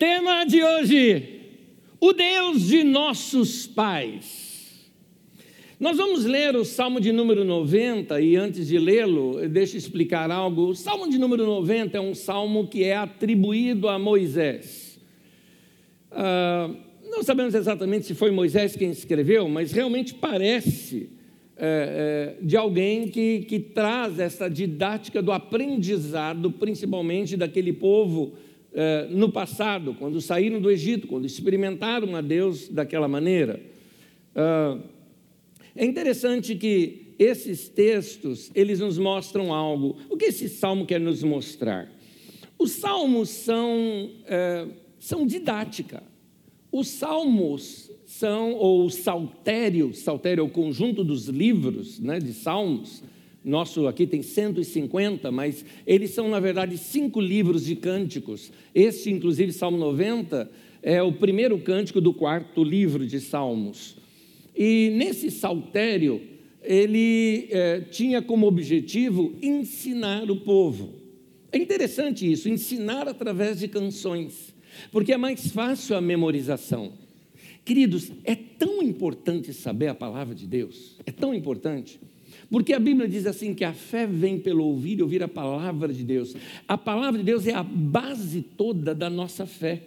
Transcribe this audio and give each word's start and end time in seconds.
Tema 0.00 0.44
de 0.46 0.64
hoje: 0.64 1.40
o 2.00 2.14
Deus 2.14 2.68
de 2.68 2.82
nossos 2.82 3.66
pais. 3.66 4.90
Nós 5.78 5.98
vamos 5.98 6.24
ler 6.24 6.56
o 6.56 6.64
Salmo 6.64 6.98
de 6.98 7.12
número 7.12 7.44
90 7.44 8.18
e 8.18 8.34
antes 8.34 8.66
de 8.66 8.78
lê-lo, 8.78 9.46
deixa 9.46 9.76
eu 9.76 9.78
explicar 9.78 10.30
algo. 10.30 10.68
O 10.68 10.74
Salmo 10.74 11.06
de 11.10 11.18
número 11.18 11.44
90 11.44 11.98
é 11.98 12.00
um 12.00 12.14
salmo 12.14 12.66
que 12.66 12.82
é 12.82 12.96
atribuído 12.96 13.90
a 13.90 13.98
Moisés. 13.98 14.98
Ah, 16.10 16.70
não 17.04 17.22
sabemos 17.22 17.54
exatamente 17.54 18.06
se 18.06 18.14
foi 18.14 18.30
Moisés 18.30 18.74
quem 18.74 18.90
escreveu, 18.90 19.50
mas 19.50 19.70
realmente 19.70 20.14
parece 20.14 21.10
é, 21.58 22.36
é, 22.40 22.42
de 22.42 22.56
alguém 22.56 23.06
que, 23.08 23.40
que 23.40 23.60
traz 23.60 24.18
essa 24.18 24.48
didática 24.48 25.20
do 25.20 25.30
aprendizado, 25.30 26.50
principalmente 26.52 27.36
daquele 27.36 27.74
povo 27.74 28.32
no 29.10 29.30
passado, 29.30 29.94
quando 29.98 30.20
saíram 30.20 30.60
do 30.60 30.70
Egito, 30.70 31.08
quando 31.08 31.26
experimentaram 31.26 32.14
a 32.14 32.20
Deus 32.20 32.68
daquela 32.68 33.08
maneira. 33.08 33.60
Ah, 34.34 34.78
é 35.74 35.84
interessante 35.84 36.54
que 36.54 37.14
esses 37.18 37.68
textos, 37.68 38.50
eles 38.54 38.80
nos 38.80 38.98
mostram 38.98 39.52
algo. 39.52 39.96
O 40.08 40.16
que 40.16 40.26
esse 40.26 40.48
salmo 40.48 40.86
quer 40.86 41.00
nos 41.00 41.22
mostrar? 41.22 41.90
Os 42.58 42.72
salmos 42.72 43.28
são, 43.28 44.10
é, 44.26 44.66
são 44.98 45.26
didática. 45.26 46.02
Os 46.72 46.88
salmos 46.88 47.90
são, 48.06 48.54
ou 48.54 48.86
o 48.86 48.90
saltério, 48.90 49.92
saltério 49.94 50.42
é 50.42 50.44
o 50.44 50.50
conjunto 50.50 51.04
dos 51.04 51.26
livros 51.26 52.00
né, 52.00 52.18
de 52.18 52.32
salmos, 52.32 53.02
nosso 53.44 53.86
aqui 53.86 54.06
tem 54.06 54.22
150, 54.22 55.30
mas 55.30 55.64
eles 55.86 56.10
são, 56.10 56.28
na 56.28 56.38
verdade, 56.38 56.76
cinco 56.76 57.20
livros 57.20 57.64
de 57.64 57.74
cânticos. 57.74 58.52
Este, 58.74 59.10
inclusive, 59.10 59.52
Salmo 59.52 59.78
90, 59.78 60.50
é 60.82 61.02
o 61.02 61.12
primeiro 61.12 61.58
cântico 61.58 62.00
do 62.00 62.12
quarto 62.12 62.62
livro 62.62 63.06
de 63.06 63.18
Salmos. 63.18 63.96
E 64.54 64.90
nesse 64.94 65.30
saltério, 65.30 66.20
ele 66.62 67.48
é, 67.50 67.80
tinha 67.80 68.20
como 68.20 68.46
objetivo 68.46 69.34
ensinar 69.40 70.30
o 70.30 70.36
povo. 70.36 70.94
É 71.50 71.58
interessante 71.58 72.30
isso, 72.30 72.48
ensinar 72.48 73.08
através 73.08 73.58
de 73.58 73.68
canções, 73.68 74.54
porque 74.92 75.12
é 75.12 75.16
mais 75.16 75.50
fácil 75.50 75.96
a 75.96 76.00
memorização. 76.00 76.92
Queridos, 77.64 78.12
é 78.24 78.34
tão 78.34 78.82
importante 78.82 79.52
saber 79.52 79.88
a 79.88 79.94
palavra 79.94 80.34
de 80.34 80.46
Deus, 80.46 80.96
é 81.06 81.10
tão 81.10 81.34
importante. 81.34 81.98
Porque 82.50 82.72
a 82.72 82.80
Bíblia 82.80 83.08
diz 83.08 83.26
assim 83.26 83.54
que 83.54 83.64
a 83.64 83.72
fé 83.72 84.06
vem 84.06 84.38
pelo 84.38 84.64
ouvir 84.64 84.98
e 84.98 85.02
ouvir 85.02 85.22
a 85.22 85.28
palavra 85.28 85.92
de 85.92 86.02
Deus. 86.02 86.34
A 86.66 86.76
palavra 86.76 87.18
de 87.18 87.24
Deus 87.24 87.46
é 87.46 87.54
a 87.54 87.62
base 87.62 88.42
toda 88.42 88.94
da 88.94 89.08
nossa 89.08 89.46
fé. 89.46 89.82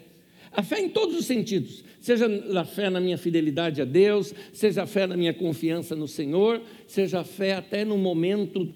A 0.55 0.63
fé 0.63 0.79
em 0.79 0.89
todos 0.89 1.17
os 1.17 1.25
sentidos, 1.25 1.83
seja 1.99 2.27
a 2.55 2.63
fé 2.63 2.89
na 2.89 3.01
minha 3.01 3.17
fidelidade 3.17 3.81
a 3.81 3.85
Deus, 3.85 4.33
seja 4.53 4.83
a 4.83 4.85
fé 4.85 5.07
na 5.07 5.17
minha 5.17 5.33
confiança 5.33 5.95
no 5.95 6.07
Senhor, 6.07 6.61
seja 6.87 7.21
a 7.21 7.23
fé 7.23 7.53
até 7.53 7.83
no 7.83 7.97
momento 7.97 8.71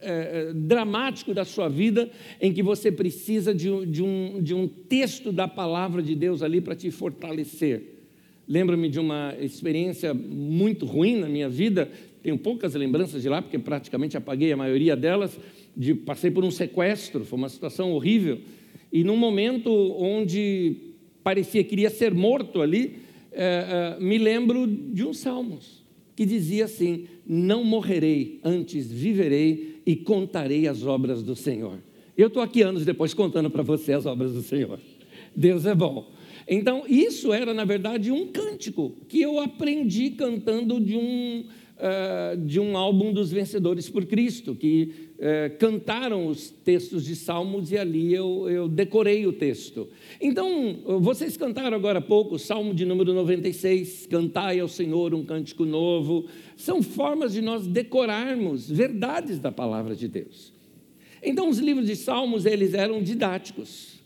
é, 0.00 0.52
dramático 0.54 1.34
da 1.34 1.44
sua 1.44 1.68
vida 1.68 2.08
em 2.40 2.52
que 2.52 2.62
você 2.62 2.92
precisa 2.92 3.52
de, 3.52 3.86
de, 3.86 4.02
um, 4.02 4.40
de 4.40 4.54
um 4.54 4.68
texto 4.68 5.32
da 5.32 5.48
palavra 5.48 6.00
de 6.00 6.14
Deus 6.14 6.42
ali 6.42 6.60
para 6.60 6.76
te 6.76 6.90
fortalecer. 6.90 7.96
Lembro-me 8.48 8.88
de 8.88 9.00
uma 9.00 9.34
experiência 9.40 10.14
muito 10.14 10.86
ruim 10.86 11.16
na 11.16 11.28
minha 11.28 11.48
vida, 11.48 11.90
tenho 12.26 12.36
poucas 12.36 12.74
lembranças 12.74 13.22
de 13.22 13.28
lá, 13.28 13.40
porque 13.40 13.56
praticamente 13.56 14.16
apaguei 14.16 14.50
a 14.50 14.56
maioria 14.56 14.96
delas. 14.96 15.38
De, 15.76 15.94
passei 15.94 16.28
por 16.28 16.44
um 16.44 16.50
sequestro, 16.50 17.24
foi 17.24 17.38
uma 17.38 17.48
situação 17.48 17.92
horrível. 17.92 18.40
E 18.92 19.04
num 19.04 19.16
momento 19.16 19.70
onde 19.96 20.76
parecia 21.22 21.62
que 21.62 21.76
iria 21.76 21.88
ser 21.88 22.12
morto 22.12 22.60
ali, 22.60 22.96
é, 23.30 23.96
é, 23.96 24.02
me 24.02 24.18
lembro 24.18 24.66
de 24.66 25.04
um 25.04 25.12
Salmos, 25.12 25.84
que 26.16 26.26
dizia 26.26 26.64
assim: 26.64 27.06
Não 27.24 27.62
morrerei, 27.62 28.40
antes 28.42 28.90
viverei 28.90 29.82
e 29.86 29.94
contarei 29.94 30.66
as 30.66 30.84
obras 30.84 31.22
do 31.22 31.36
Senhor. 31.36 31.78
Eu 32.18 32.26
estou 32.26 32.42
aqui 32.42 32.60
anos 32.60 32.84
depois 32.84 33.14
contando 33.14 33.50
para 33.50 33.62
você 33.62 33.92
as 33.92 34.04
obras 34.04 34.32
do 34.32 34.42
Senhor. 34.42 34.80
Deus 35.36 35.64
é 35.64 35.76
bom. 35.76 36.10
Então, 36.48 36.82
isso 36.88 37.32
era, 37.32 37.54
na 37.54 37.64
verdade, 37.64 38.10
um 38.10 38.26
cântico 38.26 38.96
que 39.08 39.20
eu 39.20 39.38
aprendi 39.38 40.10
cantando 40.10 40.80
de 40.80 40.96
um, 40.96 41.44
uh, 41.76 42.36
de 42.36 42.58
um 42.58 42.76
álbum 42.76 43.12
dos 43.12 43.30
Vencedores 43.30 43.88
por 43.88 44.04
Cristo, 44.06 44.54
que 44.54 45.10
uh, 45.14 45.56
cantaram 45.58 46.26
os 46.26 46.50
textos 46.50 47.04
de 47.04 47.14
Salmos 47.14 47.70
e 47.70 47.78
ali 47.78 48.12
eu, 48.12 48.48
eu 48.48 48.68
decorei 48.68 49.26
o 49.26 49.32
texto. 49.32 49.88
Então, 50.20 51.00
vocês 51.00 51.36
cantaram 51.36 51.76
agora 51.76 51.98
há 51.98 52.02
pouco 52.02 52.36
o 52.36 52.38
Salmo 52.38 52.74
de 52.74 52.84
número 52.84 53.12
96, 53.12 54.06
Cantai 54.06 54.60
ao 54.60 54.68
Senhor 54.68 55.14
um 55.14 55.24
cântico 55.24 55.64
novo. 55.64 56.26
São 56.56 56.82
formas 56.82 57.32
de 57.32 57.42
nós 57.42 57.66
decorarmos 57.66 58.70
verdades 58.70 59.38
da 59.38 59.52
palavra 59.52 59.94
de 59.94 60.08
Deus. 60.08 60.52
Então, 61.22 61.48
os 61.48 61.58
livros 61.58 61.86
de 61.86 61.96
Salmos, 61.96 62.46
eles 62.46 62.74
eram 62.74 63.02
didáticos. 63.02 63.96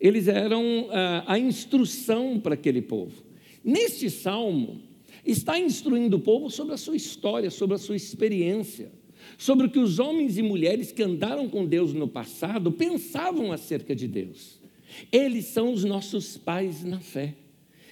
Eles 0.00 0.28
eram 0.28 0.88
ah, 0.90 1.24
a 1.26 1.38
instrução 1.38 2.38
para 2.38 2.54
aquele 2.54 2.82
povo. 2.82 3.22
Neste 3.64 4.10
salmo, 4.10 4.82
está 5.24 5.58
instruindo 5.58 6.16
o 6.16 6.20
povo 6.20 6.50
sobre 6.50 6.74
a 6.74 6.78
sua 6.78 6.96
história, 6.96 7.50
sobre 7.50 7.76
a 7.76 7.78
sua 7.78 7.96
experiência, 7.96 8.90
sobre 9.38 9.66
o 9.66 9.70
que 9.70 9.78
os 9.78 9.98
homens 9.98 10.36
e 10.36 10.42
mulheres 10.42 10.92
que 10.92 11.02
andaram 11.02 11.48
com 11.48 11.64
Deus 11.64 11.92
no 11.92 12.08
passado 12.08 12.70
pensavam 12.70 13.52
acerca 13.52 13.94
de 13.94 14.06
Deus. 14.06 14.60
Eles 15.10 15.46
são 15.46 15.72
os 15.72 15.84
nossos 15.84 16.36
pais 16.36 16.84
na 16.84 17.00
fé. 17.00 17.34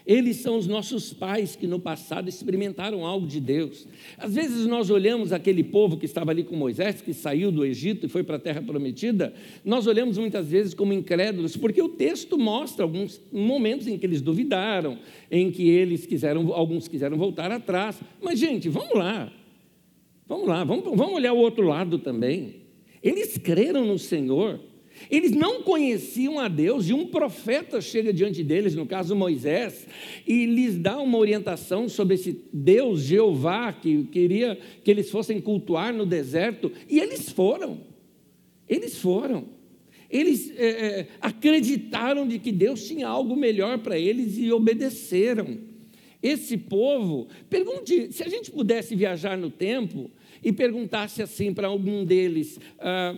Eles 0.06 0.36
são 0.36 0.56
os 0.56 0.66
nossos 0.66 1.12
pais 1.12 1.54
que 1.54 1.66
no 1.66 1.78
passado 1.78 2.28
experimentaram 2.28 3.06
algo 3.06 3.26
de 3.26 3.40
Deus. 3.40 3.86
Às 4.18 4.34
vezes 4.34 4.66
nós 4.66 4.90
olhamos 4.90 5.32
aquele 5.32 5.62
povo 5.62 5.96
que 5.96 6.06
estava 6.06 6.30
ali 6.30 6.42
com 6.42 6.56
Moisés, 6.56 7.00
que 7.00 7.14
saiu 7.14 7.52
do 7.52 7.64
Egito 7.64 8.06
e 8.06 8.08
foi 8.08 8.22
para 8.22 8.36
a 8.36 8.40
terra 8.40 8.60
prometida, 8.60 9.32
nós 9.64 9.86
olhamos 9.86 10.18
muitas 10.18 10.48
vezes 10.48 10.74
como 10.74 10.92
incrédulos, 10.92 11.56
porque 11.56 11.80
o 11.80 11.88
texto 11.88 12.38
mostra 12.38 12.84
alguns 12.84 13.20
momentos 13.32 13.86
em 13.86 13.96
que 13.96 14.04
eles 14.04 14.20
duvidaram, 14.20 14.98
em 15.30 15.50
que 15.50 15.68
eles 15.68 16.04
quiseram, 16.04 16.52
alguns 16.52 16.88
quiseram 16.88 17.16
voltar 17.16 17.52
atrás. 17.52 18.00
Mas, 18.20 18.38
gente, 18.38 18.68
vamos 18.68 18.94
lá. 18.94 19.32
Vamos 20.26 20.48
lá, 20.48 20.64
vamos, 20.64 20.84
vamos 20.84 21.14
olhar 21.14 21.32
o 21.32 21.38
outro 21.38 21.66
lado 21.66 21.98
também. 21.98 22.62
Eles 23.02 23.36
creram 23.36 23.84
no 23.84 23.98
Senhor. 23.98 24.58
Eles 25.10 25.32
não 25.32 25.62
conheciam 25.62 26.38
a 26.38 26.48
Deus 26.48 26.88
e 26.88 26.92
um 26.92 27.06
profeta 27.06 27.80
chega 27.80 28.12
diante 28.12 28.42
deles, 28.42 28.74
no 28.74 28.86
caso 28.86 29.14
Moisés, 29.14 29.86
e 30.26 30.46
lhes 30.46 30.78
dá 30.78 30.98
uma 31.00 31.18
orientação 31.18 31.88
sobre 31.88 32.14
esse 32.14 32.42
Deus 32.52 33.02
Jeová 33.02 33.72
que 33.72 34.04
queria 34.04 34.58
que 34.84 34.90
eles 34.90 35.10
fossem 35.10 35.40
cultuar 35.40 35.92
no 35.92 36.06
deserto, 36.06 36.70
e 36.88 36.98
eles 36.98 37.28
foram. 37.30 37.80
Eles 38.68 38.98
foram. 38.98 39.44
Eles 40.10 40.52
é, 40.56 40.66
é, 40.66 41.08
acreditaram 41.20 42.28
de 42.28 42.38
que 42.38 42.52
Deus 42.52 42.86
tinha 42.86 43.08
algo 43.08 43.34
melhor 43.34 43.78
para 43.78 43.98
eles 43.98 44.36
e 44.36 44.52
obedeceram. 44.52 45.58
Esse 46.22 46.56
povo, 46.56 47.26
pergunte, 47.50 48.12
se 48.12 48.22
a 48.22 48.28
gente 48.28 48.50
pudesse 48.50 48.94
viajar 48.94 49.36
no 49.36 49.50
tempo 49.50 50.10
e 50.44 50.52
perguntasse 50.52 51.22
assim 51.22 51.52
para 51.52 51.66
algum 51.66 52.04
deles, 52.04 52.60
ah, 52.78 53.16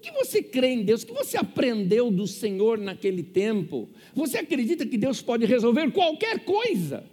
o 0.00 0.02
que 0.02 0.10
você 0.12 0.42
crê 0.42 0.68
em 0.68 0.82
Deus? 0.82 1.02
O 1.02 1.06
que 1.06 1.12
você 1.12 1.36
aprendeu 1.36 2.10
do 2.10 2.26
Senhor 2.26 2.78
naquele 2.78 3.22
tempo? 3.22 3.90
Você 4.14 4.38
acredita 4.38 4.86
que 4.86 4.96
Deus 4.96 5.20
pode 5.20 5.44
resolver 5.44 5.92
qualquer 5.92 6.42
coisa? 6.42 7.04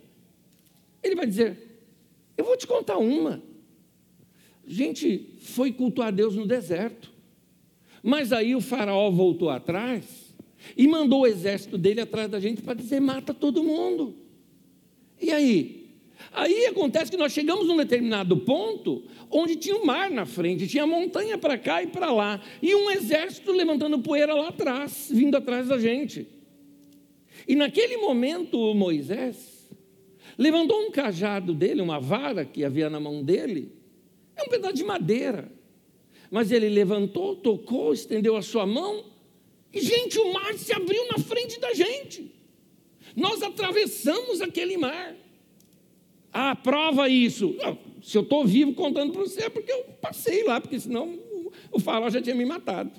Ele 1.04 1.14
vai 1.14 1.28
dizer: 1.28 1.82
Eu 2.38 2.46
vou 2.46 2.56
te 2.56 2.66
contar 2.66 2.98
uma. 2.98 3.44
A 4.66 4.72
gente 4.72 5.36
foi 5.42 5.74
cultuar 5.74 6.14
Deus 6.14 6.34
no 6.36 6.48
deserto. 6.48 7.12
Mas 8.02 8.32
aí 8.32 8.56
o 8.56 8.62
faraó 8.62 9.12
voltou 9.12 9.50
atrás 9.50 10.34
e 10.78 10.88
mandou 10.88 11.22
o 11.22 11.28
exército 11.28 11.78
dele 11.78 12.00
atrás 12.00 12.32
da 12.32 12.40
gente 12.40 12.62
para 12.62 12.74
dizer: 12.74 13.02
mata 13.02 13.34
todo 13.34 13.66
mundo. 13.66 14.16
E 15.22 15.30
aí? 15.30 15.87
Aí 16.32 16.66
acontece 16.66 17.10
que 17.10 17.18
nós 17.18 17.32
chegamos 17.32 17.68
num 17.68 17.78
determinado 17.78 18.38
ponto 18.38 19.04
onde 19.30 19.56
tinha 19.56 19.76
o 19.76 19.82
um 19.82 19.86
mar 19.86 20.10
na 20.10 20.26
frente, 20.26 20.68
tinha 20.68 20.86
montanha 20.86 21.38
para 21.38 21.58
cá 21.58 21.82
e 21.84 21.88
para 21.88 22.12
lá, 22.12 22.42
e 22.62 22.74
um 22.76 22.90
exército 22.92 23.52
levantando 23.52 24.00
poeira 24.00 24.34
lá 24.34 24.50
atrás, 24.50 25.10
vindo 25.12 25.36
atrás 25.36 25.68
da 25.68 25.78
gente. 25.78 26.28
E 27.48 27.56
naquele 27.56 27.98
momento, 27.98 28.74
Moisés 28.74 29.70
levantou 30.38 30.80
um 30.82 30.92
cajado 30.92 31.54
dele, 31.54 31.82
uma 31.82 32.00
vara 32.00 32.46
que 32.46 32.64
havia 32.64 32.90
na 32.90 33.00
mão 33.00 33.24
dele, 33.24 33.72
é 34.36 34.44
um 34.44 34.48
pedaço 34.48 34.76
de 34.76 34.84
madeira. 34.84 35.52
Mas 36.30 36.52
ele 36.52 36.68
levantou, 36.68 37.36
tocou, 37.36 37.94
estendeu 37.94 38.36
a 38.36 38.42
sua 38.42 38.66
mão, 38.66 39.06
e 39.74 39.82
gente, 39.82 40.20
o 40.20 40.34
mar 40.34 40.54
se 40.56 40.74
abriu 40.74 41.08
na 41.08 41.20
frente 41.20 41.60
da 41.60 41.74
gente. 41.74 42.32
Nós 43.16 43.42
atravessamos 43.42 44.42
aquele 44.42 44.78
mar. 44.78 45.16
Ah, 46.40 46.56
prova 46.56 47.10
isso. 47.10 47.56
Não, 47.58 47.76
se 48.00 48.16
eu 48.16 48.22
estou 48.22 48.46
vivo 48.46 48.72
contando 48.76 49.12
para 49.12 49.22
você, 49.22 49.46
é 49.46 49.50
porque 49.50 49.72
eu 49.72 49.86
passei 50.00 50.44
lá, 50.44 50.62
porque 50.62 50.80
senão 50.80 51.18
o 51.72 51.80
faraó 51.80 52.12
já 52.12 52.22
tinha 52.22 52.36
me 52.36 52.46
matado. 52.46 52.92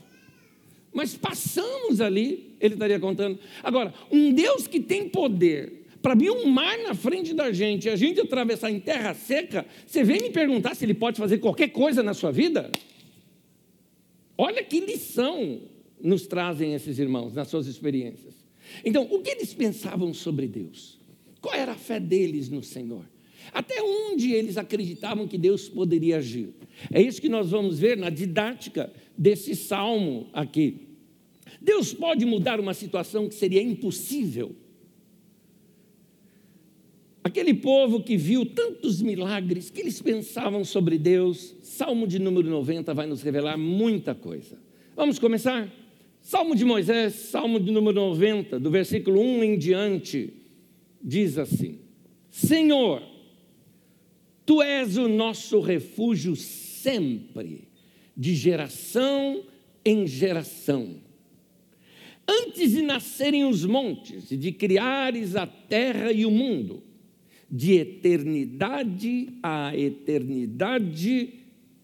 Mas 0.92 1.14
passamos 1.14 2.00
ali, 2.00 2.56
ele 2.60 2.74
estaria 2.74 2.98
contando. 2.98 3.38
Agora, 3.62 3.94
um 4.10 4.32
Deus 4.32 4.66
que 4.66 4.80
tem 4.80 5.08
poder 5.08 5.86
para 6.02 6.14
abrir 6.14 6.32
um 6.32 6.46
mar 6.46 6.76
na 6.78 6.96
frente 6.96 7.32
da 7.32 7.52
gente 7.52 7.84
e 7.84 7.90
a 7.90 7.94
gente 7.94 8.20
atravessar 8.20 8.72
em 8.72 8.80
terra 8.80 9.14
seca, 9.14 9.64
você 9.86 10.02
vem 10.02 10.20
me 10.20 10.30
perguntar 10.30 10.74
se 10.74 10.84
ele 10.84 10.94
pode 10.94 11.16
fazer 11.16 11.38
qualquer 11.38 11.68
coisa 11.68 12.02
na 12.02 12.14
sua 12.14 12.32
vida? 12.32 12.72
Olha 14.36 14.64
que 14.64 14.80
lição 14.80 15.60
nos 16.02 16.26
trazem 16.26 16.74
esses 16.74 16.98
irmãos 16.98 17.34
nas 17.34 17.46
suas 17.46 17.68
experiências. 17.68 18.34
Então, 18.84 19.06
o 19.08 19.20
que 19.22 19.30
eles 19.30 19.54
pensavam 19.54 20.12
sobre 20.12 20.48
Deus? 20.48 20.98
Qual 21.40 21.54
era 21.54 21.70
a 21.70 21.76
fé 21.76 22.00
deles 22.00 22.48
no 22.48 22.64
Senhor? 22.64 23.04
Até 23.52 23.82
onde 23.82 24.32
eles 24.32 24.56
acreditavam 24.56 25.26
que 25.26 25.38
Deus 25.38 25.68
poderia 25.68 26.18
agir? 26.18 26.50
É 26.92 27.00
isso 27.00 27.20
que 27.20 27.28
nós 27.28 27.50
vamos 27.50 27.78
ver 27.78 27.96
na 27.96 28.10
didática 28.10 28.92
desse 29.16 29.54
salmo 29.54 30.28
aqui. 30.32 30.88
Deus 31.60 31.92
pode 31.92 32.24
mudar 32.24 32.60
uma 32.60 32.74
situação 32.74 33.28
que 33.28 33.34
seria 33.34 33.62
impossível. 33.62 34.54
Aquele 37.22 37.52
povo 37.52 38.02
que 38.02 38.16
viu 38.16 38.46
tantos 38.46 39.02
milagres, 39.02 39.70
que 39.70 39.80
eles 39.80 40.00
pensavam 40.00 40.64
sobre 40.64 40.96
Deus, 40.96 41.54
Salmo 41.62 42.06
de 42.06 42.18
número 42.18 42.48
90 42.48 42.94
vai 42.94 43.06
nos 43.06 43.22
revelar 43.22 43.58
muita 43.58 44.14
coisa. 44.14 44.58
Vamos 44.96 45.18
começar? 45.18 45.70
Salmo 46.22 46.54
de 46.54 46.64
Moisés, 46.64 47.14
Salmo 47.14 47.60
de 47.60 47.70
número 47.70 48.00
90, 48.00 48.58
do 48.58 48.70
versículo 48.70 49.20
1 49.20 49.44
em 49.44 49.58
diante, 49.58 50.32
diz 51.02 51.38
assim: 51.38 51.80
Senhor, 52.30 53.02
tu 54.48 54.62
és 54.62 54.96
o 54.96 55.06
nosso 55.08 55.60
refúgio 55.60 56.34
sempre, 56.34 57.68
de 58.16 58.34
geração 58.34 59.44
em 59.84 60.06
geração. 60.06 61.02
Antes 62.26 62.70
de 62.70 62.80
nascerem 62.80 63.44
os 63.44 63.66
montes 63.66 64.30
e 64.30 64.38
de 64.38 64.50
criares 64.50 65.36
a 65.36 65.46
terra 65.46 66.10
e 66.12 66.24
o 66.24 66.30
mundo, 66.30 66.82
de 67.50 67.74
eternidade 67.74 69.34
a 69.42 69.76
eternidade, 69.76 71.34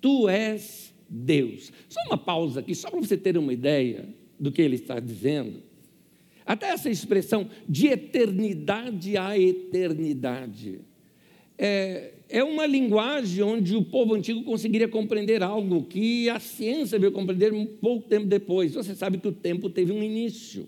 tu 0.01 0.27
és 0.27 0.95
Deus. 1.07 1.71
Só 1.87 2.01
uma 2.07 2.17
pausa 2.17 2.61
aqui, 2.61 2.75
só 2.75 2.91
para 2.91 2.99
você 2.99 3.19
ter 3.19 3.37
uma 3.37 3.53
ideia 3.53 4.09
do 4.41 4.51
que 4.51 4.63
ele 4.63 4.77
está 4.77 4.99
dizendo. 4.99 5.63
Até 6.47 6.71
essa 6.71 6.89
expressão 6.89 7.47
de 7.69 7.89
eternidade 7.89 9.19
a 9.19 9.39
eternidade. 9.39 10.81
É, 11.59 12.14
é 12.29 12.43
uma 12.43 12.67
linguagem 12.67 13.43
onde 13.43 13.77
o 13.77 13.83
povo 13.85 14.15
antigo 14.15 14.43
conseguiria 14.43 14.89
compreender 14.89 15.43
algo 15.43 15.85
que 15.85 16.29
a 16.29 16.41
ciência 16.41 16.99
veio 16.99 17.13
compreender 17.13 17.53
um 17.53 17.67
pouco 17.67 18.09
tempo 18.09 18.27
depois. 18.27 18.75
Você 18.75 18.95
sabe 18.95 19.19
que 19.19 19.29
o 19.29 19.33
tempo 19.33 19.69
teve 19.69 19.93
um 19.93 20.03
início. 20.03 20.67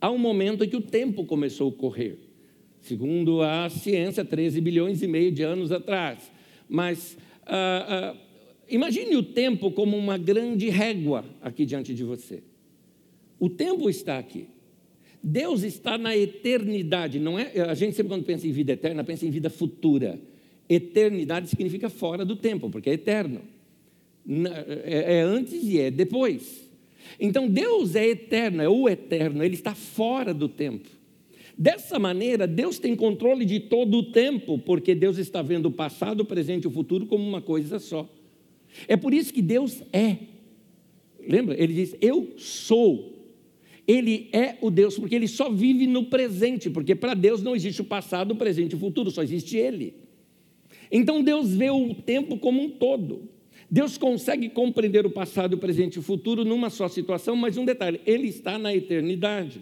Há 0.00 0.10
um 0.10 0.18
momento 0.18 0.64
em 0.64 0.68
que 0.68 0.76
o 0.76 0.80
tempo 0.80 1.24
começou 1.24 1.70
a 1.70 1.72
correr. 1.72 2.18
Segundo 2.80 3.40
a 3.40 3.70
ciência, 3.70 4.24
13 4.24 4.60
bilhões 4.60 5.02
e 5.02 5.06
meio 5.06 5.32
de 5.32 5.42
anos 5.42 5.72
atrás. 5.72 6.30
Mas 6.68 7.16
ah, 7.46 8.14
ah, 8.14 8.16
imagine 8.68 9.16
o 9.16 9.22
tempo 9.22 9.70
como 9.70 9.96
uma 9.96 10.18
grande 10.18 10.68
régua 10.68 11.24
aqui 11.40 11.64
diante 11.64 11.94
de 11.94 12.04
você. 12.04 12.42
O 13.40 13.48
tempo 13.48 13.88
está 13.88 14.18
aqui. 14.18 14.48
Deus 15.22 15.62
está 15.62 15.96
na 15.96 16.14
eternidade, 16.14 17.18
não 17.18 17.38
é? 17.38 17.50
A 17.62 17.74
gente 17.74 17.96
sempre 17.96 18.10
quando 18.10 18.24
pensa 18.24 18.46
em 18.46 18.52
vida 18.52 18.72
eterna, 18.72 19.02
pensa 19.02 19.24
em 19.24 19.30
vida 19.30 19.48
futura. 19.48 20.20
Eternidade 20.68 21.48
significa 21.48 21.88
fora 21.88 22.24
do 22.24 22.36
tempo, 22.36 22.70
porque 22.70 22.90
é 22.90 22.94
eterno. 22.94 23.42
É, 24.84 25.18
é 25.18 25.20
antes 25.20 25.62
e 25.62 25.78
é 25.78 25.90
depois. 25.90 26.70
Então 27.20 27.48
Deus 27.48 27.94
é 27.94 28.08
eterno, 28.08 28.62
é 28.62 28.68
o 28.68 28.88
eterno, 28.88 29.44
ele 29.44 29.54
está 29.54 29.74
fora 29.74 30.32
do 30.32 30.48
tempo. 30.48 30.88
Dessa 31.56 31.98
maneira, 31.98 32.46
Deus 32.46 32.78
tem 32.78 32.96
controle 32.96 33.44
de 33.44 33.60
todo 33.60 33.98
o 33.98 34.02
tempo, 34.10 34.58
porque 34.58 34.94
Deus 34.94 35.18
está 35.18 35.40
vendo 35.40 35.66
o 35.66 35.70
passado, 35.70 36.22
o 36.22 36.24
presente 36.24 36.64
e 36.64 36.66
o 36.66 36.70
futuro 36.70 37.06
como 37.06 37.26
uma 37.26 37.40
coisa 37.40 37.78
só. 37.78 38.08
É 38.88 38.96
por 38.96 39.14
isso 39.14 39.32
que 39.32 39.42
Deus 39.42 39.82
é. 39.92 40.16
Lembra? 41.26 41.54
Ele 41.56 41.72
diz: 41.72 41.96
Eu 42.00 42.32
sou. 42.36 43.12
Ele 43.86 44.28
é 44.32 44.56
o 44.62 44.70
Deus, 44.70 44.98
porque 44.98 45.14
ele 45.14 45.28
só 45.28 45.50
vive 45.50 45.86
no 45.86 46.06
presente, 46.06 46.70
porque 46.70 46.94
para 46.94 47.12
Deus 47.12 47.42
não 47.42 47.54
existe 47.54 47.82
o 47.82 47.84
passado, 47.84 48.32
o 48.32 48.36
presente 48.36 48.72
e 48.72 48.76
o 48.76 48.78
futuro, 48.78 49.10
só 49.10 49.22
existe 49.22 49.58
Ele. 49.58 49.94
Então 50.96 51.24
Deus 51.24 51.52
vê 51.52 51.70
o 51.70 51.92
tempo 51.92 52.38
como 52.38 52.62
um 52.62 52.70
todo. 52.70 53.28
Deus 53.68 53.98
consegue 53.98 54.48
compreender 54.48 55.04
o 55.04 55.10
passado, 55.10 55.54
o 55.54 55.58
presente 55.58 55.96
e 55.96 55.98
o 55.98 56.02
futuro 56.02 56.44
numa 56.44 56.70
só 56.70 56.86
situação, 56.86 57.34
mas 57.34 57.56
um 57.56 57.64
detalhe: 57.64 58.00
Ele 58.06 58.28
está 58.28 58.56
na 58.56 58.72
eternidade. 58.72 59.60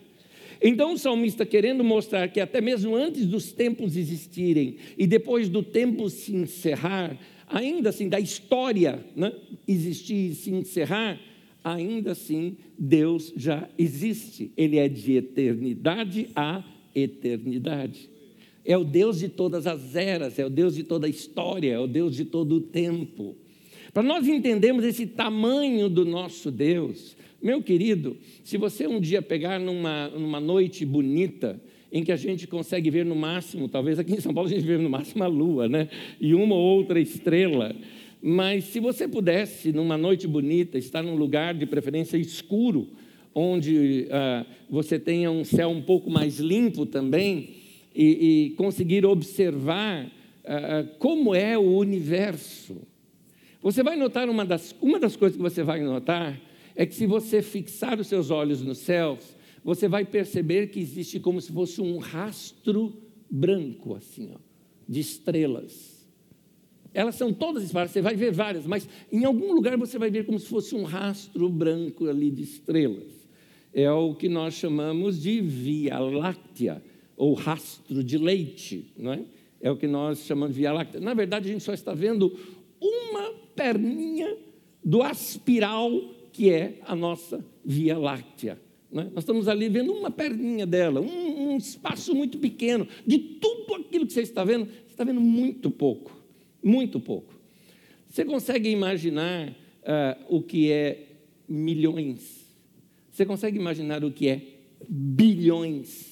Então 0.60 0.92
o 0.92 0.98
salmista, 0.98 1.46
querendo 1.46 1.82
mostrar 1.82 2.28
que 2.28 2.38
até 2.38 2.60
mesmo 2.60 2.94
antes 2.94 3.24
dos 3.24 3.50
tempos 3.50 3.96
existirem 3.96 4.76
e 4.98 5.06
depois 5.06 5.48
do 5.48 5.62
tempo 5.62 6.10
se 6.10 6.36
encerrar, 6.36 7.18
ainda 7.48 7.88
assim, 7.88 8.10
da 8.10 8.20
história 8.20 9.02
né, 9.16 9.32
existir 9.66 10.32
e 10.32 10.34
se 10.34 10.50
encerrar, 10.50 11.18
ainda 11.64 12.12
assim 12.12 12.58
Deus 12.78 13.32
já 13.34 13.66
existe. 13.78 14.52
Ele 14.54 14.76
é 14.76 14.86
de 14.86 15.14
eternidade 15.14 16.28
a 16.36 16.62
eternidade. 16.94 18.11
É 18.64 18.76
o 18.76 18.84
Deus 18.84 19.18
de 19.18 19.28
todas 19.28 19.66
as 19.66 19.96
eras, 19.96 20.38
é 20.38 20.46
o 20.46 20.50
Deus 20.50 20.74
de 20.74 20.84
toda 20.84 21.06
a 21.06 21.10
história, 21.10 21.72
é 21.72 21.78
o 21.78 21.86
Deus 21.86 22.14
de 22.14 22.24
todo 22.24 22.56
o 22.56 22.60
tempo. 22.60 23.36
Para 23.92 24.02
nós 24.02 24.26
entendermos 24.26 24.84
esse 24.84 25.06
tamanho 25.06 25.88
do 25.88 26.04
nosso 26.04 26.50
Deus, 26.50 27.16
meu 27.42 27.60
querido, 27.60 28.16
se 28.44 28.56
você 28.56 28.86
um 28.86 29.00
dia 29.00 29.20
pegar 29.20 29.58
numa, 29.58 30.08
numa 30.08 30.40
noite 30.40 30.86
bonita, 30.86 31.60
em 31.92 32.02
que 32.02 32.12
a 32.12 32.16
gente 32.16 32.46
consegue 32.46 32.88
ver 32.88 33.04
no 33.04 33.14
máximo, 33.14 33.68
talvez 33.68 33.98
aqui 33.98 34.14
em 34.14 34.20
São 34.20 34.32
Paulo 34.32 34.48
a 34.48 34.52
gente 34.52 34.64
vê 34.64 34.78
no 34.78 34.88
máximo 34.88 35.24
a 35.24 35.26
lua, 35.26 35.68
né? 35.68 35.88
E 36.18 36.34
uma 36.34 36.54
ou 36.54 36.78
outra 36.78 36.98
estrela. 36.98 37.76
Mas 38.22 38.64
se 38.64 38.80
você 38.80 39.06
pudesse, 39.06 39.72
numa 39.72 39.98
noite 39.98 40.26
bonita, 40.26 40.78
estar 40.78 41.02
num 41.02 41.16
lugar 41.16 41.52
de 41.52 41.66
preferência 41.66 42.16
escuro, 42.16 42.88
onde 43.34 44.06
ah, 44.10 44.46
você 44.70 44.98
tenha 44.98 45.30
um 45.30 45.44
céu 45.44 45.68
um 45.68 45.82
pouco 45.82 46.08
mais 46.08 46.38
limpo 46.38 46.86
também, 46.86 47.50
e, 47.94 48.46
e 48.46 48.50
conseguir 48.50 49.04
observar 49.04 50.10
ah, 50.44 50.84
como 50.98 51.34
é 51.34 51.56
o 51.56 51.76
universo, 51.76 52.76
você 53.62 53.82
vai 53.82 53.96
notar 53.96 54.28
uma 54.28 54.44
das, 54.44 54.74
uma 54.80 54.98
das 54.98 55.14
coisas 55.14 55.36
que 55.36 55.42
você 55.42 55.62
vai 55.62 55.80
notar 55.80 56.40
é 56.74 56.84
que 56.84 56.94
se 56.94 57.06
você 57.06 57.42
fixar 57.42 58.00
os 58.00 58.08
seus 58.08 58.30
olhos 58.30 58.62
nos 58.62 58.78
céus, 58.78 59.36
você 59.62 59.86
vai 59.86 60.04
perceber 60.04 60.68
que 60.68 60.80
existe 60.80 61.20
como 61.20 61.40
se 61.40 61.52
fosse 61.52 61.80
um 61.80 61.98
rastro 61.98 62.92
branco, 63.30 63.94
assim, 63.94 64.32
ó, 64.34 64.38
de 64.88 64.98
estrelas. 65.00 66.04
Elas 66.92 67.14
são 67.14 67.32
todas 67.32 67.62
espalhadas, 67.62 67.92
você 67.92 68.02
vai 68.02 68.16
ver 68.16 68.32
várias, 68.32 68.66
mas 68.66 68.88
em 69.10 69.24
algum 69.24 69.52
lugar 69.52 69.76
você 69.76 69.98
vai 69.98 70.10
ver 70.10 70.26
como 70.26 70.38
se 70.38 70.46
fosse 70.46 70.74
um 70.74 70.82
rastro 70.82 71.48
branco 71.48 72.08
ali 72.08 72.30
de 72.30 72.42
estrelas. 72.42 73.12
É 73.72 73.90
o 73.90 74.14
que 74.14 74.28
nós 74.28 74.54
chamamos 74.54 75.22
de 75.22 75.40
Via 75.40 75.98
Láctea, 75.98 76.82
ou 77.22 77.34
rastro 77.34 78.02
de 78.02 78.18
leite, 78.18 78.92
não 78.98 79.12
é? 79.12 79.20
É 79.60 79.70
o 79.70 79.76
que 79.76 79.86
nós 79.86 80.24
chamamos 80.24 80.56
de 80.56 80.62
Via 80.62 80.72
Láctea. 80.72 81.00
Na 81.00 81.14
verdade, 81.14 81.48
a 81.48 81.52
gente 81.52 81.62
só 81.62 81.72
está 81.72 81.94
vendo 81.94 82.36
uma 82.80 83.30
perninha 83.54 84.36
do 84.84 85.04
aspiral 85.04 86.02
que 86.32 86.50
é 86.50 86.80
a 86.84 86.96
nossa 86.96 87.44
Via 87.64 87.96
Láctea. 87.96 88.60
Né? 88.90 89.04
Nós 89.14 89.22
estamos 89.22 89.46
ali 89.46 89.68
vendo 89.68 89.92
uma 89.92 90.10
perninha 90.10 90.66
dela, 90.66 91.00
um, 91.00 91.52
um, 91.52 91.56
espaço 91.56 92.12
muito 92.12 92.38
pequeno. 92.38 92.88
De 93.06 93.16
tudo 93.18 93.76
aquilo 93.76 94.04
que 94.04 94.12
você 94.12 94.22
está 94.22 94.42
vendo, 94.42 94.64
você 94.64 94.88
está 94.88 95.04
vendo 95.04 95.20
muito 95.20 95.70
pouco, 95.70 96.10
muito 96.60 96.98
pouco. 96.98 97.32
Você 98.08 98.24
consegue 98.24 98.68
imaginar 98.68 99.48
uh, 99.48 100.24
o 100.28 100.42
que 100.42 100.72
é 100.72 101.06
milhões? 101.48 102.52
Você 103.12 103.24
consegue 103.24 103.56
imaginar 103.56 104.02
o 104.02 104.10
que 104.10 104.28
é 104.28 104.42
bilhões? 104.88 106.11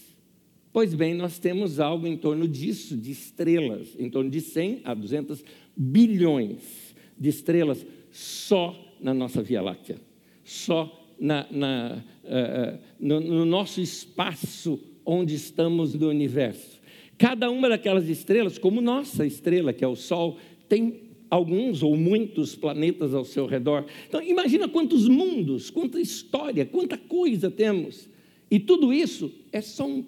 Pois 0.72 0.94
bem, 0.94 1.14
nós 1.14 1.38
temos 1.38 1.80
algo 1.80 2.06
em 2.06 2.16
torno 2.16 2.46
disso, 2.46 2.96
de 2.96 3.10
estrelas, 3.10 3.96
em 3.98 4.08
torno 4.08 4.30
de 4.30 4.40
100 4.40 4.82
a 4.84 4.94
200 4.94 5.42
bilhões 5.76 6.94
de 7.18 7.28
estrelas 7.28 7.84
só 8.10 8.78
na 9.00 9.12
nossa 9.12 9.42
Via 9.42 9.60
Láctea 9.60 10.10
só 10.50 11.06
na, 11.18 11.46
na, 11.48 12.02
uh, 12.24 12.78
no, 12.98 13.20
no 13.20 13.44
nosso 13.44 13.80
espaço 13.80 14.80
onde 15.06 15.36
estamos 15.36 15.94
no 15.94 16.08
universo. 16.08 16.80
Cada 17.16 17.48
uma 17.50 17.68
daquelas 17.68 18.08
estrelas, 18.08 18.58
como 18.58 18.80
nossa 18.80 19.24
estrela, 19.24 19.72
que 19.72 19.84
é 19.84 19.88
o 19.88 19.94
Sol, 19.94 20.38
tem 20.68 21.02
alguns 21.30 21.84
ou 21.84 21.96
muitos 21.96 22.56
planetas 22.56 23.14
ao 23.14 23.24
seu 23.24 23.46
redor. 23.46 23.84
Então, 24.08 24.20
imagina 24.20 24.68
quantos 24.68 25.06
mundos, 25.06 25.70
quanta 25.70 26.00
história, 26.00 26.66
quanta 26.66 26.98
coisa 26.98 27.48
temos. 27.48 28.08
E 28.50 28.58
tudo 28.58 28.92
isso 28.92 29.30
é 29.52 29.60
só 29.60 29.86
um 29.86 30.02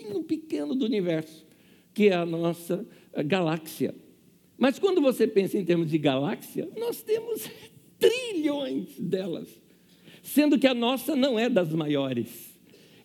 pedacinho 0.00 0.22
pequeno 0.22 0.74
do 0.74 0.84
universo, 0.84 1.44
que 1.92 2.08
é 2.08 2.14
a 2.14 2.24
nossa 2.24 2.86
galáxia. 3.26 3.94
Mas 4.56 4.78
quando 4.78 5.00
você 5.00 5.26
pensa 5.26 5.58
em 5.58 5.64
termos 5.64 5.90
de 5.90 5.98
galáxia, 5.98 6.68
nós 6.76 7.02
temos 7.02 7.48
trilhões 7.98 8.98
delas. 8.98 9.48
sendo 10.22 10.58
que 10.58 10.66
a 10.66 10.74
nossa 10.74 11.16
não 11.16 11.38
é 11.38 11.48
das 11.48 11.72
maiores. 11.72 12.58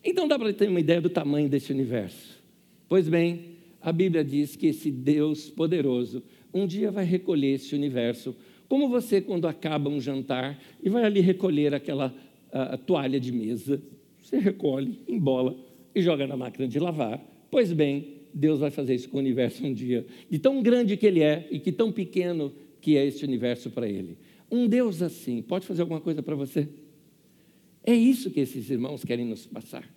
Então 0.04 0.28
dá 0.28 0.38
para 0.38 0.52
ter 0.52 0.68
uma 0.68 0.80
ideia 0.80 1.00
do 1.00 1.08
tamanho 1.08 1.48
desse 1.48 1.72
universo. 1.72 2.42
Pois 2.88 3.08
bem, 3.08 3.56
a 3.80 3.90
Bíblia 3.90 4.22
diz 4.22 4.54
que 4.54 4.66
esse 4.66 4.90
Deus 4.90 5.50
poderoso 5.50 6.22
um 6.52 6.66
dia 6.66 6.90
vai 6.90 7.04
recolher 7.04 7.54
esse 7.54 7.74
universo, 7.74 8.36
como 8.68 8.88
você 8.88 9.20
quando 9.20 9.48
acaba 9.48 9.90
um 9.90 10.00
jantar 10.00 10.58
e 10.82 10.88
vai 10.88 11.04
ali 11.04 11.20
recolher 11.20 11.74
aquela 11.74 12.14
a, 12.52 12.76
toalha 12.76 13.18
de 13.18 13.32
mesa, 13.32 13.82
você 14.22 14.38
recolhe, 14.38 15.00
embola 15.08 15.56
e 15.96 16.02
joga 16.02 16.26
na 16.26 16.36
máquina 16.36 16.68
de 16.68 16.78
lavar. 16.78 17.18
Pois 17.50 17.72
bem, 17.72 18.18
Deus 18.34 18.60
vai 18.60 18.70
fazer 18.70 18.94
isso 18.94 19.08
com 19.08 19.16
o 19.16 19.20
universo 19.20 19.64
um 19.64 19.72
dia, 19.72 20.06
de 20.28 20.38
tão 20.38 20.62
grande 20.62 20.94
que 20.94 21.06
ele 21.06 21.22
é 21.22 21.48
e 21.50 21.58
que 21.58 21.72
tão 21.72 21.90
pequeno 21.90 22.52
que 22.82 22.98
é 22.98 23.06
este 23.06 23.24
universo 23.24 23.70
para 23.70 23.88
ele. 23.88 24.18
Um 24.50 24.68
Deus 24.68 25.00
assim 25.00 25.40
pode 25.40 25.66
fazer 25.66 25.80
alguma 25.80 26.00
coisa 26.00 26.22
para 26.22 26.36
você? 26.36 26.68
É 27.82 27.94
isso 27.94 28.30
que 28.30 28.40
esses 28.40 28.68
irmãos 28.68 29.04
querem 29.04 29.24
nos 29.24 29.46
passar. 29.46 29.88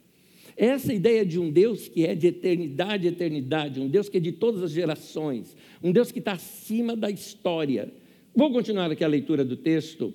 É 0.55 0.67
essa 0.67 0.93
ideia 0.93 1.25
de 1.25 1.37
um 1.37 1.51
Deus 1.51 1.89
que 1.89 2.05
é 2.05 2.15
de 2.15 2.27
eternidade 2.27 3.07
eternidade, 3.07 3.81
um 3.81 3.89
Deus 3.89 4.07
que 4.07 4.17
é 4.17 4.21
de 4.21 4.31
todas 4.31 4.63
as 4.63 4.71
gerações, 4.71 5.55
um 5.83 5.91
Deus 5.91 6.11
que 6.11 6.19
está 6.19 6.31
acima 6.31 6.95
da 6.95 7.09
história. 7.11 7.91
Vou 8.33 8.51
continuar 8.53 8.89
aqui 8.89 9.03
a 9.03 9.07
leitura 9.07 9.43
do 9.43 9.57
texto. 9.57 10.13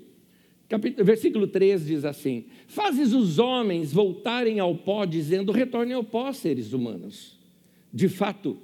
Capítulo, 0.74 1.04
versículo 1.04 1.46
3 1.46 1.86
diz 1.86 2.04
assim: 2.04 2.46
Fazes 2.66 3.12
os 3.12 3.38
homens 3.38 3.92
voltarem 3.92 4.58
ao 4.58 4.74
pó, 4.74 5.04
dizendo: 5.04 5.52
Retornem 5.52 5.94
ao 5.94 6.02
pó, 6.02 6.32
seres 6.32 6.72
humanos. 6.72 7.38
De 7.92 8.08
fato, 8.08 8.58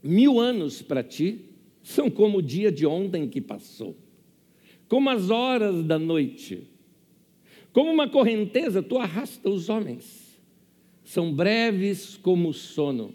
mil 0.00 0.38
anos 0.38 0.80
para 0.80 1.02
ti 1.02 1.46
são 1.82 2.08
como 2.08 2.38
o 2.38 2.42
dia 2.42 2.70
de 2.70 2.86
ontem 2.86 3.28
que 3.28 3.40
passou, 3.40 3.96
como 4.86 5.10
as 5.10 5.28
horas 5.28 5.82
da 5.82 5.98
noite. 5.98 6.68
Como 7.72 7.90
uma 7.90 8.08
correnteza, 8.08 8.80
tu 8.80 8.96
arrasta 8.96 9.50
os 9.50 9.68
homens. 9.68 10.40
São 11.02 11.34
breves 11.34 12.16
como 12.16 12.50
o 12.50 12.54
sono, 12.54 13.12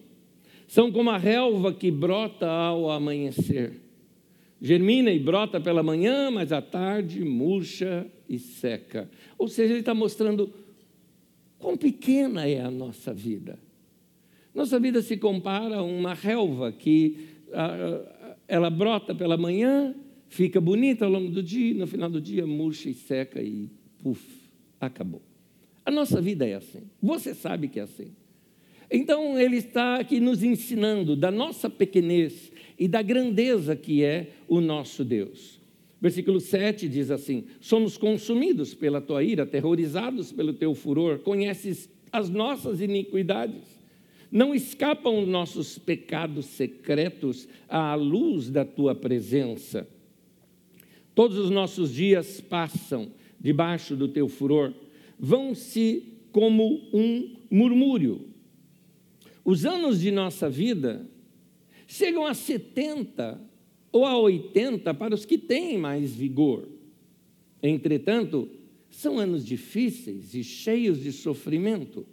são 0.67 0.91
como 0.91 1.09
a 1.09 1.17
relva 1.17 1.71
que 1.71 1.89
brota 1.89 2.49
ao 2.49 2.91
amanhecer. 2.91 3.79
Germina 4.61 5.09
e 5.09 5.19
brota 5.19 5.61
pela 5.61 5.81
manhã, 5.81 6.29
mas 6.29 6.51
à 6.51 6.61
tarde 6.61 7.23
murcha 7.23 8.05
e 8.27 8.39
seca. 8.39 9.09
Ou 9.37 9.47
seja, 9.47 9.73
ele 9.73 9.79
está 9.79 9.93
mostrando 9.93 10.53
quão 11.59 11.77
pequena 11.77 12.47
é 12.47 12.61
a 12.61 12.71
nossa 12.71 13.13
vida. 13.13 13.59
Nossa 14.53 14.79
vida 14.79 15.01
se 15.01 15.17
compara 15.17 15.77
a 15.77 15.83
uma 15.83 16.13
relva 16.13 16.71
que 16.71 17.27
ela 18.47 18.69
brota 18.69 19.13
pela 19.13 19.37
manhã, 19.37 19.95
fica 20.29 20.61
bonita 20.61 21.05
ao 21.05 21.11
longo 21.11 21.29
do 21.29 21.43
dia, 21.43 21.73
no 21.73 21.87
final 21.87 22.09
do 22.09 22.21
dia 22.21 22.45
murcha 22.45 22.89
e 22.89 22.93
seca 22.93 23.41
e 23.41 23.69
puf, 24.01 24.23
acabou. 24.79 25.21
A 25.85 25.91
nossa 25.91 26.21
vida 26.21 26.47
é 26.47 26.55
assim. 26.55 26.83
Você 27.01 27.33
sabe 27.33 27.67
que 27.67 27.79
é 27.79 27.83
assim. 27.83 28.11
Então 28.89 29.39
ele 29.39 29.57
está 29.57 29.95
aqui 29.95 30.19
nos 30.19 30.43
ensinando 30.43 31.15
da 31.15 31.31
nossa 31.31 31.69
pequenez 31.69 32.51
e 32.77 32.87
da 32.87 33.01
grandeza 33.01 33.75
que 33.75 34.03
é 34.03 34.31
o 34.47 34.61
nosso 34.61 35.03
Deus. 35.03 35.54
Versículo 36.01 36.39
7 36.39 36.87
diz 36.87 37.09
assim: 37.09 37.45
Somos 37.59 37.97
consumidos 37.97 38.73
pela 38.73 39.01
tua 39.01 39.23
ira, 39.23 39.43
aterrorizados 39.43 40.31
pelo 40.31 40.53
teu 40.53 40.73
furor, 40.75 41.19
conheces 41.19 41.89
as 42.11 42.29
nossas 42.29 42.81
iniquidades. 42.81 43.75
Não 44.31 44.53
escapam 44.53 45.21
os 45.21 45.27
nossos 45.27 45.77
pecados 45.77 46.45
secretos 46.47 47.47
à 47.69 47.95
luz 47.95 48.49
da 48.49 48.65
tua 48.65 48.93
presença. 48.93 49.87
Todos 51.13 51.37
os 51.37 51.49
nossos 51.49 51.93
dias 51.93 52.41
passam 52.41 53.09
debaixo 53.39 53.95
do 53.95 54.07
teu 54.07 54.27
furor, 54.27 54.73
vão-se 55.17 56.03
como 56.31 56.81
um 56.91 57.35
murmúrio. 57.49 58.27
Os 59.45 59.65
anos 59.65 60.01
de 60.01 60.11
nossa 60.11 60.49
vida 60.49 61.07
chegam 61.87 62.25
a 62.25 62.33
70 62.33 63.39
ou 63.95 64.03
a 64.05 64.17
80 64.17 64.93
para 64.93 65.15
os 65.15 65.23
que 65.23 65.37
têm 65.37 65.77
mais 65.77 66.13
vigor. 66.13 66.67
Entretanto, 67.63 68.49
são 68.89 69.17
anos 69.17 69.45
difíceis 69.45 70.33
e 70.33 70.43
cheios 70.43 71.01
de 71.01 71.13
sofrimento, 71.13 72.05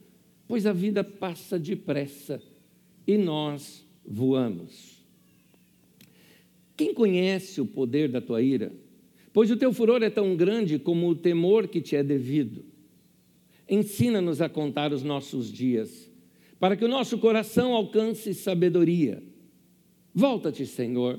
pois 0.47 0.65
a 0.65 0.73
vida 0.73 1.03
passa 1.03 1.59
depressa 1.59 2.41
e 3.05 3.19
nós 3.19 3.85
voamos. 4.07 5.05
Quem 6.77 6.95
conhece 6.95 7.61
o 7.61 7.67
poder 7.67 8.09
da 8.09 8.21
tua 8.21 8.41
ira? 8.41 8.73
Pois 9.33 9.51
o 9.51 9.57
teu 9.57 9.73
furor 9.73 10.05
é 10.05 10.11
tão 10.11 10.37
grande 10.37 10.79
como 10.79 11.09
o 11.09 11.17
temor 11.17 11.67
que 11.67 11.81
te 11.81 11.97
é 11.97 12.05
devido. 12.05 12.65
Ensina-nos 13.69 14.41
a 14.41 14.49
contar 14.49 14.93
os 14.93 15.03
nossos 15.03 15.51
dias, 15.51 16.09
para 16.61 16.77
que 16.77 16.85
o 16.85 16.89
nosso 16.89 17.19
coração 17.19 17.75
alcance 17.75 18.33
sabedoria 18.35 19.21
Volta-te, 20.15 20.67
Senhor. 20.67 21.19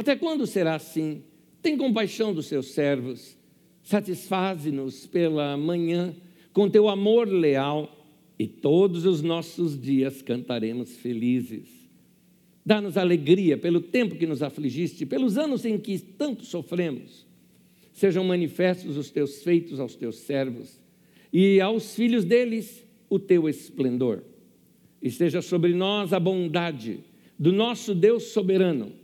Até 0.00 0.16
quando 0.16 0.46
será 0.46 0.76
assim? 0.76 1.22
Tem 1.60 1.76
compaixão 1.76 2.32
dos 2.32 2.46
seus 2.46 2.68
servos. 2.68 3.36
Satisfaze-nos 3.82 5.06
pela 5.06 5.58
manhã 5.58 6.16
com 6.54 6.70
teu 6.70 6.88
amor 6.88 7.28
leal 7.28 7.94
e 8.38 8.46
todos 8.46 9.04
os 9.04 9.20
nossos 9.20 9.78
dias 9.78 10.22
cantaremos 10.22 10.96
felizes. 10.96 11.68
Dá-nos 12.64 12.96
alegria 12.96 13.58
pelo 13.58 13.78
tempo 13.78 14.16
que 14.16 14.26
nos 14.26 14.42
afligiste, 14.42 15.04
pelos 15.04 15.36
anos 15.36 15.66
em 15.66 15.76
que 15.76 15.98
tanto 15.98 16.46
sofremos. 16.46 17.26
Sejam 17.92 18.24
manifestos 18.24 18.96
os 18.96 19.10
teus 19.10 19.42
feitos 19.42 19.78
aos 19.78 19.96
teus 19.96 20.16
servos 20.20 20.80
e 21.30 21.60
aos 21.60 21.94
filhos 21.94 22.24
deles 22.24 22.86
o 23.10 23.18
teu 23.18 23.46
esplendor. 23.46 24.24
Esteja 25.02 25.42
sobre 25.42 25.74
nós 25.74 26.14
a 26.14 26.18
bondade 26.18 27.00
do 27.38 27.52
nosso 27.52 27.94
Deus 27.94 28.32
soberano. 28.32 28.98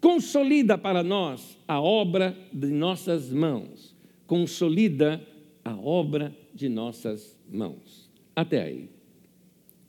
Consolida 0.00 0.78
para 0.78 1.02
nós 1.02 1.58
a 1.66 1.80
obra 1.80 2.36
de 2.52 2.68
nossas 2.68 3.32
mãos. 3.32 3.96
Consolida 4.26 5.24
a 5.64 5.74
obra 5.74 6.34
de 6.54 6.68
nossas 6.68 7.36
mãos. 7.50 8.10
Até 8.34 8.62
aí. 8.62 8.88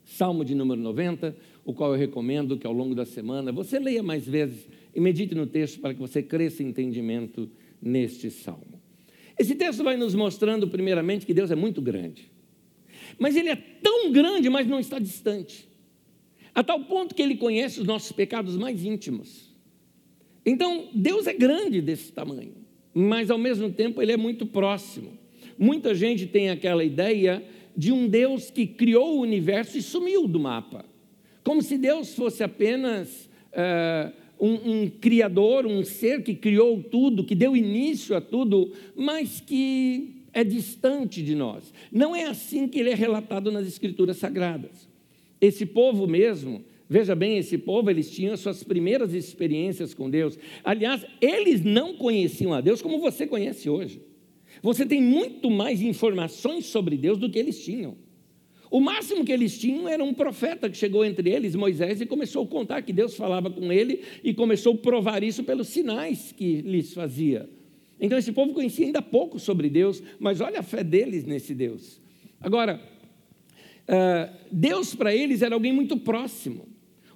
Salmo 0.04 0.44
de 0.44 0.54
número 0.54 0.80
90, 0.80 1.36
o 1.64 1.72
qual 1.72 1.92
eu 1.92 1.98
recomendo 1.98 2.58
que 2.58 2.66
ao 2.66 2.72
longo 2.72 2.94
da 2.94 3.04
semana 3.04 3.52
você 3.52 3.78
leia 3.78 4.02
mais 4.02 4.26
vezes 4.26 4.68
e 4.94 5.00
medite 5.00 5.34
no 5.34 5.46
texto 5.46 5.80
para 5.80 5.94
que 5.94 6.00
você 6.00 6.22
cresça 6.22 6.62
em 6.62 6.68
entendimento 6.68 7.48
neste 7.80 8.30
salmo. 8.30 8.80
Esse 9.38 9.54
texto 9.54 9.84
vai 9.84 9.96
nos 9.96 10.14
mostrando, 10.14 10.68
primeiramente, 10.68 11.24
que 11.24 11.32
Deus 11.32 11.50
é 11.50 11.56
muito 11.56 11.80
grande. 11.80 12.30
Mas 13.18 13.36
Ele 13.36 13.48
é 13.48 13.56
tão 13.56 14.10
grande, 14.10 14.50
mas 14.50 14.66
não 14.66 14.80
está 14.80 14.98
distante 14.98 15.70
a 16.54 16.62
tal 16.62 16.80
ponto 16.84 17.14
que 17.14 17.22
ele 17.22 17.36
conhece 17.36 17.80
os 17.80 17.86
nossos 17.86 18.12
pecados 18.12 18.56
mais 18.56 18.84
íntimos. 18.84 19.49
Então, 20.44 20.88
Deus 20.94 21.26
é 21.26 21.32
grande 21.32 21.80
desse 21.80 22.12
tamanho, 22.12 22.54
mas 22.94 23.30
ao 23.30 23.38
mesmo 23.38 23.70
tempo 23.70 24.00
ele 24.00 24.12
é 24.12 24.16
muito 24.16 24.46
próximo. 24.46 25.12
Muita 25.58 25.94
gente 25.94 26.26
tem 26.26 26.50
aquela 26.50 26.82
ideia 26.82 27.42
de 27.76 27.92
um 27.92 28.08
Deus 28.08 28.50
que 28.50 28.66
criou 28.66 29.16
o 29.16 29.20
universo 29.20 29.76
e 29.78 29.82
sumiu 29.82 30.26
do 30.26 30.40
mapa, 30.40 30.84
como 31.44 31.62
se 31.62 31.76
Deus 31.76 32.14
fosse 32.14 32.42
apenas 32.42 33.28
uh, 33.52 34.12
um, 34.40 34.82
um 34.82 34.90
criador, 34.90 35.66
um 35.66 35.84
ser 35.84 36.22
que 36.22 36.34
criou 36.34 36.82
tudo, 36.82 37.24
que 37.24 37.34
deu 37.34 37.56
início 37.56 38.16
a 38.16 38.20
tudo, 38.20 38.72
mas 38.96 39.40
que 39.40 40.24
é 40.32 40.42
distante 40.42 41.22
de 41.22 41.34
nós. 41.34 41.72
Não 41.92 42.14
é 42.14 42.24
assim 42.24 42.66
que 42.66 42.78
ele 42.78 42.90
é 42.90 42.94
relatado 42.94 43.52
nas 43.52 43.66
Escrituras 43.66 44.16
Sagradas. 44.16 44.88
Esse 45.40 45.66
povo 45.66 46.06
mesmo, 46.06 46.64
veja 46.90 47.14
bem, 47.14 47.38
esse 47.38 47.56
povo, 47.56 47.88
eles 47.88 48.10
tinham 48.10 48.36
suas 48.36 48.64
primeiras 48.64 49.14
experiências 49.14 49.94
com 49.94 50.10
Deus. 50.10 50.36
Aliás, 50.64 51.06
eles 51.20 51.62
não 51.62 51.94
conheciam 51.94 52.52
a 52.52 52.60
Deus 52.60 52.82
como 52.82 52.98
você 52.98 53.28
conhece 53.28 53.70
hoje. 53.70 54.02
Você 54.60 54.84
tem 54.84 55.00
muito 55.00 55.48
mais 55.48 55.80
informações 55.80 56.66
sobre 56.66 56.96
Deus 56.96 57.16
do 57.16 57.30
que 57.30 57.38
eles 57.38 57.64
tinham. 57.64 57.96
O 58.68 58.80
máximo 58.80 59.24
que 59.24 59.30
eles 59.32 59.56
tinham 59.56 59.88
era 59.88 60.02
um 60.02 60.12
profeta 60.12 60.68
que 60.68 60.76
chegou 60.76 61.04
entre 61.04 61.30
eles, 61.30 61.54
Moisés, 61.54 62.00
e 62.00 62.06
começou 62.06 62.44
a 62.44 62.46
contar 62.48 62.82
que 62.82 62.92
Deus 62.92 63.16
falava 63.16 63.48
com 63.50 63.72
ele 63.72 64.02
e 64.24 64.34
começou 64.34 64.74
a 64.74 64.78
provar 64.78 65.22
isso 65.22 65.44
pelos 65.44 65.68
sinais 65.68 66.32
que 66.32 66.60
lhes 66.62 66.92
fazia. 66.92 67.48
Então 68.00 68.18
esse 68.18 68.32
povo 68.32 68.52
conhecia 68.52 68.86
ainda 68.86 69.00
pouco 69.00 69.38
sobre 69.38 69.68
Deus, 69.68 70.02
mas 70.18 70.40
olha 70.40 70.58
a 70.58 70.62
fé 70.62 70.82
deles 70.82 71.24
nesse 71.24 71.54
Deus. 71.54 72.00
Agora, 72.40 72.80
ah, 73.86 74.32
Deus 74.52 74.94
para 74.94 75.14
eles 75.14 75.42
era 75.42 75.54
alguém 75.54 75.72
muito 75.72 75.96
próximo. 75.96 76.69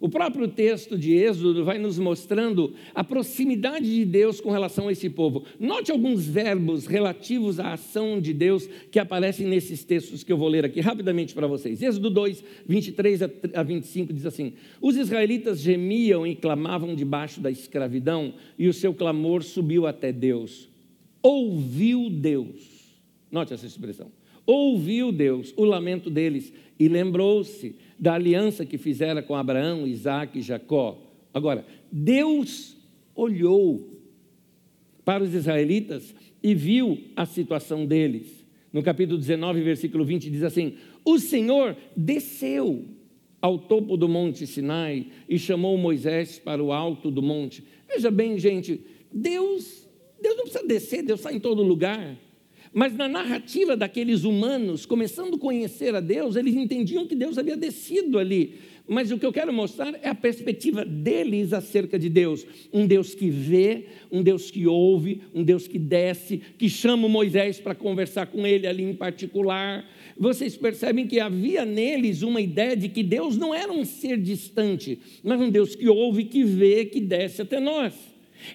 O 0.05 0.09
próprio 0.11 0.47
texto 0.47 0.99
de 0.99 1.15
Êxodo 1.15 1.65
vai 1.65 1.79
nos 1.79 1.99
mostrando 1.99 2.75
a 2.95 3.03
proximidade 3.03 3.91
de 3.91 4.05
Deus 4.05 4.39
com 4.39 4.51
relação 4.51 4.89
a 4.89 4.93
esse 4.93 5.09
povo. 5.09 5.45
Note 5.59 5.91
alguns 5.91 6.27
verbos 6.27 6.85
relativos 6.85 7.59
à 7.59 7.73
ação 7.73 8.21
de 8.21 8.35
Deus 8.35 8.69
que 8.91 8.99
aparecem 8.99 9.47
nesses 9.47 9.83
textos 9.83 10.23
que 10.23 10.31
eu 10.31 10.37
vou 10.37 10.49
ler 10.49 10.63
aqui 10.63 10.83
rapidamente 10.83 11.33
para 11.33 11.47
vocês. 11.47 11.81
Êxodo 11.81 12.11
2, 12.11 12.45
23 12.69 13.23
a 13.55 13.63
25 13.63 14.13
diz 14.13 14.27
assim: 14.27 14.53
Os 14.79 14.95
israelitas 14.95 15.59
gemiam 15.59 16.27
e 16.27 16.35
clamavam 16.35 16.95
debaixo 16.95 17.41
da 17.41 17.51
escravidão, 17.51 18.35
e 18.59 18.69
o 18.69 18.75
seu 18.75 18.93
clamor 18.93 19.43
subiu 19.43 19.87
até 19.87 20.13
Deus. 20.13 20.69
Ouviu 21.23 22.11
Deus 22.11 22.75
Note 23.35 23.53
essa 23.53 23.67
expressão. 23.67 24.13
Ouviu 24.47 25.11
Deus 25.11 25.53
o 25.57 25.65
lamento 25.65 26.09
deles 26.09 26.53
e 26.79 26.87
lembrou-se 26.87 27.75
da 27.99 28.15
aliança 28.15 28.65
que 28.65 28.79
fizera 28.79 29.23
com 29.23 29.35
Abraão, 29.35 29.87
Isaac 29.87 30.39
e 30.39 30.43
Jacó. 30.43 30.99
Agora, 31.33 31.65
Deus 31.91 32.77
olhou 33.15 33.91
para 35.05 35.23
os 35.23 35.35
israelitas 35.35 36.15
e 36.43 36.55
viu 36.55 36.99
a 37.17 37.27
situação 37.27 37.87
deles. 37.87 38.45
No 38.73 38.83
capítulo 38.83 39.19
19, 39.19 39.63
versículo 39.63 40.05
20, 40.05 40.31
diz 40.31 40.43
assim: 40.43 40.75
O 41.05 41.19
Senhor 41.19 41.77
desceu 41.97 42.85
ao 43.41 43.59
topo 43.59 43.97
do 43.97 44.09
monte 44.09 44.47
Sinai 44.47 45.09
e 45.29 45.39
chamou 45.39 45.77
Moisés 45.77 46.39
para 46.39 46.63
o 46.63 46.73
alto 46.73 47.11
do 47.11 47.23
monte. 47.23 47.63
Veja 47.87 48.11
bem, 48.11 48.39
gente, 48.39 48.81
Deus, 49.13 49.89
Deus 50.21 50.37
não 50.37 50.45
precisa 50.45 50.67
descer, 50.67 51.03
Deus 51.03 51.21
está 51.21 51.33
em 51.33 51.39
todo 51.39 51.63
lugar. 51.63 52.19
Mas 52.75 52.93
na 52.97 53.07
narrativa 53.07 53.77
daqueles 53.77 54.25
humanos, 54.25 54.85
começando 54.85 55.37
a 55.37 55.39
conhecer 55.39 55.95
a 55.95 56.01
Deus, 56.01 56.35
eles 56.35 56.57
entendiam 56.57 57.07
que 57.07 57.15
Deus 57.15 57.39
havia 57.39 57.57
descido 57.57 58.19
ali. 58.19 58.55
Mas 58.89 59.13
o 59.13 59.19
que 59.19 59.25
eu 59.25 59.33
quero 59.33 59.53
mostrar 59.53 59.95
é 60.03 60.09
a 60.09 60.15
perspectiva 60.15 60.85
deles 60.85 61.53
acerca 61.53 61.97
de 61.97 62.09
Deus. 62.09 62.45
Um 62.73 62.85
Deus 62.85 63.15
que 63.15 63.31
vê, 63.31 63.87
um 64.11 64.25
Deus 64.25 64.51
que 64.51 64.67
ouve, 64.67 65.23
um 65.33 65.45
Deus 65.45 65.69
que 65.69 65.79
desce, 65.79 66.43
que 66.59 66.69
chama 66.69 67.09
Moisés 67.09 67.61
para 67.61 67.77
conversar 67.77 68.27
com 68.27 68.45
ele 68.45 68.67
ali 68.67 68.83
em 68.83 68.95
particular. 68.95 69.89
Vocês 70.19 70.57
percebem 70.57 71.07
que 71.07 71.21
havia 71.21 71.65
neles 71.65 72.23
uma 72.23 72.41
ideia 72.41 72.77
de 72.77 72.89
que 72.89 73.05
Deus 73.05 73.37
não 73.37 73.55
era 73.55 73.73
um 73.73 73.85
ser 73.85 74.21
distante, 74.21 74.99
mas 75.23 75.41
um 75.41 75.49
Deus 75.49 75.77
que 75.77 75.89
ouve, 75.89 76.25
que 76.25 76.43
vê, 76.43 76.85
que 76.85 77.01
desce 77.01 77.41
até 77.41 77.61
nós. 77.61 77.95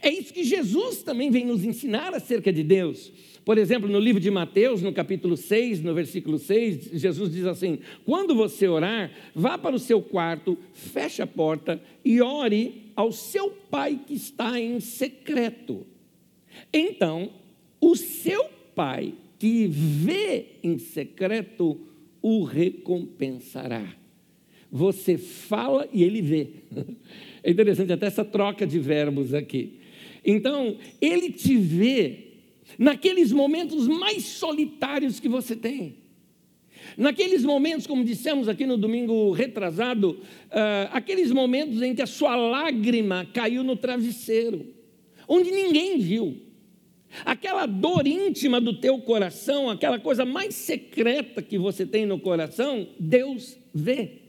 É 0.02 0.12
isso 0.12 0.34
que 0.34 0.44
Jesus 0.44 1.02
também 1.04 1.32
vem 1.32 1.46
nos 1.46 1.64
ensinar 1.64 2.14
acerca 2.14 2.52
de 2.52 2.64
Deus. 2.64 3.12
Por 3.50 3.58
exemplo, 3.58 3.90
no 3.90 3.98
livro 3.98 4.22
de 4.22 4.30
Mateus, 4.30 4.84
no 4.84 4.94
capítulo 4.94 5.36
6, 5.36 5.82
no 5.82 5.92
versículo 5.92 6.38
6, 6.38 6.92
Jesus 6.94 7.32
diz 7.32 7.46
assim: 7.48 7.80
Quando 8.06 8.36
você 8.36 8.68
orar, 8.68 9.12
vá 9.34 9.58
para 9.58 9.76
o 9.76 9.80
seu 9.80 10.04
quarto, 10.04 10.56
feche 10.72 11.20
a 11.20 11.26
porta 11.26 11.82
e 12.06 12.22
ore 12.22 12.92
ao 12.96 13.12
seu 13.12 13.50
pai 13.50 14.02
que 14.06 14.14
está 14.14 14.60
em 14.60 14.80
secreto. 14.80 15.84
Então, 16.72 17.32
o 17.82 17.96
seu 17.96 18.52
pai 18.76 19.16
que 19.40 19.66
vê 19.66 20.46
em 20.62 20.78
secreto 20.78 21.76
o 22.22 22.44
recompensará. 22.44 23.96
Você 24.72 25.18
fala 25.18 25.90
e 25.92 26.04
ele 26.04 26.22
vê. 26.22 26.50
É 27.42 27.50
interessante 27.50 27.92
até 27.92 28.06
essa 28.06 28.24
troca 28.24 28.68
de 28.68 28.78
verbos 28.78 29.34
aqui. 29.34 29.80
Então, 30.26 30.78
ele 31.02 31.32
te 31.32 31.56
vê 31.56 32.29
naqueles 32.78 33.32
momentos 33.32 33.88
mais 33.88 34.24
solitários 34.24 35.20
que 35.20 35.30
você 35.30 35.56
tem. 35.56 35.98
Naqueles 36.98 37.44
momentos, 37.44 37.88
como 37.88 38.04
dissemos 38.04 38.48
aqui 38.48 38.66
no 38.66 38.78
domingo 38.78 39.32
retrasado, 39.32 40.12
uh, 40.12 40.90
aqueles 40.92 41.32
momentos 41.32 41.82
em 41.82 41.94
que 41.94 42.02
a 42.02 42.08
sua 42.08 42.36
lágrima 42.36 43.28
caiu 43.34 43.64
no 43.64 43.76
travesseiro, 43.76 44.68
onde 45.28 45.52
ninguém 45.52 46.00
viu. 46.00 46.42
Aquela 47.26 47.66
dor 47.66 48.06
íntima 48.06 48.62
do 48.62 48.80
teu 48.80 49.00
coração, 49.00 49.70
aquela 49.70 50.00
coisa 50.00 50.26
mais 50.26 50.54
secreta 50.56 51.42
que 51.42 51.58
você 51.58 51.86
tem 51.86 52.06
no 52.06 52.20
coração, 52.20 52.88
Deus 53.00 53.58
vê. 53.74 54.20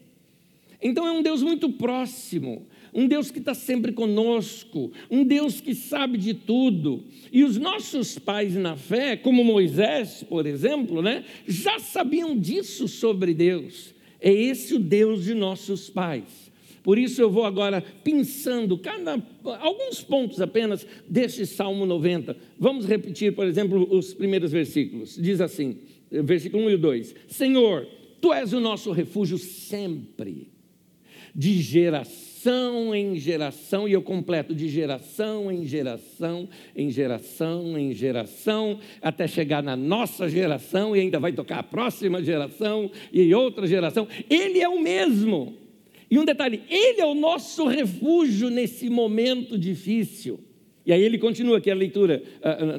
Então 0.82 1.06
é 1.06 1.12
um 1.12 1.23
Deus 1.23 1.42
muito 1.42 1.70
próximo, 1.70 2.66
um 2.94 3.06
Deus 3.06 3.30
que 3.30 3.38
está 3.38 3.54
sempre 3.54 3.92
conosco, 3.92 4.92
um 5.11 5.25
Deus 5.25 5.61
que 5.61 5.75
sabe 5.75 6.18
de 6.18 6.35
tudo. 6.35 7.04
E 7.32 7.44
os 7.44 7.56
nossos 7.56 8.18
pais 8.18 8.54
na 8.54 8.76
fé, 8.76 9.16
como 9.16 9.44
Moisés, 9.44 10.25
por 10.28 10.46
exemplo, 10.46 11.00
né, 11.03 11.24
já 11.46 11.79
sabiam 11.79 12.37
disso 12.37 12.88
sobre 12.88 13.35
Deus. 13.35 13.94
É 14.20 14.33
esse 14.33 14.74
o 14.74 14.79
Deus 14.79 15.24
de 15.24 15.35
nossos 15.35 15.88
pais. 15.88 16.50
Por 16.83 16.98
isso 16.98 17.20
eu 17.20 17.31
vou 17.31 17.44
agora 17.44 17.85
pensando 18.03 18.76
cada, 18.79 19.22
alguns 19.61 20.03
pontos 20.03 20.40
apenas 20.40 20.87
deste 21.09 21.46
Salmo 21.46 21.85
90. 21.85 22.37
Vamos 22.59 22.87
repetir, 22.87 23.35
por 23.35 23.46
exemplo, 23.46 23.87
os 23.90 24.14
primeiros 24.14 24.50
versículos. 24.50 25.16
Diz 25.16 25.40
assim, 25.40 25.76
versículo 26.11 26.64
1 26.64 26.70
e 26.70 26.76
2: 26.79 27.14
Senhor, 27.29 27.87
tu 28.20 28.33
és 28.33 28.55
o 28.55 28.61
nosso 28.61 28.92
refúgio 28.92 29.37
sempre, 29.37 30.48
de 31.35 31.61
geração 31.61 32.30
geração 32.40 32.94
em 32.94 33.16
geração, 33.16 33.87
e 33.87 33.92
eu 33.92 34.00
completo 34.00 34.55
de 34.55 34.68
geração 34.68 35.53
em 35.53 35.66
geração, 35.66 36.48
em 36.74 36.90
geração 36.90 37.79
em 37.79 37.92
geração, 37.92 38.79
até 39.03 39.26
chegar 39.26 39.62
na 39.62 39.76
nossa 39.76 40.29
geração 40.29 40.96
e 40.96 41.00
ainda 41.00 41.20
vai 41.20 41.33
tocar 41.33 41.59
a 41.59 41.62
próxima 41.62 42.22
geração 42.22 42.90
e 43.12 43.35
outra 43.35 43.66
geração. 43.66 44.09
Ele 44.29 44.59
é 44.59 44.68
o 44.68 44.81
mesmo. 44.81 45.55
E 46.11 46.18
um 46.18 46.24
detalhe, 46.24 46.62
ele 46.68 47.00
é 47.00 47.07
o 47.07 47.14
nosso 47.14 47.66
refúgio 47.66 48.48
nesse 48.48 48.88
momento 48.88 49.59
difícil. 49.59 50.40
E 50.87 50.92
aí 50.92 51.03
ele 51.03 51.18
continua 51.18 51.59
aqui 51.59 51.70
a 51.70 51.74
leitura, 51.74 52.22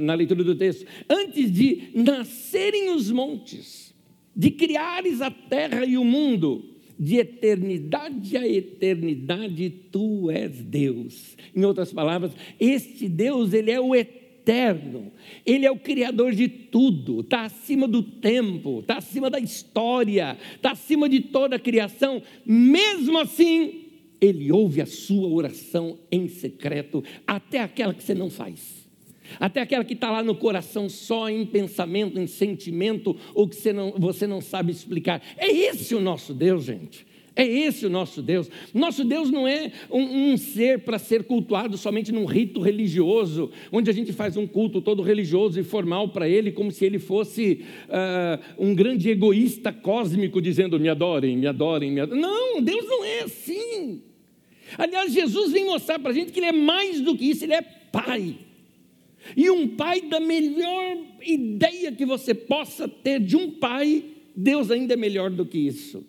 na 0.02 0.16
leitura 0.16 0.44
do 0.44 0.56
texto. 0.56 0.86
Antes 1.08 1.52
de 1.52 1.90
nascerem 1.94 2.90
os 2.90 3.12
montes, 3.12 3.94
de 4.36 4.50
criares 4.50 5.22
a 5.22 5.30
terra 5.30 5.86
e 5.86 5.98
o 5.98 6.04
mundo, 6.04 6.72
de 7.02 7.18
eternidade 7.18 8.38
a 8.38 8.48
eternidade, 8.48 9.72
tu 9.92 10.30
és 10.30 10.62
Deus. 10.62 11.36
Em 11.56 11.66
outras 11.66 11.92
palavras, 11.92 12.32
este 12.60 13.10
Deus, 13.10 13.54
ele 13.54 13.72
é 13.72 13.82
o 13.82 13.96
eterno, 13.96 15.12
ele 15.44 15.66
é 15.66 15.72
o 15.72 15.80
criador 15.80 16.32
de 16.32 16.48
tudo, 16.48 17.22
está 17.22 17.46
acima 17.46 17.88
do 17.88 18.04
tempo, 18.04 18.82
está 18.82 18.98
acima 18.98 19.32
da 19.32 19.40
história, 19.40 20.38
está 20.54 20.74
acima 20.74 21.10
de 21.10 21.22
toda 21.22 21.56
a 21.56 21.60
criação. 21.60 22.22
Mesmo 22.46 23.18
assim, 23.18 23.86
ele 24.22 24.52
ouve 24.52 24.80
a 24.80 24.86
sua 24.86 25.28
oração 25.28 25.98
em 26.12 26.28
secreto, 26.28 27.04
até 27.26 27.62
aquela 27.62 27.96
que 27.96 28.04
você 28.04 28.14
não 28.14 28.30
faz 28.30 28.81
até 29.40 29.62
aquela 29.62 29.84
que 29.84 29.94
está 29.94 30.10
lá 30.12 30.24
no 30.24 30.36
coração 30.36 30.90
só 30.90 31.30
em 31.30 31.46
pensamento, 31.46 32.20
em 32.20 32.28
sentimento, 32.28 33.16
ou 33.34 33.48
que 33.48 33.56
você 33.56 33.74
não, 33.74 33.92
você 33.98 34.28
não 34.28 34.42
sabe 34.42 34.72
explicar. 34.72 35.22
É 35.38 35.52
esse 35.52 35.96
o 35.96 36.02
nosso 36.02 36.34
Deus, 36.34 36.64
gente. 36.64 37.12
É 37.36 37.46
esse 37.48 37.86
o 37.86 37.90
nosso 37.90 38.22
Deus. 38.22 38.50
Nosso 38.74 39.06
Deus 39.06 39.32
não 39.32 39.48
é 39.48 39.72
um, 39.90 40.34
um 40.34 40.38
ser 40.38 40.80
para 40.80 41.00
ser 41.00 41.24
cultuado 41.24 41.78
somente 41.78 42.12
num 42.12 42.26
rito 42.26 42.60
religioso, 42.60 43.50
onde 43.72 43.90
a 43.90 43.94
gente 43.94 44.12
faz 44.12 44.36
um 44.36 44.46
culto 44.46 44.82
todo 44.82 45.02
religioso 45.02 45.60
e 45.60 45.64
formal 45.64 46.10
para 46.10 46.28
Ele, 46.28 46.52
como 46.52 46.72
se 46.72 46.84
Ele 46.84 47.00
fosse 47.00 47.64
uh, 47.88 48.64
um 48.64 48.76
grande 48.76 49.10
egoísta 49.10 49.72
cósmico 49.72 50.42
dizendo: 50.42 50.80
me 50.80 50.90
adorem, 50.90 51.38
me 51.38 51.48
adorem, 51.48 51.92
me 51.92 52.02
adorem. 52.02 52.22
Não, 52.22 52.62
Deus 52.62 52.86
não 52.86 53.06
é 53.06 53.22
assim. 53.22 54.02
Aliás, 54.78 55.14
Jesus 55.14 55.52
vem 55.52 55.66
mostrar 55.66 56.00
para 56.00 56.12
a 56.12 56.14
gente 56.14 56.34
que 56.34 56.40
Ele 56.40 56.48
é 56.48 56.52
mais 56.52 57.00
do 57.00 57.16
que 57.16 57.30
isso, 57.30 57.46
Ele 57.46 57.54
é 57.54 57.62
Pai. 57.62 58.36
E 59.36 59.50
um 59.50 59.68
pai 59.68 60.02
da 60.02 60.20
melhor 60.20 60.98
ideia 61.26 61.92
que 61.92 62.06
você 62.06 62.34
possa 62.34 62.88
ter 62.88 63.20
de 63.20 63.36
um 63.36 63.52
pai, 63.52 64.04
Deus 64.36 64.72
ainda 64.72 64.94
é 64.94 64.98
melhor 64.98 65.30
do 65.30 65.46
que 65.46 65.58
isso. 65.58 66.04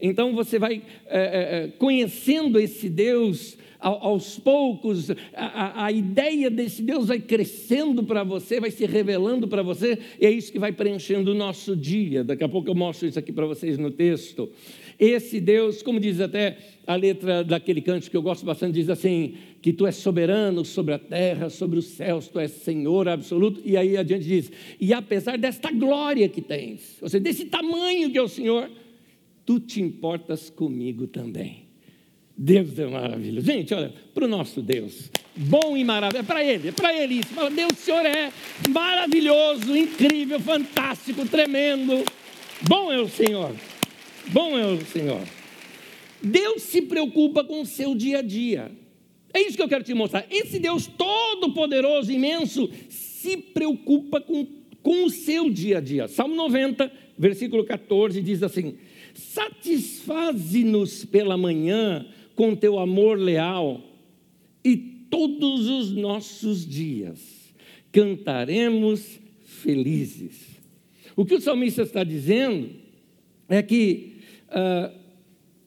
Então 0.00 0.34
você 0.34 0.58
vai 0.58 0.82
é, 1.06 1.18
é, 1.18 1.68
conhecendo 1.78 2.58
esse 2.58 2.88
Deus 2.88 3.56
aos 3.84 4.38
poucos, 4.38 5.10
a, 5.34 5.84
a, 5.84 5.92
ideia 5.92 6.48
desse 6.48 6.80
Deus 6.80 7.08
vai 7.08 7.20
crescendo 7.20 8.02
para 8.02 8.24
você, 8.24 8.58
vai 8.58 8.70
se 8.70 8.86
revelando 8.86 9.46
para 9.46 9.62
você, 9.62 9.98
e 10.18 10.24
é 10.24 10.30
isso 10.30 10.50
que 10.50 10.58
vai 10.58 10.72
preenchendo 10.72 11.32
o 11.32 11.34
nosso 11.34 11.76
dia. 11.76 12.24
Daqui 12.24 12.42
a 12.42 12.48
pouco 12.48 12.68
eu 12.70 12.74
mostro 12.74 13.06
isso 13.06 13.18
aqui 13.18 13.30
para 13.30 13.44
vocês 13.44 13.76
no 13.76 13.90
texto. 13.90 14.48
Esse 14.98 15.40
Deus, 15.40 15.82
como 15.82 15.98
diz 15.98 16.20
até 16.20 16.56
a 16.86 16.94
letra 16.94 17.42
daquele 17.42 17.80
canto 17.80 18.10
que 18.10 18.16
eu 18.16 18.22
gosto 18.22 18.44
bastante, 18.44 18.74
diz 18.74 18.88
assim: 18.88 19.34
que 19.60 19.72
tu 19.72 19.86
és 19.86 19.96
soberano 19.96 20.64
sobre 20.64 20.94
a 20.94 20.98
terra, 20.98 21.48
sobre 21.48 21.78
os 21.78 21.86
céus, 21.86 22.28
tu 22.28 22.38
és 22.38 22.50
Senhor 22.50 23.08
absoluto. 23.08 23.60
E 23.64 23.76
aí 23.76 23.96
adiante 23.96 24.24
diz: 24.24 24.52
e 24.80 24.92
apesar 24.92 25.38
desta 25.38 25.70
glória 25.70 26.28
que 26.28 26.42
tens, 26.42 26.98
ou 27.00 27.08
seja, 27.08 27.22
desse 27.22 27.46
tamanho 27.46 28.10
que 28.10 28.18
é 28.18 28.22
o 28.22 28.28
Senhor, 28.28 28.70
tu 29.46 29.58
te 29.58 29.80
importas 29.80 30.50
comigo 30.50 31.06
também. 31.06 31.64
Deus 32.36 32.78
é 32.78 32.86
maravilhoso. 32.86 33.46
Gente, 33.46 33.72
olha, 33.72 33.92
para 34.12 34.24
o 34.24 34.28
nosso 34.28 34.60
Deus, 34.60 35.10
bom 35.36 35.76
e 35.76 35.84
maravilhoso, 35.84 36.24
é 36.24 36.26
para 36.26 36.44
Ele, 36.44 36.68
é 36.68 36.72
para 36.72 36.92
Ele 36.92 37.14
isso. 37.14 37.28
Fala, 37.28 37.50
Deus, 37.50 37.72
o 37.72 37.76
Senhor 37.76 38.04
é 38.04 38.32
maravilhoso, 38.70 39.76
incrível, 39.76 40.40
fantástico, 40.40 41.26
tremendo. 41.28 42.04
Bom 42.68 42.92
é 42.92 43.00
o 43.00 43.08
Senhor. 43.08 43.54
Bom 44.32 44.58
é 44.58 44.66
o 44.66 44.84
Senhor. 44.86 45.20
Deus 46.22 46.62
se 46.62 46.82
preocupa 46.82 47.44
com 47.44 47.60
o 47.60 47.66
seu 47.66 47.94
dia 47.94 48.18
a 48.18 48.22
dia. 48.22 48.70
É 49.32 49.40
isso 49.40 49.56
que 49.56 49.62
eu 49.62 49.68
quero 49.68 49.84
te 49.84 49.92
mostrar. 49.92 50.26
Esse 50.30 50.58
Deus 50.58 50.86
todo-poderoso, 50.86 52.10
imenso, 52.10 52.70
se 52.88 53.36
preocupa 53.36 54.20
com, 54.20 54.46
com 54.82 55.04
o 55.04 55.10
seu 55.10 55.50
dia 55.50 55.78
a 55.78 55.80
dia. 55.80 56.08
Salmo 56.08 56.34
90, 56.34 56.90
versículo 57.18 57.64
14, 57.64 58.22
diz 58.22 58.42
assim: 58.42 58.76
Satisfaze-nos 59.12 61.04
pela 61.04 61.36
manhã 61.36 62.06
com 62.34 62.56
teu 62.56 62.78
amor 62.78 63.18
leal, 63.18 63.82
e 64.64 64.76
todos 64.76 65.68
os 65.68 65.92
nossos 65.92 66.66
dias 66.66 67.52
cantaremos 67.92 69.20
felizes. 69.44 70.54
O 71.14 71.24
que 71.24 71.34
o 71.34 71.40
salmista 71.40 71.82
está 71.82 72.02
dizendo 72.02 72.70
é 73.48 73.62
que 73.62 74.13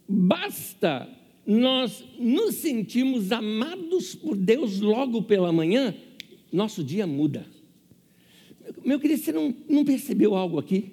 basta 0.08 1.10
nós 1.46 2.04
nos 2.20 2.56
sentirmos 2.56 3.32
amados 3.32 4.14
por 4.16 4.36
Deus 4.36 4.80
logo 4.82 5.24
pela 5.24 5.52
manhã, 5.52 5.96
nosso 6.52 6.84
dia 6.84 7.08
muda. 7.08 7.46
Meu 8.84 9.00
querido, 9.00 9.22
você 9.22 9.32
não, 9.32 9.56
não 9.70 9.86
percebeu 9.86 10.36
algo 10.36 10.60
aqui? 10.60 10.92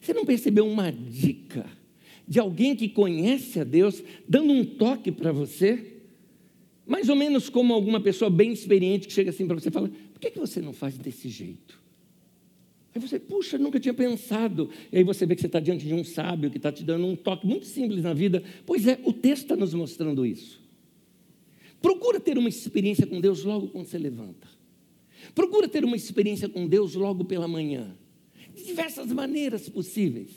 Você 0.00 0.14
não 0.14 0.24
percebeu 0.24 0.66
uma 0.66 0.90
dica 0.90 1.66
de 2.26 2.40
alguém 2.40 2.74
que 2.74 2.88
conhece 2.88 3.60
a 3.60 3.64
Deus 3.64 4.02
dando 4.26 4.52
um 4.52 4.64
toque 4.64 5.12
para 5.12 5.30
você? 5.30 6.00
Mais 6.86 7.08
ou 7.08 7.16
menos 7.16 7.48
como 7.48 7.74
alguma 7.74 8.00
pessoa 8.00 8.30
bem 8.30 8.52
experiente 8.52 9.06
que 9.06 9.12
chega 9.12 9.30
assim 9.30 9.46
para 9.46 9.58
você 9.58 9.68
e 9.68 9.72
fala: 9.72 9.90
por 10.12 10.20
que, 10.20 10.30
que 10.30 10.38
você 10.38 10.60
não 10.60 10.72
faz 10.72 10.96
desse 10.96 11.28
jeito? 11.28 11.81
Aí 12.94 13.00
você, 13.00 13.18
puxa, 13.18 13.56
nunca 13.56 13.80
tinha 13.80 13.94
pensado. 13.94 14.68
E 14.92 14.98
aí 14.98 15.04
você 15.04 15.24
vê 15.24 15.34
que 15.34 15.40
você 15.40 15.46
está 15.46 15.60
diante 15.60 15.86
de 15.86 15.94
um 15.94 16.04
sábio 16.04 16.50
que 16.50 16.58
está 16.58 16.70
te 16.70 16.84
dando 16.84 17.06
um 17.06 17.16
toque 17.16 17.46
muito 17.46 17.64
simples 17.64 18.02
na 18.02 18.12
vida. 18.12 18.42
Pois 18.66 18.86
é, 18.86 19.00
o 19.04 19.12
texto 19.12 19.44
está 19.44 19.56
nos 19.56 19.72
mostrando 19.72 20.26
isso. 20.26 20.60
Procura 21.80 22.20
ter 22.20 22.36
uma 22.36 22.48
experiência 22.48 23.06
com 23.06 23.20
Deus 23.20 23.44
logo 23.44 23.68
quando 23.68 23.86
você 23.86 23.98
levanta. 23.98 24.46
Procura 25.34 25.68
ter 25.68 25.84
uma 25.84 25.96
experiência 25.96 26.48
com 26.48 26.66
Deus 26.66 26.94
logo 26.94 27.24
pela 27.24 27.48
manhã. 27.48 27.96
De 28.54 28.64
diversas 28.64 29.10
maneiras 29.10 29.68
possíveis. 29.68 30.30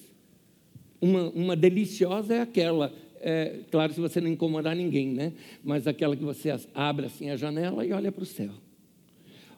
Uma, 1.01 1.29
uma 1.31 1.55
deliciosa 1.55 2.35
é 2.35 2.41
aquela, 2.41 2.93
é, 3.19 3.59
claro, 3.69 3.93
se 3.93 3.99
você 3.99 4.21
não 4.21 4.29
incomodar 4.29 4.75
ninguém, 4.75 5.09
né? 5.11 5.33
Mas 5.61 5.87
aquela 5.87 6.15
que 6.15 6.23
você 6.23 6.49
abre 6.73 7.07
assim 7.07 7.29
a 7.29 7.35
janela 7.35 7.85
e 7.85 7.91
olha 7.91 8.11
para 8.11 8.23
o 8.23 8.25
céu. 8.25 8.51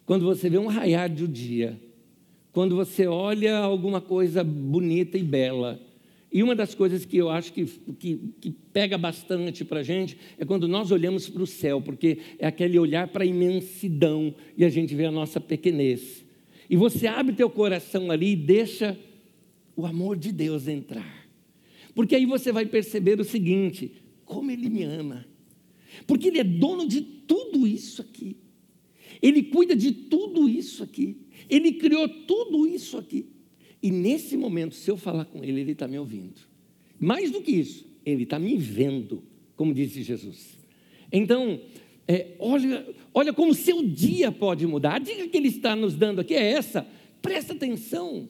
Quando 0.06 0.26
você 0.26 0.50
vê 0.50 0.58
um 0.58 0.68
raiar 0.68 1.14
do 1.14 1.28
dia, 1.28 1.80
quando 2.58 2.76
você 2.76 3.06
olha 3.06 3.56
alguma 3.56 4.02
coisa 4.02 4.44
bonita 4.44 5.16
e 5.16 5.22
bela. 5.22 5.80
E 6.34 6.42
uma 6.42 6.56
das 6.56 6.74
coisas 6.74 7.06
que 7.06 7.16
eu 7.16 7.30
acho 7.30 7.54
que, 7.54 7.66
que, 8.00 8.20
que 8.42 8.52
pega 8.74 8.98
bastante 8.98 9.64
para 9.64 9.82
a 9.82 9.84
gente 9.84 10.18
é 10.40 10.44
quando 10.44 10.68
nós 10.68 10.90
olhamos 10.90 11.30
para 11.30 11.44
o 11.44 11.46
céu, 11.46 11.80
porque 11.80 12.18
é 12.40 12.48
aquele 12.48 12.80
olhar 12.80 13.10
para 13.10 13.24
a 13.24 13.28
imensidão 13.28 14.34
e 14.58 14.66
a 14.66 14.70
gente 14.70 14.96
vê 14.96 15.06
a 15.06 15.12
nossa 15.12 15.40
pequenez. 15.40 16.26
E 16.68 16.76
você 16.76 17.06
abre 17.06 17.36
teu 17.36 17.48
coração 17.48 18.10
ali 18.10 18.32
e 18.32 18.36
deixa 18.36 18.98
o 19.76 19.86
amor 19.86 20.18
de 20.18 20.32
Deus 20.32 20.68
entrar. 20.68 21.30
Porque 21.94 22.16
aí 22.16 22.26
você 22.26 22.52
vai 22.52 22.66
perceber 22.66 23.20
o 23.20 23.24
seguinte: 23.24 23.92
como 24.26 24.50
Ele 24.50 24.68
me 24.68 24.82
ama. 24.82 25.28
Porque 26.08 26.30
Ele 26.30 26.40
é 26.40 26.44
dono 26.44 26.88
de 26.88 27.02
tudo 27.02 27.68
isso 27.68 28.02
aqui. 28.02 28.36
Ele 29.22 29.44
cuida 29.44 29.76
de 29.76 29.92
tudo 29.92 30.50
isso 30.50 30.82
aqui. 30.82 31.27
Ele 31.50 31.74
criou 31.74 32.08
tudo 32.08 32.68
isso 32.68 32.98
aqui. 32.98 33.28
E 33.82 33.92
nesse 33.92 34.36
momento, 34.36 34.76
se 34.76 34.90
eu 34.90 34.98
falar 34.98 35.26
com 35.26 35.44
Ele, 35.44 35.62
Ele 35.62 35.72
está 35.72 35.88
me 35.88 35.98
ouvindo. 36.00 36.42
Mais 37.00 37.32
do 37.32 37.42
que 37.42 37.52
isso, 37.52 37.86
Ele 38.06 38.24
está 38.24 38.40
me 38.40 38.58
vendo, 38.58 39.24
como 39.56 39.74
disse 39.74 40.02
Jesus. 40.02 40.58
Então, 41.12 41.62
é, 42.08 42.36
olha, 42.40 42.88
olha 43.14 43.34
como 43.34 43.54
seu 43.54 43.84
dia 43.84 44.32
pode 44.32 44.66
mudar. 44.66 44.96
A 44.96 45.00
dica 45.00 45.28
que 45.28 45.38
Ele 45.38 45.50
está 45.50 45.76
nos 45.76 45.96
dando 45.96 46.22
aqui 46.22 46.34
é 46.34 46.52
essa. 46.52 46.88
Presta 47.22 47.54
atenção. 47.54 48.30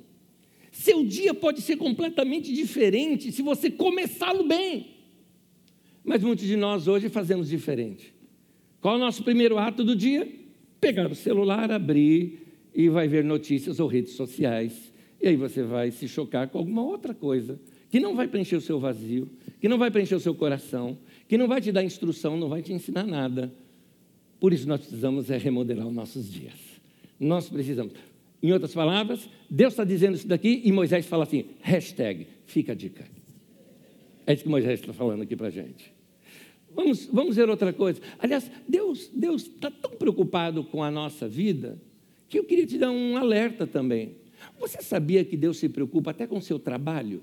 Seu 0.72 1.04
dia 1.04 1.34
pode 1.34 1.62
ser 1.62 1.78
completamente 1.78 2.54
diferente 2.54 3.32
se 3.32 3.42
você 3.42 3.72
começá-lo 3.72 4.44
bem. 4.44 4.88
Mas 6.04 6.22
muitos 6.24 6.46
de 6.46 6.56
nós 6.56 6.88
hoje 6.88 7.10
fazemos 7.10 7.50
diferente. 7.50 8.14
Qual 8.80 8.96
é 8.96 8.98
o 8.98 9.00
nosso 9.00 9.24
primeiro 9.24 9.58
ato 9.58 9.84
do 9.84 9.96
dia? 9.96 10.32
Pegar 10.80 11.12
o 11.12 11.16
celular, 11.16 11.72
abrir 11.72 12.47
e 12.78 12.90
vai 12.90 13.08
ver 13.08 13.24
notícias 13.24 13.80
ou 13.80 13.88
redes 13.88 14.14
sociais. 14.14 14.94
E 15.20 15.28
aí 15.28 15.36
você 15.36 15.64
vai 15.64 15.90
se 15.90 16.08
chocar 16.08 16.48
com 16.48 16.60
alguma 16.60 16.84
outra 16.84 17.12
coisa 17.12 17.60
que 17.90 18.00
não 18.00 18.16
vai 18.16 18.28
preencher 18.28 18.56
o 18.56 18.62
seu 18.62 18.80
vazio, 18.80 19.28
que 19.60 19.68
não 19.68 19.80
vai 19.80 19.90
preencher 19.90 20.14
o 20.14 20.20
seu 20.20 20.36
coração, 20.36 20.96
que 21.28 21.40
não 21.40 21.48
vai 21.48 21.60
te 21.60 21.72
dar 21.72 21.84
instrução, 21.84 22.38
não 22.38 22.48
vai 22.48 22.62
te 22.62 22.72
ensinar 22.72 23.04
nada. 23.04 23.52
Por 24.40 24.54
isso 24.54 24.68
nós 24.68 24.82
precisamos 24.82 25.32
é 25.32 25.38
remodelar 25.38 25.88
os 25.88 25.94
nossos 25.94 26.32
dias. 26.32 26.54
Nós 27.20 27.50
precisamos. 27.50 27.94
Em 28.44 28.52
outras 28.52 28.76
palavras, 28.76 29.28
Deus 29.50 29.74
está 29.74 29.84
dizendo 29.84 30.14
isso 30.14 30.28
daqui 30.28 30.62
e 30.64 30.72
Moisés 30.72 31.08
fala 31.08 31.24
assim: 31.24 31.46
hashtag, 31.62 32.28
fica 32.46 32.74
a 32.74 32.76
dica. 32.76 33.06
É 34.28 34.34
isso 34.34 34.44
que 34.44 34.50
Moisés 34.50 34.80
está 34.80 34.94
falando 34.94 35.24
aqui 35.24 35.36
para 35.36 35.48
a 35.48 35.52
gente. 35.52 35.92
Vamos, 36.76 37.10
vamos 37.12 37.36
ver 37.36 37.50
outra 37.50 37.74
coisa. 37.74 38.00
Aliás, 38.20 38.52
Deus 38.68 39.10
está 39.16 39.72
tão 39.72 39.92
preocupado 39.92 40.64
com 40.64 40.84
a 40.84 40.92
nossa 40.92 41.28
vida 41.28 41.80
que 42.30 42.40
eu 42.40 42.44
queria 42.44 42.66
te 42.66 42.78
dar 42.78 42.92
um 42.92 43.18
alerta 43.18 43.66
também. 43.66 44.16
Você 44.60 44.82
sabia 44.82 45.24
que 45.24 45.38
Deus 45.38 45.58
se 45.58 45.70
preocupa 45.70 46.12
até 46.12 46.28
com 46.28 46.38
o 46.38 46.42
seu 46.42 46.60
trabalho? 46.60 47.22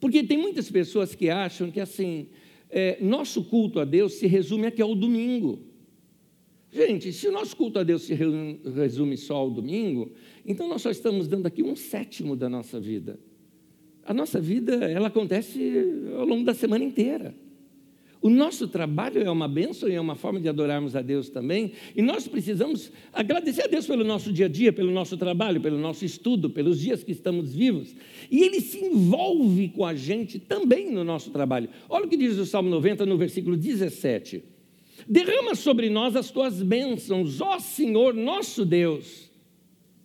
Porque 0.00 0.22
tem 0.22 0.36
muitas 0.36 0.70
pessoas 0.70 1.14
que 1.14 1.30
acham 1.30 1.70
que 1.70 1.80
assim, 1.80 2.28
é, 2.68 2.98
nosso 3.00 3.44
culto 3.44 3.80
a 3.80 3.84
Deus 3.84 4.14
se 4.14 4.26
resume 4.26 4.66
aqui 4.66 4.82
ao 4.82 4.94
domingo. 4.94 5.60
Gente, 6.72 7.12
se 7.12 7.26
o 7.28 7.32
nosso 7.32 7.56
culto 7.56 7.78
a 7.78 7.82
Deus 7.82 8.02
se 8.02 8.14
resume 8.14 9.16
só 9.16 9.36
ao 9.36 9.50
domingo, 9.50 10.12
então 10.44 10.68
nós 10.68 10.82
só 10.82 10.90
estamos 10.90 11.26
dando 11.26 11.46
aqui 11.46 11.62
um 11.62 11.74
sétimo 11.74 12.36
da 12.36 12.48
nossa 12.48 12.78
vida. 12.78 13.18
A 14.04 14.12
nossa 14.12 14.40
vida, 14.40 14.74
ela 14.84 15.08
acontece 15.08 15.58
ao 16.16 16.26
longo 16.26 16.44
da 16.44 16.54
semana 16.54 16.84
inteira. 16.84 17.34
O 18.26 18.28
nosso 18.28 18.66
trabalho 18.66 19.22
é 19.22 19.30
uma 19.30 19.46
bênção 19.46 19.88
e 19.88 19.92
é 19.92 20.00
uma 20.00 20.16
forma 20.16 20.40
de 20.40 20.48
adorarmos 20.48 20.96
a 20.96 21.00
Deus 21.00 21.30
também. 21.30 21.70
E 21.94 22.02
nós 22.02 22.26
precisamos 22.26 22.90
agradecer 23.12 23.62
a 23.62 23.66
Deus 23.68 23.86
pelo 23.86 24.02
nosso 24.02 24.32
dia 24.32 24.46
a 24.46 24.48
dia, 24.48 24.72
pelo 24.72 24.90
nosso 24.90 25.16
trabalho, 25.16 25.60
pelo 25.60 25.78
nosso 25.78 26.04
estudo, 26.04 26.50
pelos 26.50 26.80
dias 26.80 27.04
que 27.04 27.12
estamos 27.12 27.54
vivos. 27.54 27.94
E 28.28 28.42
Ele 28.42 28.60
se 28.60 28.84
envolve 28.84 29.68
com 29.68 29.84
a 29.84 29.94
gente 29.94 30.40
também 30.40 30.90
no 30.90 31.04
nosso 31.04 31.30
trabalho. 31.30 31.68
Olha 31.88 32.06
o 32.06 32.08
que 32.08 32.16
diz 32.16 32.36
o 32.36 32.44
Salmo 32.44 32.68
90, 32.68 33.06
no 33.06 33.16
versículo 33.16 33.56
17: 33.56 34.42
Derrama 35.06 35.54
sobre 35.54 35.88
nós 35.88 36.16
as 36.16 36.28
tuas 36.28 36.60
bênçãos, 36.60 37.40
ó 37.40 37.60
Senhor 37.60 38.12
nosso 38.12 38.64
Deus. 38.64 39.30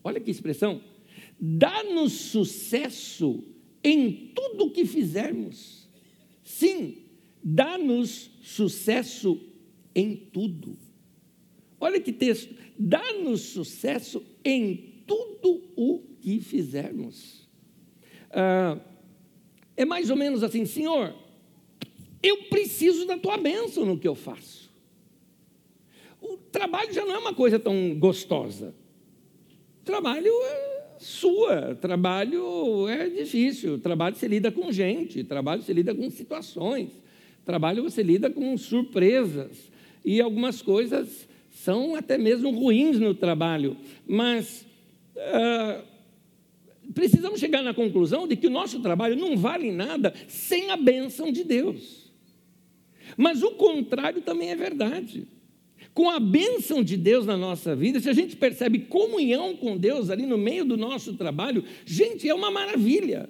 Olha 0.03 0.19
que 0.19 0.29
expressão. 0.29 0.79
Dá-nos 1.39 2.11
sucesso 2.11 3.43
em 3.83 4.31
tudo 4.35 4.65
o 4.65 4.69
que 4.69 4.85
fizermos. 4.85 5.89
Sim, 6.43 7.00
dá-nos 7.43 8.31
sucesso 8.41 9.39
em 9.95 10.15
tudo. 10.15 10.77
Olha 11.79 11.99
que 11.99 12.13
texto, 12.13 12.55
dá-nos 12.77 13.41
sucesso 13.41 14.23
em 14.45 15.03
tudo 15.07 15.63
o 15.75 15.99
que 16.21 16.39
fizermos. 16.39 17.49
Ah, 18.31 18.79
é 19.75 19.83
mais 19.83 20.09
ou 20.09 20.15
menos 20.15 20.43
assim, 20.43 20.65
Senhor, 20.65 21.13
eu 22.21 22.43
preciso 22.43 23.05
da 23.05 23.17
tua 23.17 23.37
bênção 23.37 23.85
no 23.85 23.97
que 23.97 24.07
eu 24.07 24.15
faço. 24.15 24.69
O 26.21 26.37
trabalho 26.37 26.93
já 26.93 27.03
não 27.03 27.15
é 27.15 27.17
uma 27.17 27.33
coisa 27.33 27.57
tão 27.57 27.95
gostosa. 27.97 28.75
Trabalho 29.83 30.31
é 30.43 30.97
sua, 30.99 31.73
trabalho 31.73 32.87
é 32.87 33.09
difícil, 33.09 33.79
trabalho 33.79 34.15
se 34.15 34.27
lida 34.27 34.51
com 34.51 34.71
gente, 34.71 35.23
trabalho 35.23 35.63
se 35.63 35.73
lida 35.73 35.95
com 35.95 36.07
situações. 36.11 37.00
Trabalho 37.45 37.83
você 37.83 38.03
lida 38.03 38.29
com 38.29 38.55
surpresas 38.57 39.71
e 40.05 40.21
algumas 40.21 40.61
coisas 40.61 41.27
são 41.49 41.95
até 41.95 42.17
mesmo 42.17 42.51
ruins 42.51 42.99
no 42.99 43.13
trabalho, 43.13 43.77
mas 44.07 44.65
uh, 45.15 45.83
precisamos 46.93 47.39
chegar 47.39 47.61
na 47.61 47.73
conclusão 47.73 48.27
de 48.27 48.35
que 48.35 48.47
o 48.47 48.51
nosso 48.51 48.79
trabalho 48.79 49.15
não 49.15 49.35
vale 49.37 49.71
nada 49.71 50.13
sem 50.27 50.71
a 50.71 50.77
bênção 50.77 51.31
de 51.31 51.43
Deus. 51.43 52.11
Mas 53.17 53.43
o 53.43 53.51
contrário 53.51 54.21
também 54.21 54.51
é 54.51 54.55
verdade. 54.55 55.27
Com 55.93 56.09
a 56.09 56.19
bênção 56.19 56.81
de 56.81 56.95
Deus 56.95 57.25
na 57.25 57.35
nossa 57.35 57.75
vida, 57.75 57.99
se 57.99 58.09
a 58.09 58.13
gente 58.13 58.35
percebe 58.37 58.79
comunhão 58.79 59.57
com 59.57 59.77
Deus 59.77 60.09
ali 60.09 60.25
no 60.25 60.37
meio 60.37 60.63
do 60.63 60.77
nosso 60.77 61.13
trabalho, 61.15 61.63
gente, 61.85 62.29
é 62.29 62.33
uma 62.33 62.49
maravilha. 62.49 63.29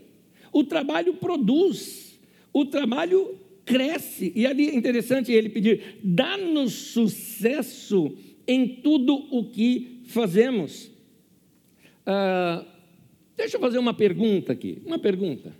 O 0.54 0.64
trabalho 0.64 1.16
produz, 1.16 2.20
o 2.54 2.66
trabalho 2.66 3.41
cresce. 3.66 4.32
E 4.36 4.46
ali 4.46 4.70
é 4.70 4.76
interessante 4.76 5.32
ele 5.32 5.50
pedir: 5.50 6.00
dá-nos 6.04 6.74
sucesso 6.74 8.16
em 8.48 8.68
tudo 8.68 9.14
o 9.32 9.50
que 9.50 10.02
fazemos. 10.06 10.92
Ah, 12.06 12.66
deixa 13.38 13.58
eu 13.58 13.62
fazer 13.62 13.78
uma 13.78 13.94
pergunta 13.94 14.54
aqui. 14.54 14.82
Uma 14.86 15.00
pergunta. 15.00 15.56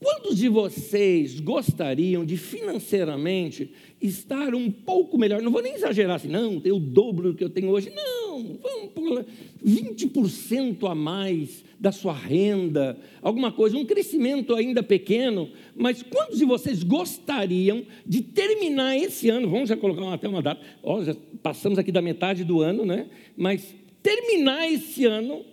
Quantos 0.00 0.36
de 0.36 0.48
vocês 0.48 1.40
gostariam 1.40 2.24
de 2.24 2.36
financeiramente 2.36 3.72
estar 4.00 4.54
um 4.54 4.70
pouco 4.70 5.18
melhor? 5.18 5.42
Não 5.42 5.50
vou 5.50 5.60
nem 5.60 5.74
exagerar 5.74 6.16
assim, 6.16 6.28
não, 6.28 6.60
ter 6.60 6.70
o 6.70 6.78
dobro 6.78 7.32
do 7.32 7.36
que 7.36 7.42
eu 7.42 7.50
tenho 7.50 7.68
hoje. 7.68 7.90
Não, 7.92 8.58
vamos 8.62 9.24
20% 9.64 10.90
a 10.90 10.94
mais 10.94 11.64
da 11.78 11.92
sua 11.92 12.12
renda, 12.12 12.98
alguma 13.22 13.52
coisa, 13.52 13.76
um 13.76 13.84
crescimento 13.84 14.54
ainda 14.54 14.82
pequeno. 14.82 15.50
Mas 15.76 16.02
quantos 16.02 16.38
de 16.38 16.44
vocês 16.44 16.82
gostariam 16.82 17.84
de 18.06 18.22
terminar 18.22 18.96
esse 18.96 19.28
ano? 19.28 19.48
Vamos 19.48 19.68
já 19.68 19.76
colocar 19.76 20.12
até 20.12 20.28
uma 20.28 20.42
data. 20.42 20.60
Ó, 20.82 21.02
já 21.04 21.14
passamos 21.42 21.78
aqui 21.78 21.92
da 21.92 22.02
metade 22.02 22.44
do 22.44 22.60
ano, 22.60 22.84
né? 22.84 23.08
Mas 23.36 23.74
terminar 24.02 24.70
esse 24.70 25.04
ano 25.04 25.44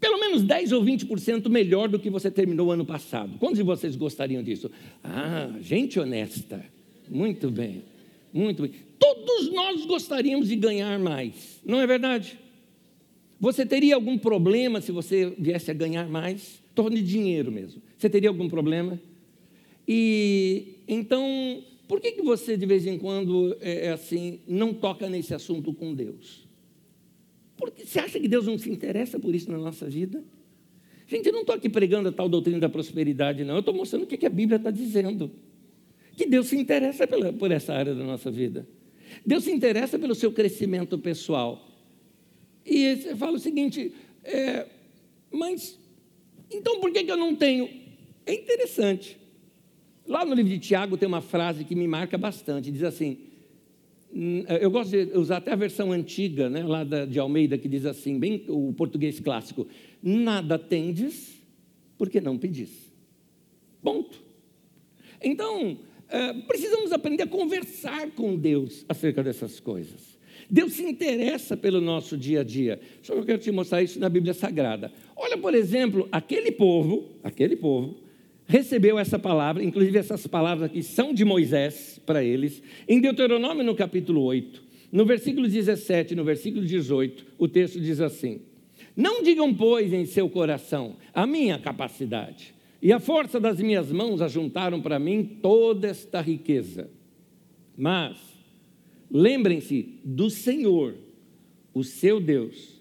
pelo 0.00 0.18
menos 0.18 0.42
10 0.42 0.72
ou 0.72 0.82
20% 0.82 1.48
melhor 1.50 1.86
do 1.86 1.98
que 1.98 2.08
você 2.08 2.30
terminou 2.30 2.68
o 2.68 2.70
ano 2.70 2.86
passado. 2.86 3.36
Quantos 3.38 3.58
de 3.58 3.62
vocês 3.62 3.94
gostariam 3.94 4.42
disso? 4.42 4.70
Ah, 5.04 5.50
gente 5.60 6.00
honesta. 6.00 6.64
Muito 7.08 7.50
bem. 7.50 7.84
Muito 8.32 8.62
bem. 8.62 8.72
Todos 8.98 9.52
nós 9.52 9.84
gostaríamos 9.84 10.48
de 10.48 10.56
ganhar 10.56 10.98
mais, 10.98 11.60
não 11.64 11.80
é 11.80 11.86
verdade? 11.86 12.38
Você 13.40 13.64
teria 13.64 13.94
algum 13.94 14.18
problema 14.18 14.80
se 14.82 14.92
você 14.92 15.34
viesse 15.38 15.70
a 15.70 15.74
ganhar 15.74 16.08
mais? 16.08 16.60
De 16.90 17.02
dinheiro 17.02 17.52
mesmo. 17.52 17.82
Você 17.98 18.08
teria 18.08 18.30
algum 18.30 18.48
problema? 18.48 18.98
E 19.86 20.76
então, 20.88 21.62
por 21.86 22.00
que, 22.00 22.12
que 22.12 22.22
você 22.22 22.56
de 22.56 22.64
vez 22.64 22.86
em 22.86 22.96
quando 22.96 23.54
é, 23.60 23.86
é 23.86 23.90
assim, 23.90 24.40
não 24.48 24.72
toca 24.72 25.06
nesse 25.06 25.34
assunto 25.34 25.74
com 25.74 25.94
Deus? 25.94 26.48
Porque 27.54 27.84
você 27.84 27.98
acha 27.98 28.18
que 28.18 28.26
Deus 28.26 28.46
não 28.46 28.56
se 28.56 28.70
interessa 28.70 29.18
por 29.18 29.34
isso 29.34 29.50
na 29.50 29.58
nossa 29.58 29.90
vida? 29.90 30.24
Gente, 31.06 31.26
eu 31.26 31.32
não 31.34 31.40
estou 31.40 31.54
aqui 31.54 31.68
pregando 31.68 32.08
a 32.08 32.12
tal 32.12 32.30
doutrina 32.30 32.60
da 32.60 32.68
prosperidade, 32.68 33.44
não. 33.44 33.54
Eu 33.54 33.60
estou 33.60 33.74
mostrando 33.74 34.04
o 34.04 34.06
que 34.06 34.24
a 34.24 34.30
Bíblia 34.30 34.56
está 34.56 34.70
dizendo. 34.70 35.30
Que 36.16 36.24
Deus 36.24 36.46
se 36.46 36.56
interessa 36.56 37.06
pela, 37.06 37.30
por 37.32 37.50
essa 37.50 37.74
área 37.74 37.94
da 37.94 38.04
nossa 38.04 38.30
vida. 38.30 38.66
Deus 39.26 39.44
se 39.44 39.50
interessa 39.50 39.98
pelo 39.98 40.14
seu 40.14 40.32
crescimento 40.32 40.98
pessoal. 40.98 41.69
E 42.64 42.96
você 42.96 43.16
fala 43.16 43.36
o 43.36 43.38
seguinte, 43.38 43.92
é, 44.24 44.66
mas 45.30 45.78
então 46.50 46.80
por 46.80 46.92
que, 46.92 47.04
que 47.04 47.10
eu 47.10 47.16
não 47.16 47.34
tenho? 47.34 47.68
É 48.26 48.34
interessante. 48.34 49.18
Lá 50.06 50.24
no 50.24 50.34
livro 50.34 50.50
de 50.50 50.58
Tiago 50.58 50.96
tem 50.96 51.06
uma 51.06 51.20
frase 51.20 51.64
que 51.64 51.74
me 51.74 51.86
marca 51.86 52.18
bastante. 52.18 52.70
Diz 52.70 52.82
assim: 52.82 53.30
Hum, 54.12 54.42
eu 54.60 54.70
gosto 54.70 54.90
de 54.90 55.16
usar 55.16 55.36
até 55.36 55.52
a 55.52 55.56
versão 55.56 55.92
antiga, 55.92 56.50
né, 56.50 56.64
lá 56.64 56.82
de 56.82 57.18
Almeida, 57.18 57.56
que 57.56 57.68
diz 57.68 57.86
assim, 57.86 58.18
bem 58.18 58.44
o 58.48 58.72
português 58.72 59.20
clássico: 59.20 59.68
nada 60.02 60.58
tendes 60.58 61.40
porque 61.96 62.20
não 62.20 62.36
pedis. 62.36 62.92
Ponto. 63.82 64.20
Então, 65.22 65.78
é, 66.08 66.32
precisamos 66.32 66.92
aprender 66.92 67.22
a 67.22 67.26
conversar 67.26 68.10
com 68.12 68.36
Deus 68.36 68.84
acerca 68.88 69.22
dessas 69.22 69.60
coisas. 69.60 70.09
Deus 70.50 70.72
se 70.72 70.82
interessa 70.82 71.56
pelo 71.56 71.80
nosso 71.80 72.16
dia 72.16 72.40
a 72.40 72.44
dia. 72.44 72.80
Só 73.02 73.14
que 73.14 73.20
eu 73.20 73.24
quero 73.24 73.38
te 73.38 73.52
mostrar 73.52 73.82
isso 73.82 74.00
na 74.00 74.08
Bíblia 74.08 74.34
Sagrada. 74.34 74.92
Olha, 75.16 75.38
por 75.38 75.54
exemplo, 75.54 76.08
aquele 76.10 76.50
povo, 76.50 77.08
aquele 77.22 77.56
povo, 77.56 77.96
recebeu 78.46 78.98
essa 78.98 79.18
palavra, 79.18 79.62
inclusive 79.62 79.96
essas 79.96 80.26
palavras 80.26 80.70
aqui 80.70 80.82
são 80.82 81.14
de 81.14 81.24
Moisés 81.24 82.00
para 82.04 82.24
eles, 82.24 82.60
em 82.88 83.00
Deuteronômio 83.00 83.62
no 83.62 83.76
capítulo 83.76 84.22
8, 84.22 84.62
no 84.90 85.04
versículo 85.04 85.46
17 85.46 86.16
no 86.16 86.24
versículo 86.24 86.66
18, 86.66 87.26
o 87.38 87.46
texto 87.46 87.80
diz 87.80 88.00
assim: 88.00 88.40
Não 88.96 89.22
digam, 89.22 89.54
pois, 89.54 89.92
em 89.92 90.04
seu 90.04 90.28
coração, 90.28 90.96
a 91.14 91.26
minha 91.26 91.60
capacidade 91.60 92.52
e 92.82 92.92
a 92.92 92.98
força 92.98 93.38
das 93.38 93.60
minhas 93.60 93.92
mãos 93.92 94.20
ajuntaram 94.20 94.80
para 94.80 94.98
mim 94.98 95.38
toda 95.40 95.86
esta 95.86 96.20
riqueza. 96.20 96.90
Mas 97.76 98.18
lembrem-se 99.10 100.00
do 100.04 100.30
Senhor, 100.30 100.94
o 101.74 101.82
seu 101.82 102.20
Deus, 102.20 102.80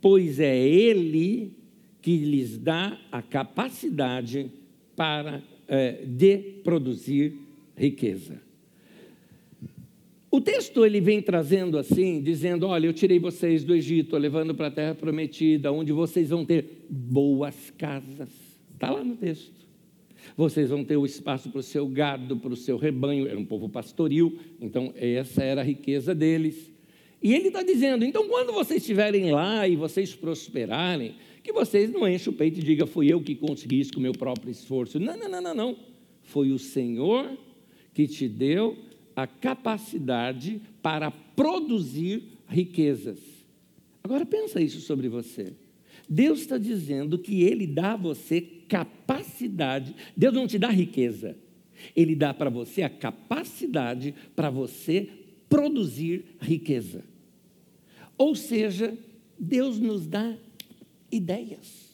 pois 0.00 0.40
é 0.40 0.58
Ele 0.58 1.52
que 2.00 2.16
lhes 2.16 2.58
dá 2.58 2.98
a 3.12 3.20
capacidade 3.20 4.50
para 4.96 5.42
é, 5.68 6.04
de 6.04 6.38
produzir 6.64 7.34
riqueza. 7.76 8.40
O 10.30 10.40
texto 10.40 10.84
ele 10.86 11.00
vem 11.00 11.20
trazendo 11.20 11.76
assim, 11.76 12.22
dizendo: 12.22 12.66
Olha, 12.66 12.86
eu 12.86 12.92
tirei 12.92 13.18
vocês 13.18 13.64
do 13.64 13.74
Egito, 13.74 14.16
levando 14.16 14.54
para 14.54 14.68
a 14.68 14.70
terra 14.70 14.94
prometida, 14.94 15.72
onde 15.72 15.92
vocês 15.92 16.30
vão 16.30 16.44
ter 16.44 16.86
boas 16.88 17.70
casas. 17.76 18.28
Está 18.74 18.90
lá 18.90 19.02
no 19.02 19.16
texto. 19.16 19.69
Vocês 20.36 20.70
vão 20.70 20.84
ter 20.84 20.96
o 20.96 21.04
espaço 21.04 21.50
para 21.50 21.60
o 21.60 21.62
seu 21.62 21.86
gado, 21.86 22.36
para 22.36 22.52
o 22.52 22.56
seu 22.56 22.76
rebanho. 22.76 23.26
Era 23.26 23.38
um 23.38 23.44
povo 23.44 23.68
pastoril, 23.68 24.38
então 24.60 24.92
essa 24.96 25.42
era 25.42 25.60
a 25.60 25.64
riqueza 25.64 26.14
deles. 26.14 26.70
E 27.22 27.34
ele 27.34 27.48
está 27.48 27.62
dizendo: 27.62 28.04
então, 28.04 28.28
quando 28.28 28.52
vocês 28.52 28.80
estiverem 28.80 29.30
lá 29.32 29.66
e 29.68 29.76
vocês 29.76 30.14
prosperarem, 30.14 31.14
que 31.42 31.52
vocês 31.52 31.90
não 31.90 32.08
enchem 32.08 32.32
o 32.32 32.36
peito 32.36 32.60
e 32.60 32.62
digam, 32.62 32.86
fui 32.86 33.12
eu 33.12 33.20
que 33.20 33.34
consegui 33.34 33.80
isso 33.80 33.92
com 33.92 33.98
o 33.98 34.02
meu 34.02 34.12
próprio 34.12 34.50
esforço. 34.50 34.98
Não, 34.98 35.16
não, 35.16 35.28
não, 35.28 35.42
não, 35.42 35.54
não. 35.54 35.76
Foi 36.22 36.50
o 36.50 36.58
Senhor 36.58 37.36
que 37.92 38.06
te 38.06 38.28
deu 38.28 38.76
a 39.14 39.26
capacidade 39.26 40.60
para 40.82 41.10
produzir 41.10 42.22
riquezas. 42.48 43.18
Agora 44.02 44.24
pensa 44.24 44.60
isso 44.60 44.80
sobre 44.80 45.08
você. 45.08 45.52
Deus 46.08 46.40
está 46.40 46.58
dizendo 46.58 47.18
que 47.18 47.42
Ele 47.42 47.66
dá 47.66 47.92
a 47.92 47.96
você 47.96 48.40
capacidade. 48.70 49.96
Deus 50.16 50.32
não 50.32 50.46
te 50.46 50.56
dá 50.56 50.68
riqueza. 50.68 51.36
Ele 51.96 52.14
dá 52.14 52.32
para 52.32 52.48
você 52.48 52.82
a 52.82 52.88
capacidade 52.88 54.14
para 54.36 54.48
você 54.48 55.08
produzir 55.48 56.24
riqueza. 56.40 57.04
Ou 58.16 58.36
seja, 58.36 58.96
Deus 59.36 59.80
nos 59.80 60.06
dá 60.06 60.36
ideias. 61.10 61.90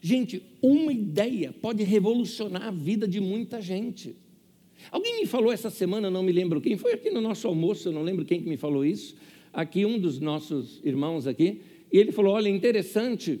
Gente, 0.00 0.42
uma 0.60 0.92
ideia 0.92 1.52
pode 1.52 1.84
revolucionar 1.84 2.64
a 2.64 2.70
vida 2.70 3.06
de 3.06 3.20
muita 3.20 3.60
gente. 3.60 4.16
Alguém 4.90 5.20
me 5.20 5.26
falou 5.26 5.52
essa 5.52 5.70
semana, 5.70 6.10
não 6.10 6.22
me 6.22 6.32
lembro 6.32 6.60
quem, 6.60 6.76
foi 6.76 6.94
aqui 6.94 7.10
no 7.10 7.20
nosso 7.20 7.46
almoço, 7.46 7.88
eu 7.88 7.92
não 7.92 8.02
lembro 8.02 8.24
quem 8.24 8.40
que 8.40 8.48
me 8.48 8.56
falou 8.56 8.84
isso, 8.84 9.16
aqui 9.52 9.84
um 9.84 9.98
dos 9.98 10.18
nossos 10.18 10.80
irmãos 10.84 11.26
aqui, 11.26 11.60
e 11.92 11.98
ele 11.98 12.12
falou, 12.12 12.34
olha, 12.34 12.48
interessante 12.48 13.40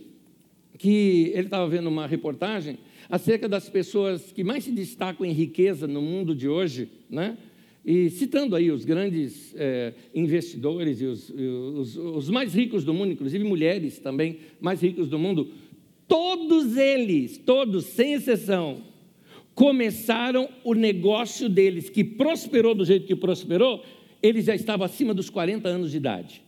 que 0.78 1.32
ele 1.34 1.46
estava 1.46 1.68
vendo 1.68 1.88
uma 1.88 2.06
reportagem 2.06 2.78
acerca 3.10 3.48
das 3.48 3.68
pessoas 3.68 4.32
que 4.32 4.44
mais 4.44 4.64
se 4.64 4.70
destacam 4.70 5.26
em 5.26 5.32
riqueza 5.32 5.86
no 5.86 6.00
mundo 6.00 6.34
de 6.34 6.48
hoje, 6.48 6.88
né? 7.10 7.36
E 7.84 8.10
citando 8.10 8.54
aí 8.54 8.70
os 8.70 8.84
grandes 8.84 9.54
é, 9.56 9.94
investidores 10.14 11.00
e 11.00 11.06
os, 11.06 11.30
os, 11.30 11.96
os 11.96 12.30
mais 12.30 12.54
ricos 12.54 12.84
do 12.84 12.92
mundo, 12.92 13.12
inclusive 13.12 13.42
mulheres 13.44 13.98
também 13.98 14.38
mais 14.60 14.82
ricos 14.82 15.08
do 15.08 15.18
mundo, 15.18 15.50
todos 16.06 16.76
eles, 16.76 17.38
todos, 17.38 17.86
sem 17.86 18.14
exceção, 18.14 18.82
começaram 19.54 20.48
o 20.64 20.74
negócio 20.74 21.48
deles, 21.48 21.88
que 21.88 22.04
prosperou 22.04 22.74
do 22.74 22.84
jeito 22.84 23.06
que 23.06 23.16
prosperou, 23.16 23.82
eles 24.22 24.44
já 24.44 24.54
estavam 24.54 24.84
acima 24.84 25.14
dos 25.14 25.30
40 25.30 25.68
anos 25.68 25.90
de 25.90 25.96
idade. 25.96 26.42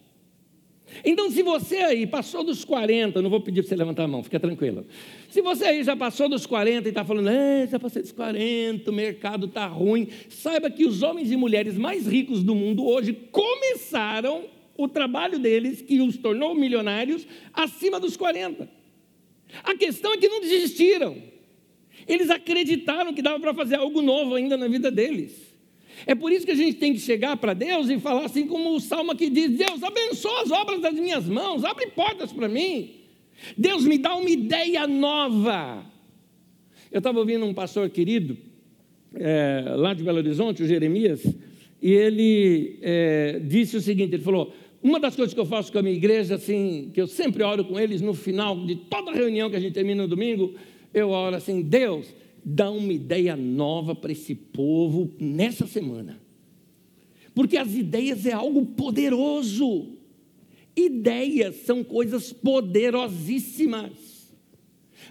Então, 1.04 1.30
se 1.30 1.42
você 1.42 1.76
aí 1.76 2.06
passou 2.06 2.42
dos 2.44 2.64
40, 2.64 3.22
não 3.22 3.30
vou 3.30 3.40
pedir 3.40 3.62
para 3.62 3.68
você 3.68 3.76
levantar 3.76 4.04
a 4.04 4.08
mão, 4.08 4.22
fica 4.22 4.38
tranquilo. 4.38 4.86
Se 5.28 5.40
você 5.40 5.64
aí 5.64 5.84
já 5.84 5.96
passou 5.96 6.28
dos 6.28 6.46
40 6.46 6.88
e 6.88 6.90
está 6.90 7.04
falando, 7.04 7.28
é, 7.28 7.66
já 7.66 7.78
passei 7.78 8.02
dos 8.02 8.12
40, 8.12 8.90
o 8.90 8.94
mercado 8.94 9.46
está 9.46 9.66
ruim, 9.66 10.08
saiba 10.28 10.70
que 10.70 10.84
os 10.84 11.02
homens 11.02 11.30
e 11.30 11.36
mulheres 11.36 11.76
mais 11.76 12.06
ricos 12.06 12.42
do 12.42 12.54
mundo 12.54 12.86
hoje 12.86 13.12
começaram 13.30 14.44
o 14.76 14.88
trabalho 14.88 15.38
deles, 15.38 15.82
que 15.82 16.00
os 16.00 16.16
tornou 16.16 16.54
milionários, 16.54 17.26
acima 17.52 18.00
dos 18.00 18.16
40. 18.16 18.68
A 19.62 19.74
questão 19.74 20.12
é 20.14 20.16
que 20.16 20.28
não 20.28 20.40
desistiram. 20.40 21.16
Eles 22.06 22.30
acreditaram 22.30 23.12
que 23.12 23.20
dava 23.20 23.38
para 23.38 23.54
fazer 23.54 23.76
algo 23.76 24.00
novo 24.00 24.34
ainda 24.34 24.56
na 24.56 24.68
vida 24.68 24.90
deles. 24.90 25.49
É 26.06 26.14
por 26.14 26.32
isso 26.32 26.46
que 26.46 26.52
a 26.52 26.56
gente 26.56 26.74
tem 26.74 26.92
que 26.92 27.00
chegar 27.00 27.36
para 27.36 27.54
Deus 27.54 27.88
e 27.88 27.98
falar 27.98 28.24
assim 28.24 28.46
como 28.46 28.74
o 28.74 28.80
salmo 28.80 29.14
que 29.14 29.28
diz: 29.28 29.50
Deus, 29.50 29.82
abençoa 29.82 30.42
as 30.42 30.50
obras 30.50 30.80
das 30.80 30.94
minhas 30.94 31.26
mãos, 31.26 31.64
abre 31.64 31.88
portas 31.88 32.32
para 32.32 32.48
mim. 32.48 32.90
Deus 33.56 33.84
me 33.84 33.98
dá 33.98 34.14
uma 34.16 34.30
ideia 34.30 34.86
nova. 34.86 35.84
Eu 36.90 36.98
estava 36.98 37.18
ouvindo 37.18 37.44
um 37.44 37.54
pastor 37.54 37.88
querido, 37.88 38.36
é, 39.14 39.74
lá 39.76 39.94
de 39.94 40.02
Belo 40.02 40.18
Horizonte, 40.18 40.62
o 40.62 40.66
Jeremias, 40.66 41.24
e 41.80 41.92
ele 41.92 42.78
é, 42.82 43.40
disse 43.44 43.76
o 43.76 43.80
seguinte: 43.80 44.14
ele 44.14 44.22
falou, 44.22 44.52
uma 44.82 44.98
das 44.98 45.14
coisas 45.14 45.34
que 45.34 45.40
eu 45.40 45.46
faço 45.46 45.70
com 45.70 45.78
a 45.78 45.82
minha 45.82 45.94
igreja, 45.94 46.34
assim, 46.34 46.90
que 46.94 47.00
eu 47.00 47.06
sempre 47.06 47.42
oro 47.42 47.64
com 47.64 47.78
eles 47.78 48.00
no 48.00 48.14
final 48.14 48.64
de 48.64 48.76
toda 48.76 49.12
reunião 49.12 49.50
que 49.50 49.56
a 49.56 49.60
gente 49.60 49.74
termina 49.74 50.02
no 50.02 50.08
domingo, 50.08 50.54
eu 50.92 51.10
oro 51.10 51.36
assim: 51.36 51.62
Deus, 51.62 52.12
dá 52.44 52.70
uma 52.70 52.92
ideia 52.92 53.36
nova 53.36 53.94
para 53.94 54.12
esse 54.12 54.34
povo 54.34 55.10
nessa 55.18 55.66
semana. 55.66 56.20
Porque 57.34 57.56
as 57.56 57.74
ideias 57.74 58.26
é 58.26 58.32
algo 58.32 58.66
poderoso. 58.66 59.88
Ideias 60.76 61.56
são 61.64 61.84
coisas 61.84 62.32
poderosíssimas. 62.32 63.92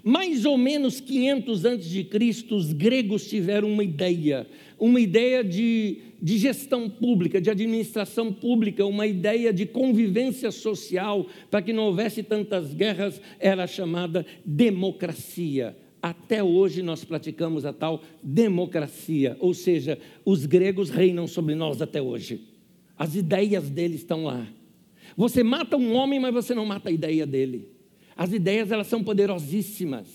Mais 0.04 0.46
ou 0.46 0.58
menos 0.58 1.02
500 1.02 1.66
antes 1.66 1.90
de 1.90 2.04
Cristo, 2.04 2.56
os 2.56 2.72
gregos 2.72 3.28
tiveram 3.28 3.72
uma 3.72 3.84
ideia, 3.84 4.48
uma 4.78 5.00
ideia 5.00 5.44
de, 5.44 5.98
de 6.22 6.38
gestão 6.38 6.90
pública, 6.90 7.42
de 7.42 7.50
administração 7.50 8.32
pública, 8.32 8.86
uma 8.86 9.06
ideia 9.06 9.52
de 9.52 9.66
convivência 9.66 10.52
social, 10.52 11.28
para 11.52 11.62
que 11.62 11.74
não 11.74 11.84
houvesse 11.84 12.24
tantas 12.24 12.74
guerras, 12.74 13.22
era 13.40 13.68
chamada 13.68 14.26
democracia 14.46 15.76
até 16.02 16.44
hoje 16.44 16.82
nós 16.82 17.04
praticamos 17.04 17.66
a 17.66 17.74
tal 17.74 18.02
democracia, 18.24 19.36
ou 19.40 19.54
seja, 19.54 20.00
os 20.24 20.46
gregos 20.46 20.90
reinam 20.90 21.28
sobre 21.28 21.56
nós 21.56 21.82
até 21.82 22.02
hoje. 22.02 22.48
As 22.98 23.16
ideias 23.16 23.70
deles 23.70 24.02
estão 24.02 24.26
lá. 24.26 24.48
Você 25.16 25.44
mata 25.44 25.78
um 25.78 25.94
homem, 25.94 26.20
mas 26.20 26.34
você 26.34 26.54
não 26.54 26.66
mata 26.66 26.90
a 26.90 26.92
ideia 26.92 27.26
dele. 27.26 27.70
As 28.16 28.32
ideias 28.34 28.72
elas 28.72 28.88
são 28.88 29.04
poderosíssimas. 29.04 30.08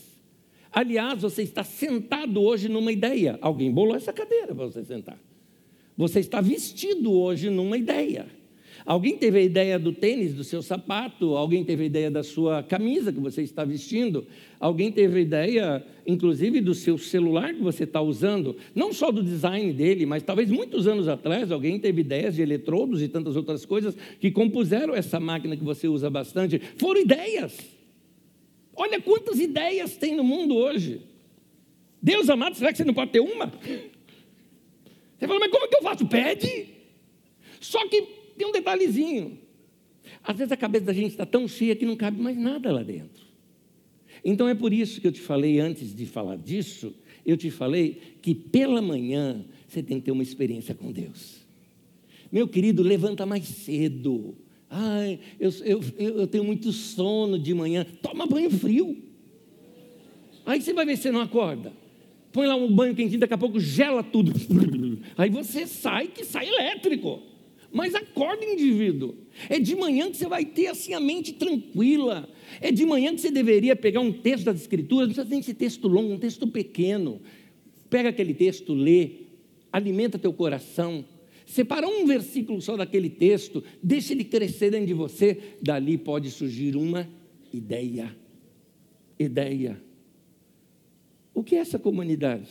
Aliás, 0.70 1.22
você 1.22 1.42
está 1.42 1.62
sentado 1.62 2.42
hoje 2.42 2.68
numa 2.68 2.92
ideia. 2.92 3.38
Alguém 3.40 3.70
bolou 3.70 3.94
essa 3.94 4.12
cadeira 4.12 4.54
para 4.54 4.66
você 4.66 4.84
sentar. 4.84 5.18
Você 5.96 6.20
está 6.20 6.40
vestido 6.40 7.12
hoje 7.12 7.48
numa 7.48 7.76
ideia. 7.76 8.26
Alguém 8.86 9.16
teve 9.16 9.38
a 9.38 9.42
ideia 9.42 9.78
do 9.78 9.92
tênis, 9.92 10.34
do 10.34 10.44
seu 10.44 10.60
sapato, 10.60 11.36
alguém 11.36 11.64
teve 11.64 11.84
a 11.84 11.86
ideia 11.86 12.10
da 12.10 12.22
sua 12.22 12.62
camisa 12.62 13.10
que 13.10 13.18
você 13.18 13.40
está 13.40 13.64
vestindo, 13.64 14.26
alguém 14.60 14.92
teve 14.92 15.18
a 15.18 15.22
ideia, 15.22 15.86
inclusive, 16.06 16.60
do 16.60 16.74
seu 16.74 16.98
celular 16.98 17.54
que 17.54 17.62
você 17.62 17.84
está 17.84 18.02
usando, 18.02 18.54
não 18.74 18.92
só 18.92 19.10
do 19.10 19.22
design 19.22 19.72
dele, 19.72 20.04
mas 20.04 20.22
talvez 20.22 20.50
muitos 20.50 20.86
anos 20.86 21.08
atrás 21.08 21.50
alguém 21.50 21.78
teve 21.78 22.02
ideias 22.02 22.34
de 22.34 22.42
eletrodos 22.42 23.00
e 23.00 23.08
tantas 23.08 23.36
outras 23.36 23.64
coisas 23.64 23.96
que 24.20 24.30
compuseram 24.30 24.94
essa 24.94 25.18
máquina 25.18 25.56
que 25.56 25.64
você 25.64 25.88
usa 25.88 26.10
bastante. 26.10 26.60
Foram 26.76 27.00
ideias. 27.00 27.58
Olha 28.76 29.00
quantas 29.00 29.40
ideias 29.40 29.96
tem 29.96 30.14
no 30.14 30.24
mundo 30.24 30.54
hoje. 30.56 31.00
Deus 32.02 32.28
amado, 32.28 32.54
será 32.54 32.70
que 32.70 32.76
você 32.76 32.84
não 32.84 32.92
pode 32.92 33.12
ter 33.12 33.20
uma? 33.20 33.50
Você 35.16 35.26
fala, 35.26 35.40
mas 35.40 35.50
como 35.50 35.64
é 35.64 35.68
que 35.68 35.76
eu 35.76 35.82
faço? 35.82 36.06
Pede. 36.06 36.66
Só 37.60 37.88
que 37.88 38.23
tem 38.36 38.46
um 38.46 38.52
detalhezinho. 38.52 39.38
Às 40.22 40.36
vezes 40.36 40.52
a 40.52 40.56
cabeça 40.56 40.84
da 40.84 40.92
gente 40.92 41.10
está 41.10 41.26
tão 41.26 41.48
cheia 41.48 41.74
que 41.74 41.86
não 41.86 41.96
cabe 41.96 42.20
mais 42.20 42.36
nada 42.36 42.72
lá 42.72 42.82
dentro. 42.82 43.24
Então 44.24 44.48
é 44.48 44.54
por 44.54 44.72
isso 44.72 45.00
que 45.00 45.06
eu 45.06 45.12
te 45.12 45.20
falei, 45.20 45.60
antes 45.60 45.94
de 45.94 46.06
falar 46.06 46.36
disso, 46.36 46.94
eu 47.26 47.36
te 47.36 47.50
falei 47.50 48.00
que 48.22 48.34
pela 48.34 48.80
manhã 48.80 49.44
você 49.66 49.82
tem 49.82 49.98
que 49.98 50.06
ter 50.06 50.12
uma 50.12 50.22
experiência 50.22 50.74
com 50.74 50.92
Deus. 50.92 51.44
Meu 52.30 52.48
querido, 52.48 52.82
levanta 52.82 53.26
mais 53.26 53.44
cedo. 53.44 54.34
Ai, 54.68 55.20
eu, 55.38 55.50
eu, 55.64 55.80
eu 55.98 56.26
tenho 56.26 56.44
muito 56.44 56.72
sono 56.72 57.38
de 57.38 57.54
manhã. 57.54 57.86
Toma 58.02 58.26
banho 58.26 58.50
frio. 58.50 58.96
Aí 60.44 60.60
você 60.60 60.72
vai 60.72 60.84
ver 60.84 60.96
se 60.96 61.04
você 61.04 61.10
não 61.12 61.20
acorda. 61.20 61.72
Põe 62.32 62.46
lá 62.46 62.56
um 62.56 62.74
banho 62.74 62.94
quentinho, 62.94 63.20
daqui 63.20 63.34
a 63.34 63.38
pouco 63.38 63.60
gela 63.60 64.02
tudo. 64.02 64.32
Aí 65.16 65.30
você 65.30 65.66
sai 65.66 66.08
que 66.08 66.24
sai 66.24 66.48
elétrico. 66.48 67.22
Mas 67.74 67.92
acorda, 67.92 68.44
indivíduo. 68.44 69.16
É 69.50 69.58
de 69.58 69.74
manhã 69.74 70.08
que 70.08 70.16
você 70.16 70.28
vai 70.28 70.44
ter 70.44 70.68
assim 70.68 70.94
a 70.94 71.00
mente 71.00 71.32
tranquila. 71.32 72.30
É 72.60 72.70
de 72.70 72.86
manhã 72.86 73.12
que 73.12 73.20
você 73.20 73.32
deveria 73.32 73.74
pegar 73.74 73.98
um 73.98 74.12
texto 74.12 74.44
das 74.44 74.60
Escrituras, 74.60 75.08
não 75.08 75.14
precisa 75.14 75.34
nem 75.34 75.42
ser 75.42 75.54
texto 75.54 75.88
longo, 75.88 76.12
um 76.12 76.18
texto 76.18 76.46
pequeno. 76.46 77.20
Pega 77.90 78.10
aquele 78.10 78.32
texto, 78.32 78.72
lê, 78.72 79.24
alimenta 79.72 80.20
teu 80.20 80.32
coração. 80.32 81.04
Separa 81.44 81.88
um 81.88 82.06
versículo 82.06 82.62
só 82.62 82.76
daquele 82.76 83.10
texto, 83.10 83.62
deixa 83.82 84.12
ele 84.12 84.22
crescer 84.22 84.70
dentro 84.70 84.86
de 84.86 84.94
você. 84.94 85.36
Dali 85.60 85.98
pode 85.98 86.30
surgir 86.30 86.76
uma 86.76 87.10
ideia. 87.52 88.16
Ideia. 89.18 89.82
O 91.34 91.42
que 91.42 91.56
é 91.56 91.58
essa 91.58 91.78
comunidade? 91.78 92.50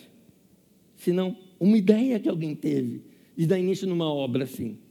Se 0.97 1.13
não 1.13 1.37
uma 1.57 1.77
ideia 1.77 2.19
que 2.19 2.27
alguém 2.27 2.53
teve 2.53 3.03
de 3.37 3.47
dar 3.47 3.57
início 3.57 3.87
numa 3.87 4.13
obra 4.13 4.43
assim 4.43 4.82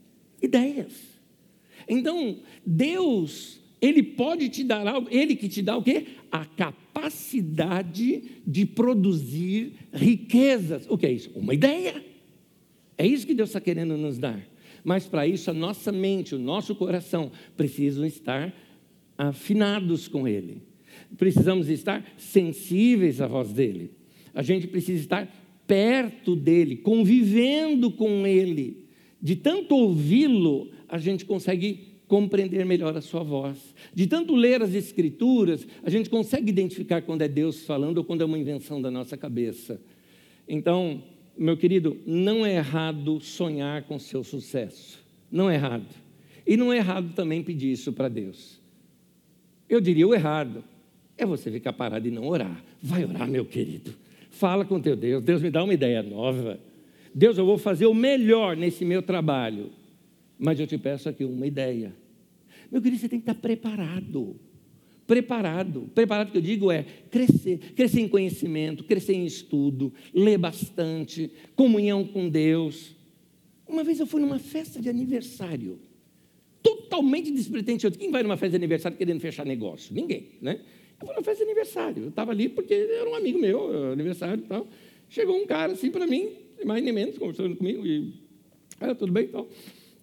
ideias. 0.42 0.92
Então, 1.88 2.38
Deus, 2.64 3.61
Ele 3.81 4.02
pode 4.02 4.48
te 4.48 4.64
dar 4.64 4.87
algo, 4.87 5.09
Ele 5.11 5.37
que 5.37 5.48
te 5.48 5.62
dá 5.62 5.76
o 5.76 5.83
quê? 5.83 6.07
A 6.31 6.44
capacidade 6.44 8.22
de 8.46 8.66
produzir 8.66 9.74
riquezas. 9.92 10.87
O 10.88 10.98
que 10.98 11.07
é 11.07 11.12
isso? 11.12 11.31
Uma 11.35 11.55
ideia. 11.55 12.05
É 12.96 13.07
isso 13.07 13.26
que 13.26 13.35
Deus 13.35 13.50
está 13.50 13.61
querendo 13.61 13.96
nos 13.96 14.18
dar. 14.18 14.46
Mas 14.85 15.07
para 15.07 15.26
isso, 15.26 15.50
a 15.50 15.55
nossa 15.55 15.92
mente, 15.92 16.35
o 16.35 16.38
nosso 16.38 16.74
coração 16.74 17.31
precisam 17.57 18.05
estar 18.05 18.52
afinados 19.16 20.09
com 20.09 20.26
Ele. 20.26 20.62
Precisamos 21.16 21.68
estar 21.68 22.05
sensíveis 22.16 23.20
à 23.20 23.26
voz 23.26 23.52
dEle. 23.52 23.90
A 24.35 24.42
gente 24.42 24.66
precisa 24.66 25.00
estar 25.00 25.33
perto 25.66 26.35
dEle, 26.35 26.76
convivendo 26.76 27.90
com 27.90 28.26
Ele 28.26 28.82
de 29.22 29.37
tanto 29.37 29.76
ouvi-lo, 29.76 30.70
a 30.88 30.98
gente 30.98 31.24
consegue 31.24 31.92
compreender 32.08 32.66
melhor 32.66 32.96
a 32.96 33.00
sua 33.00 33.22
voz. 33.22 33.74
De 33.94 34.06
tanto 34.06 34.35
ler 34.35 34.61
as 34.61 34.74
escrituras, 34.74 35.66
a 35.82 35.88
gente 35.88 36.11
consegue 36.11 36.50
identificar 36.50 37.00
quando 37.02 37.22
é 37.22 37.28
Deus 37.28 37.64
falando 37.64 37.98
ou 37.98 38.04
quando 38.04 38.22
é 38.22 38.24
uma 38.24 38.38
invenção 38.38 38.82
da 38.82 38.90
nossa 38.90 39.16
cabeça. 39.16 39.80
Então, 40.48 41.02
meu 41.38 41.56
querido, 41.56 41.96
não 42.04 42.44
é 42.44 42.56
errado 42.56 43.20
sonhar 43.20 43.85
com 43.85 43.98
seu 43.98 44.22
sucesso. 44.24 44.98
Não 45.30 45.48
é 45.48 45.54
errado. 45.54 45.87
E 46.46 46.56
não 46.56 46.72
é 46.72 46.78
errado 46.78 47.14
também 47.14 47.42
pedir 47.42 47.72
isso 47.72 47.92
para 47.92 48.08
Deus. 48.08 48.61
Eu 49.68 49.80
diria 49.80 50.06
o 50.06 50.14
errado 50.14 50.64
é 51.16 51.24
você 51.24 51.50
ficar 51.50 51.72
parado 51.72 52.06
e 52.06 52.11
não 52.11 52.26
orar. 52.26 52.62
Vai 52.82 53.04
orar, 53.04 53.28
meu 53.28 53.44
querido. 53.44 53.94
Fala 54.30 54.64
com 54.64 54.80
teu 54.80 54.96
Deus. 54.96 55.22
Deus 55.22 55.40
me 55.40 55.50
dá 55.50 55.62
uma 55.62 55.72
ideia 55.72 56.02
nova. 56.02 56.58
Deus, 57.14 57.37
eu 57.37 57.44
vou 57.44 57.59
fazer 57.59 57.87
o 57.87 57.94
melhor 57.94 58.57
nesse 58.57 58.85
meu 58.85 59.03
trabalho, 59.03 59.70
mas 60.38 60.59
eu 60.59 60.66
te 60.66 60.79
peço 60.79 61.09
aqui 61.09 61.25
uma 61.25 61.46
ideia. 61.46 61.94
Meu 62.70 62.81
querido, 62.81 63.01
você 63.01 63.09
tem 63.09 63.20
que 63.20 63.31
estar 63.31 63.40
preparado. 63.40 64.40
Preparado. 65.07 65.90
Preparado 65.94 66.33
que 66.33 66.38
eu 66.38 66.42
digo 66.42 66.70
é 66.70 66.85
crescer, 67.11 67.59
crescer 67.75 68.01
em 68.01 68.09
conhecimento, 68.09 68.85
crescer 68.85 69.14
em 69.14 69.27
estudo, 69.27 69.92
ler 70.14 70.38
bastante, 70.38 71.31
comunhão 71.55 72.05
com 72.05 72.29
Deus. 72.29 72.96
Uma 73.68 73.85
vez 73.85 74.01
eu 74.01 74.07
fui 74.07 74.20
numa 74.20 74.38
festa 74.38 74.81
de 74.81 74.88
aniversário, 74.88 75.81
totalmente 76.62 77.31
despretensioso. 77.31 77.98
Quem 77.98 78.11
vai 78.11 78.22
numa 78.22 78.37
festa 78.37 78.51
de 78.51 78.57
aniversário 78.57 78.96
querendo 78.96 79.20
fechar 79.20 79.44
negócio? 79.44 79.94
Ninguém, 79.94 80.31
né? 80.40 80.61
Eu 81.01 81.07
fui 81.07 81.14
numa 81.14 81.25
festa 81.25 81.44
de 81.44 81.51
aniversário. 81.51 82.05
Eu 82.05 82.09
estava 82.09 82.31
ali 82.31 82.48
porque 82.48 82.72
era 82.72 83.11
um 83.11 83.14
amigo 83.14 83.38
meu, 83.38 83.92
aniversário 83.92 84.42
e 84.44 84.46
tal. 84.46 84.66
Chegou 85.09 85.37
um 85.37 85.46
cara 85.46 85.72
assim 85.72 85.90
para 85.90 86.07
mim, 86.07 86.31
mais 86.64 86.83
nem 86.83 86.92
menos, 86.92 87.18
conversando 87.18 87.57
comigo, 87.57 87.87
e 87.87 88.12
ah, 88.81 88.94
tudo 88.94 89.12
bem, 89.12 89.25
então. 89.25 89.46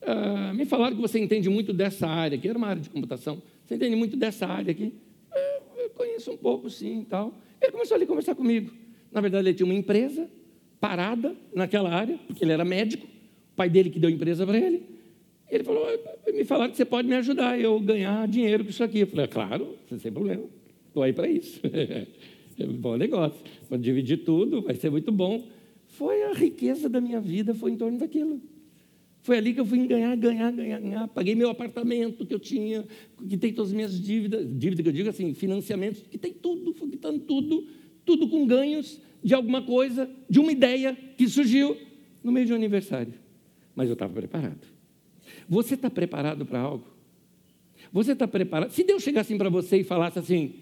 Ah, 0.01 0.53
me 0.53 0.65
falaram 0.65 0.95
que 0.95 1.01
você 1.01 1.19
entende 1.19 1.49
muito 1.49 1.73
dessa 1.73 2.07
área, 2.07 2.37
que 2.37 2.47
era 2.47 2.57
uma 2.57 2.67
área 2.67 2.81
de 2.81 2.89
computação. 2.89 3.41
Você 3.65 3.75
entende 3.75 3.95
muito 3.95 4.15
dessa 4.15 4.47
área 4.47 4.71
aqui? 4.71 4.93
Ah, 5.31 5.59
eu 5.77 5.89
conheço 5.89 6.31
um 6.31 6.37
pouco, 6.37 6.69
sim, 6.69 7.05
tal. 7.09 7.33
Ele 7.61 7.71
começou 7.71 7.95
ali 7.95 8.05
a 8.05 8.07
conversar 8.07 8.35
comigo. 8.35 8.71
Na 9.11 9.21
verdade, 9.21 9.47
ele 9.47 9.55
tinha 9.55 9.65
uma 9.65 9.75
empresa 9.75 10.29
parada 10.79 11.35
naquela 11.53 11.89
área, 11.89 12.17
porque 12.25 12.43
ele 12.43 12.53
era 12.53 12.63
médico, 12.63 13.05
o 13.05 13.55
pai 13.55 13.69
dele 13.69 13.89
que 13.89 13.99
deu 13.99 14.09
a 14.09 14.13
empresa 14.13 14.45
para 14.45 14.57
ele. 14.57 14.81
Ele 15.49 15.63
falou, 15.63 15.85
me 16.33 16.45
falaram 16.45 16.71
que 16.71 16.77
você 16.77 16.85
pode 16.85 17.07
me 17.07 17.15
ajudar 17.15 17.59
eu 17.59 17.79
ganhar 17.79 18.27
dinheiro 18.27 18.63
com 18.63 18.69
isso 18.69 18.83
aqui. 18.83 18.99
Eu 18.99 19.07
falei, 19.07 19.27
claro, 19.27 19.75
sem 19.97 20.11
problema, 20.11 20.43
estou 20.87 21.03
aí 21.03 21.11
para 21.11 21.27
isso. 21.27 21.59
é 21.67 22.65
um 22.65 22.73
bom 22.73 22.95
negócio. 22.95 23.39
Vou 23.69 23.77
dividir 23.77 24.17
tudo, 24.17 24.61
vai 24.61 24.75
ser 24.75 24.89
muito 24.89 25.11
bom. 25.11 25.43
Foi 25.99 26.23
a 26.23 26.31
riqueza 26.31 26.87
da 26.87 27.01
minha 27.01 27.19
vida, 27.19 27.53
foi 27.53 27.71
em 27.71 27.75
torno 27.75 27.97
daquilo. 27.97 28.41
Foi 29.21 29.37
ali 29.37 29.53
que 29.53 29.59
eu 29.59 29.65
fui 29.65 29.85
ganhar, 29.85 30.15
ganhar, 30.15 30.49
ganhar, 30.49 30.79
ganhar. 30.79 31.07
Paguei 31.09 31.35
meu 31.35 31.49
apartamento 31.49 32.25
que 32.25 32.33
eu 32.33 32.39
tinha, 32.39 32.87
que 33.27 33.35
tem 33.35 33.51
todas 33.51 33.71
as 33.71 33.75
minhas 33.75 33.99
dívidas, 33.99 34.47
dívida 34.57 34.81
que 34.81 34.87
eu 34.87 34.93
digo 34.93 35.09
assim, 35.09 35.33
financiamentos, 35.33 36.01
que 36.09 36.17
tem 36.17 36.31
tudo, 36.31 36.73
fui 36.73 36.89
quitando 36.89 37.19
tudo, 37.19 37.67
tudo 38.05 38.29
com 38.29 38.47
ganhos 38.47 39.01
de 39.21 39.33
alguma 39.33 39.61
coisa, 39.61 40.09
de 40.29 40.39
uma 40.39 40.53
ideia 40.53 40.97
que 41.17 41.27
surgiu 41.27 41.75
no 42.23 42.31
meio 42.31 42.45
de 42.45 42.53
um 42.53 42.55
aniversário. 42.55 43.13
Mas 43.75 43.89
eu 43.89 43.93
estava 43.93 44.13
preparado. 44.13 44.65
Você 45.49 45.73
está 45.73 45.89
preparado 45.89 46.45
para 46.45 46.61
algo? 46.61 46.87
Você 47.91 48.13
está 48.13 48.25
preparado? 48.25 48.71
Se 48.71 48.85
Deus 48.85 49.03
chegasse 49.03 49.33
assim 49.33 49.37
para 49.37 49.49
você 49.49 49.79
e 49.79 49.83
falasse 49.83 50.17
assim, 50.17 50.53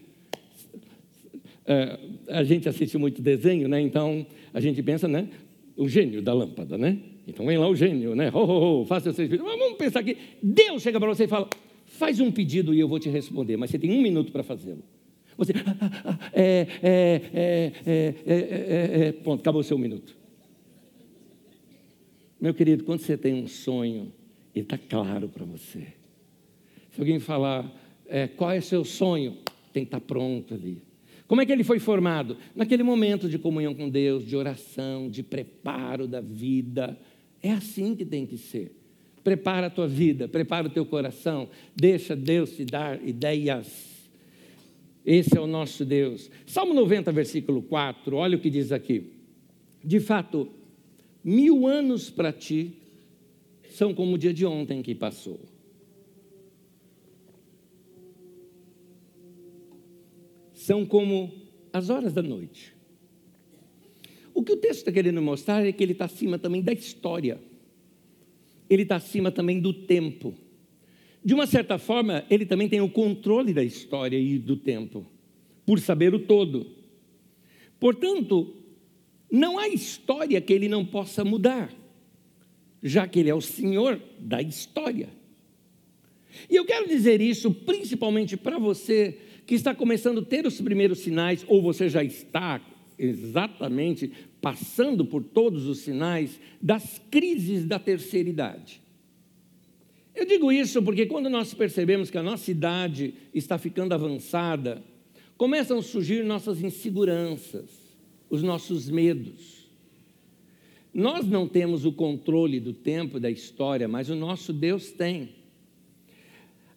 a 2.29 2.43
gente 2.43 2.69
assiste 2.69 2.97
muito 2.97 3.21
desenho, 3.21 3.67
né? 3.67 3.81
Então 3.81 4.25
a 4.53 4.59
gente 4.59 4.81
pensa, 4.81 5.07
né? 5.07 5.27
O 5.75 5.87
gênio 5.87 6.21
da 6.21 6.33
lâmpada, 6.33 6.77
né? 6.77 6.97
Então 7.27 7.45
vem 7.45 7.57
lá 7.57 7.67
o 7.67 7.75
gênio, 7.75 8.15
né? 8.15 8.31
Ho, 8.33 8.39
ho, 8.39 8.81
ho, 8.81 8.85
faça 8.85 9.11
seus 9.11 9.27
pedidos. 9.27 9.45
Mas 9.45 9.59
vamos 9.59 9.77
pensar 9.77 9.99
aqui. 9.99 10.17
Deus 10.41 10.81
chega 10.81 10.97
para 10.99 11.09
você 11.09 11.25
e 11.25 11.27
fala: 11.27 11.49
faz 11.85 12.19
um 12.21 12.31
pedido 12.31 12.73
e 12.73 12.79
eu 12.79 12.87
vou 12.87 12.99
te 12.99 13.09
responder, 13.09 13.57
mas 13.57 13.69
você 13.69 13.77
tem 13.77 13.91
um 13.91 14.01
minuto 14.01 14.31
para 14.31 14.43
fazê-lo. 14.43 14.83
Você, 15.37 15.53
é, 16.33 16.67
é, 16.81 17.71
é, 17.85 19.11
pronto, 19.11 19.41
acabou 19.41 19.61
o 19.61 19.63
seu 19.63 19.77
minuto. 19.77 20.17
Meu 22.39 22.53
querido, 22.53 22.83
quando 22.83 23.01
você 23.01 23.17
tem 23.17 23.33
um 23.33 23.47
sonho, 23.47 24.11
ele 24.55 24.63
está 24.63 24.77
claro 24.77 25.27
para 25.27 25.45
você. 25.45 25.85
Se 26.91 26.99
alguém 26.99 27.19
falar, 27.19 27.71
qual 28.35 28.51
é 28.51 28.57
o 28.57 28.61
seu 28.61 28.83
sonho, 28.83 29.37
tem 29.71 29.83
que 29.83 29.89
estar 29.89 29.99
tá 29.99 30.05
pronto 30.05 30.55
ali. 30.55 30.86
Como 31.27 31.41
é 31.41 31.45
que 31.45 31.51
ele 31.51 31.63
foi 31.63 31.77
formado? 31.77 32.37
Naquele 32.55 32.83
momento 32.83 33.27
de 33.27 33.37
comunhão 33.37 33.75
com 33.75 33.89
Deus, 33.89 34.25
de 34.25 34.35
oração, 34.35 35.09
de 35.09 35.21
preparo 35.21 36.07
da 36.07 36.21
vida. 36.21 36.97
É 37.43 37.51
assim 37.51 37.95
que 37.95 38.05
tem 38.05 38.25
que 38.25 38.37
ser. 38.37 38.71
Prepara 39.23 39.67
a 39.67 39.69
tua 39.69 39.87
vida, 39.87 40.27
prepara 40.27 40.67
o 40.67 40.69
teu 40.69 40.85
coração, 40.85 41.49
deixa 41.75 42.15
Deus 42.15 42.55
te 42.55 42.63
dar 42.63 43.05
ideias. 43.05 44.07
Esse 45.05 45.37
é 45.37 45.41
o 45.41 45.47
nosso 45.47 45.83
Deus. 45.83 46.31
Salmo 46.45 46.73
90, 46.73 47.11
versículo 47.11 47.61
4, 47.61 48.15
olha 48.15 48.37
o 48.37 48.39
que 48.39 48.49
diz 48.49 48.71
aqui. 48.71 49.11
De 49.83 49.99
fato, 49.99 50.49
mil 51.23 51.67
anos 51.67 52.09
para 52.09 52.31
ti 52.31 52.73
são 53.69 53.93
como 53.93 54.15
o 54.15 54.17
dia 54.17 54.33
de 54.33 54.45
ontem 54.45 54.81
que 54.81 54.95
passou 54.95 55.56
são 60.67 60.85
como 60.85 61.31
as 61.71 61.89
horas 61.89 62.11
da 62.11 62.21
noite. 62.21 62.73
O 64.33 64.43
que 64.43 64.51
o 64.51 64.57
texto 64.57 64.79
está 64.79 64.91
querendo 64.91 65.21
mostrar 65.21 65.65
é 65.65 65.71
que 65.71 65.81
ele 65.81 65.93
está 65.93 66.03
acima 66.03 66.37
também 66.37 66.61
da 66.61 66.73
história, 66.73 67.39
ele 68.69 68.81
está 68.81 68.97
acima 68.97 69.31
também 69.31 69.61
do 69.61 69.71
tempo. 69.71 70.33
De 71.23 71.33
uma 71.33 71.47
certa 71.47 71.77
forma, 71.77 72.25
ele 72.29 72.45
também 72.45 72.67
tem 72.67 72.81
o 72.81 72.89
controle 72.89 73.53
da 73.53 73.63
história 73.63 74.19
e 74.19 74.37
do 74.37 74.57
tempo, 74.57 75.05
por 75.65 75.79
saber 75.79 76.13
o 76.13 76.19
todo. 76.19 76.69
Portanto, 77.79 78.53
não 79.31 79.57
há 79.57 79.69
história 79.69 80.41
que 80.41 80.51
ele 80.51 80.67
não 80.67 80.85
possa 80.85 81.23
mudar, 81.23 81.73
já 82.83 83.07
que 83.07 83.19
ele 83.19 83.29
é 83.29 83.35
o 83.35 83.39
Senhor 83.39 84.01
da 84.19 84.41
história. 84.41 85.07
E 86.49 86.57
eu 86.57 86.65
quero 86.65 86.89
dizer 86.89 87.21
isso 87.21 87.53
principalmente 87.53 88.35
para 88.35 88.59
você 88.59 89.17
que 89.47 89.55
está 89.55 89.73
começando 89.73 90.19
a 90.19 90.25
ter 90.25 90.45
os 90.45 90.59
primeiros 90.59 90.99
sinais, 90.99 91.45
ou 91.47 91.61
você 91.61 91.87
já 91.87 92.03
está 92.03 92.61
exatamente 92.99 94.11
passando 94.41 95.05
por 95.05 95.23
todos 95.23 95.67
os 95.67 95.79
sinais 95.79 96.37
das 96.61 97.01
crises 97.09 97.65
da 97.65 97.79
terceira 97.79 98.29
idade. 98.29 98.81
Eu 100.13 100.25
digo 100.25 100.51
isso 100.51 100.83
porque 100.83 101.05
quando 101.05 101.29
nós 101.29 101.53
percebemos 101.53 102.09
que 102.09 102.17
a 102.17 102.23
nossa 102.23 102.51
idade 102.51 103.13
está 103.33 103.57
ficando 103.57 103.93
avançada, 103.93 104.83
começam 105.37 105.77
a 105.77 105.83
surgir 105.83 106.25
nossas 106.25 106.61
inseguranças, 106.61 107.69
os 108.29 108.43
nossos 108.43 108.89
medos. 108.89 109.69
Nós 110.93 111.25
não 111.25 111.47
temos 111.47 111.85
o 111.85 111.93
controle 111.93 112.59
do 112.59 112.73
tempo, 112.73 113.19
da 113.19 113.29
história, 113.29 113.87
mas 113.87 114.09
o 114.09 114.15
nosso 114.15 114.51
Deus 114.51 114.91
tem. 114.91 115.36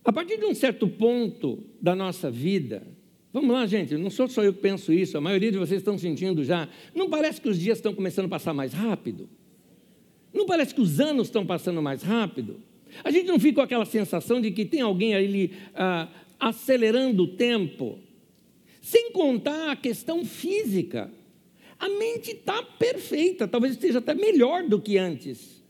A 0.05 0.13
partir 0.13 0.39
de 0.39 0.47
um 0.47 0.55
certo 0.55 0.89
ponto 0.89 1.63
da 1.81 1.95
nossa 1.95 2.31
vida, 2.31 2.87
vamos 3.33 3.51
lá, 3.51 3.67
gente, 3.67 3.97
não 3.97 4.11
sou 4.11 4.29
só 4.29 4.43
eu 4.43 4.55
que 4.55 4.61
penso 4.61 4.93
isso, 4.93 5.19
a 5.19 5.21
maioria 5.21 5.53
de 5.53 5.59
vocês 5.59 5.81
estão 5.81 5.99
sentindo 5.99 6.43
já. 6.43 6.69
Não 6.95 7.11
parece 7.11 7.41
que 7.41 7.49
os 7.49 7.59
dias 7.59 7.79
estão 7.79 7.95
começando 7.95 8.27
a 8.27 8.29
passar 8.29 8.55
mais 8.55 8.73
rápido? 8.73 9.29
Não 10.33 10.47
parece 10.47 10.75
que 10.75 10.81
os 10.81 11.01
anos 11.01 11.27
estão 11.27 11.45
passando 11.45 11.83
mais 11.83 12.03
rápido? 12.03 12.63
A 13.05 13.11
gente 13.11 13.27
não 13.27 13.39
fica 13.39 13.57
com 13.57 13.61
aquela 13.61 13.85
sensação 13.85 14.41
de 14.41 14.51
que 14.51 14.65
tem 14.65 14.81
alguém 14.81 15.15
ali 15.15 15.53
ah, 15.75 16.09
acelerando 16.39 17.25
o 17.25 17.29
tempo, 17.29 17.99
sem 18.81 19.13
contar 19.13 19.73
a 19.73 19.77
questão 19.77 20.25
física. 20.25 21.13
A 21.79 21.89
mente 21.89 22.33
está 22.33 22.63
perfeita, 22.63 23.47
talvez 23.47 23.75
esteja 23.75 23.99
até 23.99 24.15
melhor 24.15 24.65
do 24.65 24.81
que 24.81 24.99
antes, 24.99 25.63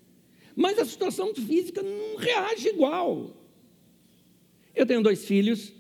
mas 0.56 0.78
a 0.78 0.84
situação 0.84 1.34
física 1.34 1.82
não 1.82 2.16
reage 2.16 2.68
igual. 2.68 3.39
Eu 4.74 4.86
tenho 4.86 5.02
dois 5.02 5.24
filhos, 5.24 5.72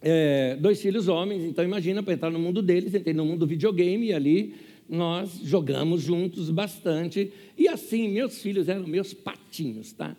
é, 0.00 0.56
dois 0.60 0.80
filhos 0.80 1.08
homens, 1.08 1.44
então 1.44 1.64
imagina 1.64 2.02
para 2.02 2.14
entrar 2.14 2.30
no 2.30 2.38
mundo 2.38 2.62
deles, 2.62 2.94
entrei 2.94 3.14
no 3.14 3.24
mundo 3.24 3.40
do 3.40 3.46
videogame 3.46 4.06
e 4.08 4.12
ali 4.12 4.54
nós 4.88 5.40
jogamos 5.42 6.02
juntos 6.02 6.50
bastante. 6.50 7.32
E 7.56 7.68
assim, 7.68 8.08
meus 8.08 8.40
filhos 8.42 8.68
eram 8.68 8.86
meus 8.86 9.14
patinhos, 9.14 9.92
tá? 9.92 10.16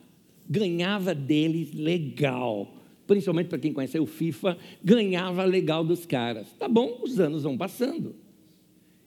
Ganhava 0.49 1.13
deles 1.13 1.73
legal. 1.73 2.73
Principalmente 3.05 3.47
para 3.47 3.59
quem 3.59 3.73
conhece 3.73 3.99
o 3.99 4.05
FIFA, 4.05 4.57
ganhava 4.83 5.43
legal 5.43 5.83
dos 5.83 6.05
caras. 6.05 6.47
Tá 6.57 6.67
bom, 6.67 6.99
os 7.03 7.19
anos 7.19 7.43
vão 7.43 7.57
passando. 7.57 8.15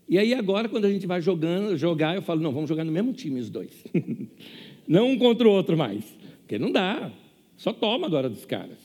E 0.08 0.18
aí 0.18 0.34
agora, 0.34 0.68
quando 0.68 0.84
a 0.84 0.90
gente 0.90 1.06
vai 1.06 1.20
jogando, 1.20 1.76
jogar, 1.76 2.14
eu 2.14 2.22
falo, 2.22 2.40
não, 2.40 2.52
vamos 2.52 2.68
jogar 2.68 2.84
no 2.84 2.92
mesmo 2.92 3.12
time 3.12 3.40
os 3.40 3.50
dois. 3.50 3.84
não 4.86 5.10
um 5.10 5.18
contra 5.18 5.48
o 5.48 5.50
outro 5.50 5.76
mais. 5.76 6.04
Porque 6.42 6.58
não 6.58 6.70
dá. 6.70 7.10
Só 7.56 7.72
toma 7.72 8.06
agora 8.06 8.28
dos 8.28 8.44
caras. 8.44 8.78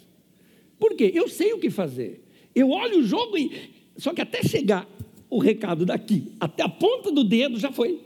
Por 0.82 0.96
quê? 0.96 1.12
Eu 1.14 1.30
sei 1.30 1.54
o 1.54 1.60
que 1.60 1.70
fazer. 1.70 2.24
Eu 2.56 2.72
olho 2.72 3.02
o 3.02 3.04
jogo 3.04 3.38
e. 3.38 3.70
Só 3.96 4.16
que 4.16 4.22
até 4.22 4.42
chegar 4.42 4.90
o 5.30 5.38
recado 5.38 5.86
daqui, 5.86 6.34
até 6.40 6.64
a 6.64 6.68
ponta 6.68 7.12
do 7.12 7.24
dedo 7.24 7.60
já 7.60 7.72
foi. 7.72 8.02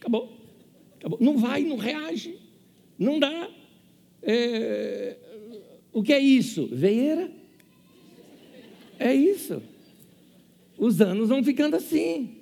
Acabou. 0.00 0.36
Acabou. 0.98 1.18
Não 1.22 1.38
vai, 1.38 1.62
não 1.62 1.76
reage. 1.76 2.36
Não 2.98 3.20
dá. 3.20 3.48
É... 4.24 5.16
O 5.92 6.02
que 6.02 6.12
é 6.12 6.18
isso? 6.18 6.68
Veieira. 6.72 7.30
É 8.98 9.14
isso. 9.14 9.62
Os 10.76 11.00
anos 11.00 11.28
vão 11.28 11.44
ficando 11.44 11.76
assim. 11.76 12.38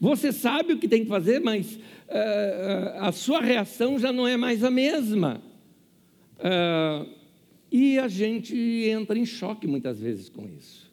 Você 0.00 0.32
sabe 0.32 0.72
o 0.72 0.78
que 0.78 0.88
tem 0.88 1.04
que 1.04 1.08
fazer, 1.08 1.38
mas 1.40 1.76
uh, 1.76 2.98
a 2.98 3.12
sua 3.12 3.40
reação 3.40 3.96
já 3.96 4.12
não 4.12 4.26
é 4.26 4.36
mais 4.36 4.64
a 4.64 4.70
mesma. 4.70 5.40
Uh, 6.38 7.19
e 7.70 7.98
a 7.98 8.08
gente 8.08 8.54
entra 8.56 9.18
em 9.18 9.24
choque 9.24 9.66
muitas 9.66 10.00
vezes 10.00 10.28
com 10.28 10.48
isso. 10.58 10.90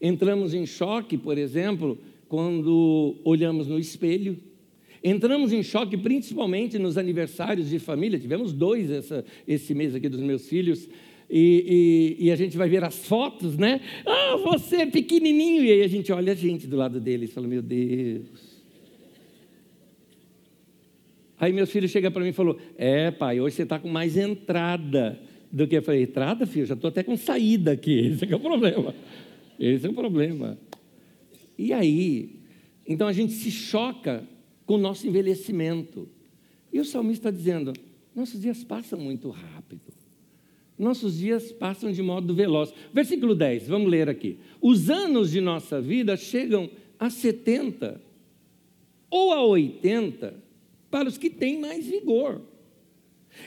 Entramos 0.00 0.54
em 0.54 0.66
choque, 0.66 1.18
por 1.18 1.38
exemplo, 1.38 1.98
quando 2.28 3.16
olhamos 3.24 3.66
no 3.66 3.78
espelho. 3.78 4.38
Entramos 5.02 5.52
em 5.52 5.62
choque 5.62 5.96
principalmente 5.96 6.78
nos 6.78 6.96
aniversários 6.96 7.68
de 7.68 7.78
família. 7.78 8.18
Tivemos 8.18 8.52
dois 8.52 8.90
essa, 8.90 9.24
esse 9.46 9.74
mês 9.74 9.94
aqui 9.94 10.08
dos 10.08 10.20
meus 10.20 10.48
filhos. 10.48 10.88
E, 11.28 12.16
e, 12.18 12.26
e, 12.26 12.30
a 12.30 12.36
gente 12.36 12.56
vai 12.56 12.68
ver 12.68 12.84
as 12.84 13.06
fotos, 13.06 13.56
né? 13.56 13.80
Ah, 14.06 14.36
você 14.36 14.76
é 14.76 14.86
pequenininho. 14.86 15.64
E 15.64 15.72
aí 15.72 15.82
a 15.82 15.88
gente 15.88 16.12
olha 16.12 16.32
a 16.32 16.36
gente 16.36 16.66
do 16.66 16.76
lado 16.76 17.00
deles 17.00 17.30
e 17.30 17.32
fala: 17.32 17.48
Meu 17.48 17.62
Deus. 17.62 18.62
Aí 21.40 21.52
meus 21.52 21.70
filhos 21.70 21.90
chegam 21.90 22.12
para 22.12 22.22
mim 22.22 22.28
e 22.28 22.32
falam: 22.32 22.56
É, 22.76 23.10
pai, 23.10 23.40
hoje 23.40 23.56
você 23.56 23.62
está 23.62 23.78
com 23.78 23.88
mais 23.88 24.16
entrada 24.16 25.18
do 25.54 25.68
que 25.68 25.80
falei, 25.80 26.02
entrada, 26.02 26.46
filho, 26.46 26.66
já 26.66 26.74
estou 26.74 26.88
até 26.88 27.04
com 27.04 27.16
saída 27.16 27.70
aqui. 27.70 28.08
Esse 28.10 28.32
é 28.32 28.34
o 28.34 28.40
problema. 28.40 28.92
Esse 29.56 29.86
é 29.86 29.88
o 29.88 29.92
problema. 29.92 30.58
E 31.56 31.72
aí, 31.72 32.40
então 32.84 33.06
a 33.06 33.12
gente 33.12 33.32
se 33.32 33.52
choca 33.52 34.26
com 34.66 34.74
o 34.74 34.78
nosso 34.78 35.06
envelhecimento. 35.06 36.08
E 36.72 36.80
o 36.80 36.84
salmista 36.84 37.28
está 37.28 37.38
dizendo: 37.38 37.72
nossos 38.16 38.42
dias 38.42 38.64
passam 38.64 38.98
muito 38.98 39.30
rápido. 39.30 39.80
Nossos 40.76 41.18
dias 41.18 41.52
passam 41.52 41.92
de 41.92 42.02
modo 42.02 42.34
veloz. 42.34 42.74
Versículo 42.92 43.32
10, 43.32 43.68
vamos 43.68 43.88
ler 43.88 44.08
aqui. 44.08 44.38
Os 44.60 44.90
anos 44.90 45.30
de 45.30 45.40
nossa 45.40 45.80
vida 45.80 46.16
chegam 46.16 46.68
a 46.98 47.08
70 47.08 48.00
ou 49.08 49.32
a 49.32 49.40
80 49.44 50.34
para 50.90 51.08
os 51.08 51.16
que 51.16 51.30
têm 51.30 51.60
mais 51.60 51.86
vigor. 51.86 52.40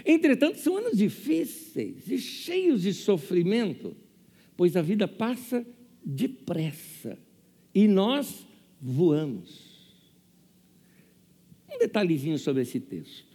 Entretanto, 0.05 0.59
são 0.59 0.77
anos 0.77 0.97
difíceis 0.97 2.09
e 2.09 2.17
cheios 2.17 2.81
de 2.81 2.93
sofrimento, 2.93 3.95
pois 4.55 4.75
a 4.75 4.81
vida 4.81 5.07
passa 5.07 5.65
depressa 6.03 7.17
e 7.73 7.87
nós 7.87 8.45
voamos. 8.81 9.67
Um 11.71 11.77
detalhezinho 11.77 12.37
sobre 12.37 12.61
esse 12.61 12.79
texto. 12.79 13.27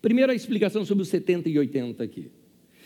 Primeiro, 0.00 0.32
a 0.32 0.34
explicação 0.34 0.84
sobre 0.84 1.02
os 1.02 1.08
70 1.08 1.48
e 1.48 1.58
80 1.58 2.02
aqui. 2.02 2.30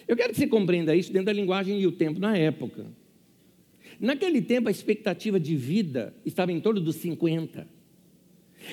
Eu 0.09 0.17
quero 0.17 0.33
que 0.33 0.39
você 0.39 0.47
compreenda 0.47 0.95
isso 0.95 1.13
dentro 1.13 1.27
da 1.27 1.33
linguagem 1.33 1.81
e 1.81 1.87
o 1.87 1.93
tempo 1.93 2.19
na 2.19 2.37
época. 2.37 2.87
Naquele 4.01 4.43
tempo, 4.43 4.69
a 4.69 4.71
expectativa 4.71 5.39
de 5.39 5.55
vida 5.57 6.15
estava 6.25 6.53
em 6.53 6.61
torno 6.61 6.81
dos 6.81 6.97
50. 6.97 7.67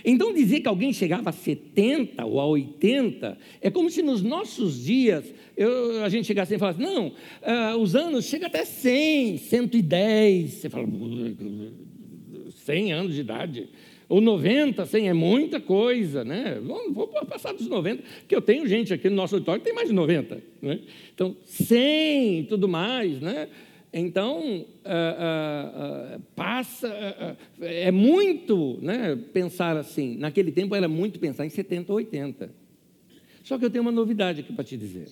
Então, 0.03 0.33
dizer 0.33 0.61
que 0.61 0.67
alguém 0.67 0.93
chegava 0.93 1.29
a 1.29 1.33
70 1.33 2.25
ou 2.25 2.39
a 2.39 2.45
80 2.45 3.37
é 3.61 3.69
como 3.69 3.89
se 3.89 4.01
nos 4.01 4.21
nossos 4.21 4.83
dias 4.83 5.33
eu, 5.55 6.03
a 6.03 6.09
gente 6.09 6.25
chegasse 6.25 6.55
e 6.55 6.57
falasse: 6.57 6.79
não, 6.79 7.07
uh, 7.07 7.77
os 7.79 7.95
anos 7.95 8.25
chegam 8.25 8.47
até 8.47 8.65
100, 8.65 9.37
110. 9.37 10.51
Você 10.51 10.69
fala: 10.69 10.87
100 12.65 12.93
anos 12.93 13.15
de 13.15 13.21
idade. 13.21 13.69
Ou 14.11 14.19
90, 14.19 14.85
100 14.85 15.07
é 15.07 15.13
muita 15.13 15.59
coisa, 15.61 16.25
né? 16.25 16.59
Vou, 16.61 16.91
vou 16.91 17.07
passar 17.25 17.53
dos 17.53 17.67
90, 17.67 18.03
porque 18.19 18.35
eu 18.35 18.41
tenho 18.41 18.67
gente 18.67 18.93
aqui 18.93 19.09
no 19.09 19.15
nosso 19.15 19.35
auditório 19.35 19.61
que 19.61 19.65
tem 19.65 19.73
mais 19.73 19.87
de 19.87 19.95
90. 19.95 20.43
Né? 20.61 20.79
Então, 21.15 21.33
100 21.45 22.39
e 22.39 22.43
tudo 22.43 22.67
mais, 22.67 23.21
né? 23.21 23.47
Então, 23.93 24.39
uh, 24.39 24.61
uh, 24.61 26.15
uh, 26.15 26.21
passa, 26.33 26.87
é 27.59 27.91
muito 27.91 28.79
né, 28.81 29.17
pensar 29.33 29.75
assim. 29.75 30.15
Naquele 30.15 30.51
tempo 30.51 30.73
era 30.73 30.87
muito 30.87 31.19
pensar 31.19 31.45
em 31.45 31.49
70 31.49 31.91
ou 31.91 31.97
80. 31.97 32.53
Só 33.43 33.57
que 33.57 33.65
eu 33.65 33.69
tenho 33.69 33.81
uma 33.81 33.91
novidade 33.91 34.41
aqui 34.41 34.53
para 34.53 34.63
te 34.63 34.77
dizer. 34.77 35.09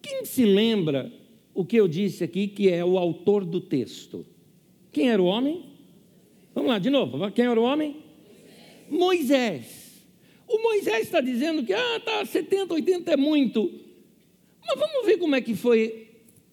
Quem 0.00 0.24
se 0.24 0.46
lembra 0.46 1.12
o 1.52 1.64
que 1.64 1.76
eu 1.76 1.86
disse 1.86 2.24
aqui, 2.24 2.48
que 2.48 2.70
é 2.70 2.82
o 2.82 2.96
autor 2.96 3.44
do 3.44 3.60
texto? 3.60 4.24
Quem 4.90 5.10
era 5.10 5.20
o 5.20 5.26
homem? 5.26 5.66
Vamos 6.54 6.70
lá, 6.70 6.78
de 6.78 6.88
novo. 6.88 7.30
Quem 7.32 7.44
era 7.44 7.60
o 7.60 7.64
homem? 7.64 7.96
Moisés. 8.88 10.04
O 10.48 10.62
Moisés 10.62 11.02
está 11.02 11.20
dizendo 11.20 11.64
que 11.64 11.72
ah, 11.72 12.00
tá, 12.04 12.24
70, 12.24 12.72
80 12.74 13.12
é 13.12 13.16
muito. 13.16 13.70
Mas 14.66 14.78
vamos 14.78 15.04
ver 15.04 15.18
como 15.18 15.34
é 15.34 15.40
que 15.40 15.54
foi 15.54 16.03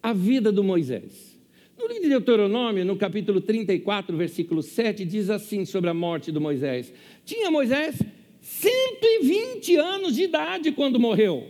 a 0.01 0.13
vida 0.13 0.51
do 0.51 0.63
Moisés. 0.63 1.39
No 1.77 1.87
livro 1.87 2.03
de 2.03 2.09
Deuteronômio, 2.09 2.85
no 2.85 2.95
capítulo 2.95 3.41
34, 3.41 4.15
versículo 4.15 4.61
7, 4.61 5.03
diz 5.03 5.29
assim 5.29 5.65
sobre 5.65 5.89
a 5.89 5.93
morte 5.93 6.31
do 6.31 6.39
Moisés: 6.39 6.93
Tinha 7.25 7.49
Moisés 7.49 7.99
120 8.41 9.75
anos 9.77 10.15
de 10.15 10.23
idade 10.23 10.71
quando 10.71 10.99
morreu. 10.99 11.47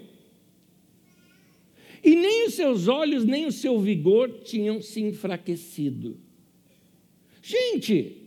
E 2.03 2.15
nem 2.15 2.47
os 2.47 2.55
seus 2.55 2.87
olhos, 2.87 3.23
nem 3.23 3.45
o 3.45 3.51
seu 3.51 3.79
vigor 3.79 4.29
tinham 4.43 4.81
se 4.81 5.01
enfraquecido. 5.01 6.17
Gente, 7.41 8.17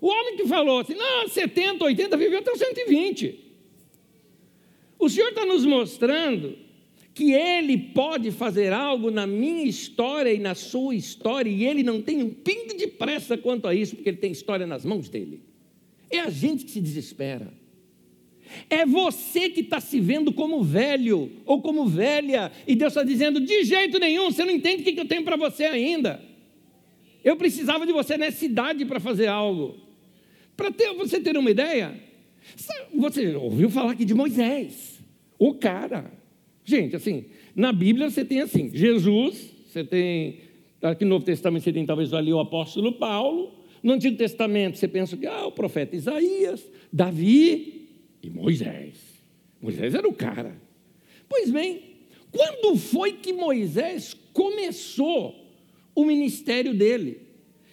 o 0.00 0.08
homem 0.08 0.36
que 0.36 0.46
falou 0.46 0.80
assim, 0.80 0.94
não, 0.94 1.26
70, 1.26 1.84
80, 1.84 2.16
viveu 2.16 2.38
até 2.38 2.52
os 2.52 2.58
120. 2.58 3.40
O 4.98 5.08
Senhor 5.08 5.28
está 5.30 5.44
nos 5.44 5.64
mostrando 5.64 6.56
que 7.14 7.32
Ele 7.32 7.78
pode 7.78 8.32
fazer 8.32 8.72
algo 8.72 9.08
na 9.10 9.24
minha 9.24 9.64
história 9.64 10.32
e 10.32 10.38
na 10.40 10.54
sua 10.54 10.96
história, 10.96 11.48
e 11.48 11.64
Ele 11.64 11.84
não 11.84 12.02
tem 12.02 12.22
um 12.22 12.30
pingo 12.30 12.76
de 12.76 12.88
pressa 12.88 13.38
quanto 13.38 13.68
a 13.68 13.74
isso, 13.74 13.94
porque 13.94 14.10
Ele 14.10 14.18
tem 14.18 14.32
história 14.32 14.66
nas 14.66 14.84
mãos 14.84 15.08
dele. 15.08 15.40
É 16.10 16.18
a 16.18 16.28
gente 16.28 16.64
que 16.64 16.72
se 16.72 16.80
desespera. 16.80 17.54
É 18.68 18.84
você 18.84 19.48
que 19.48 19.60
está 19.60 19.80
se 19.80 20.00
vendo 20.00 20.32
como 20.32 20.62
velho 20.62 21.30
ou 21.46 21.62
como 21.62 21.86
velha, 21.86 22.50
e 22.66 22.74
Deus 22.74 22.92
está 22.92 23.04
dizendo: 23.04 23.40
de 23.40 23.64
jeito 23.64 23.98
nenhum, 23.98 24.30
você 24.30 24.44
não 24.44 24.52
entende 24.52 24.82
o 24.82 24.84
que 24.84 25.00
eu 25.00 25.08
tenho 25.08 25.22
para 25.22 25.36
você 25.36 25.64
ainda. 25.64 26.20
Eu 27.22 27.36
precisava 27.36 27.86
de 27.86 27.92
você 27.92 28.18
nessa 28.18 28.44
idade 28.44 28.84
para 28.84 29.00
fazer 29.00 29.28
algo. 29.28 29.76
Para 30.56 30.70
você 30.96 31.20
ter 31.20 31.36
uma 31.36 31.50
ideia, 31.50 31.98
você 32.94 33.34
ouviu 33.36 33.70
falar 33.70 33.92
aqui 33.92 34.04
de 34.04 34.14
Moisés, 34.14 35.00
o 35.38 35.54
cara. 35.54 36.23
Gente, 36.64 36.96
assim, 36.96 37.26
na 37.54 37.72
Bíblia 37.72 38.10
você 38.10 38.24
tem 38.24 38.40
assim: 38.40 38.70
Jesus, 38.72 39.50
você 39.66 39.84
tem, 39.84 40.40
aqui 40.82 41.04
no 41.04 41.10
Novo 41.10 41.24
Testamento 41.24 41.62
você 41.62 41.72
tem 41.72 41.84
talvez 41.84 42.12
ali 42.12 42.32
o 42.32 42.40
apóstolo 42.40 42.92
Paulo, 42.92 43.52
no 43.82 43.92
Antigo 43.92 44.16
Testamento 44.16 44.78
você 44.78 44.88
pensa 44.88 45.16
que 45.16 45.26
ah, 45.26 45.46
o 45.46 45.52
profeta 45.52 45.94
Isaías, 45.94 46.66
Davi, 46.92 47.74
e 48.24 48.30
Moisés. 48.30 48.96
Moisés 49.60 49.94
era 49.94 50.08
o 50.08 50.14
cara. 50.14 50.60
Pois 51.28 51.50
bem, 51.50 51.82
quando 52.32 52.76
foi 52.76 53.12
que 53.12 53.32
Moisés 53.32 54.16
começou 54.32 55.34
o 55.94 56.04
ministério 56.04 56.74
dele? 56.74 57.20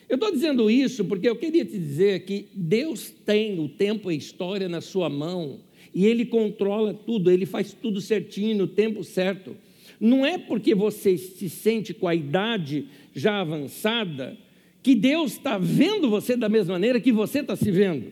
Eu 0.10 0.16
estou 0.16 0.32
dizendo 0.32 0.70
isso 0.70 1.06
porque 1.06 1.30
eu 1.30 1.38
queria 1.38 1.64
te 1.64 1.78
dizer 1.78 2.26
que 2.26 2.50
Deus 2.54 3.10
tem 3.10 3.60
o 3.60 3.70
tempo 3.70 4.12
e 4.12 4.14
a 4.14 4.18
história 4.18 4.68
na 4.68 4.82
sua 4.82 5.10
mão 5.10 5.62
e 5.94 6.06
Ele 6.06 6.26
controla 6.26 6.94
tudo, 6.94 7.30
Ele 7.30 7.46
faz 7.46 7.74
tudo 7.74 8.00
certinho 8.02 8.58
no 8.58 8.68
tempo 8.68 9.04
certo. 9.04 9.56
Não 10.00 10.26
é 10.26 10.38
porque 10.38 10.74
você 10.74 11.18
se 11.18 11.50
sente 11.50 11.94
com 11.94 12.08
a 12.08 12.16
idade 12.16 12.88
já 13.14 13.40
avançada 13.40 14.38
que 14.82 14.96
Deus 14.96 15.34
está 15.34 15.58
vendo 15.58 16.10
você 16.10 16.36
da 16.36 16.50
mesma 16.50 16.74
maneira 16.74 17.00
que 17.00 17.12
você 17.12 17.40
está 17.40 17.56
se 17.56 17.70
vendo. 17.70 18.12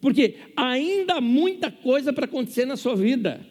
Porque 0.00 0.36
ainda 0.56 1.14
há 1.14 1.20
muita 1.20 1.70
coisa 1.70 2.12
para 2.12 2.24
acontecer 2.24 2.64
na 2.64 2.76
sua 2.76 2.94
vida. 2.94 3.44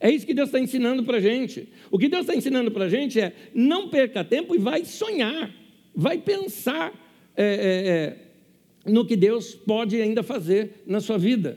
É 0.00 0.10
isso 0.10 0.26
que 0.26 0.34
Deus 0.34 0.48
está 0.48 0.58
ensinando 0.58 1.04
para 1.04 1.18
a 1.18 1.20
gente. 1.20 1.68
O 1.90 1.98
que 1.98 2.08
Deus 2.08 2.22
está 2.22 2.34
ensinando 2.34 2.70
para 2.70 2.86
a 2.86 2.88
gente 2.88 3.20
é 3.20 3.32
não 3.54 3.88
perca 3.88 4.24
tempo 4.24 4.54
e 4.54 4.58
vai 4.58 4.84
sonhar, 4.84 5.54
vai 5.94 6.18
pensar 6.18 6.92
é, 7.36 7.44
é, 7.44 8.88
é, 8.88 8.90
no 8.90 9.06
que 9.06 9.14
Deus 9.14 9.54
pode 9.54 10.00
ainda 10.00 10.22
fazer 10.24 10.82
na 10.86 11.00
sua 11.00 11.16
vida. 11.16 11.56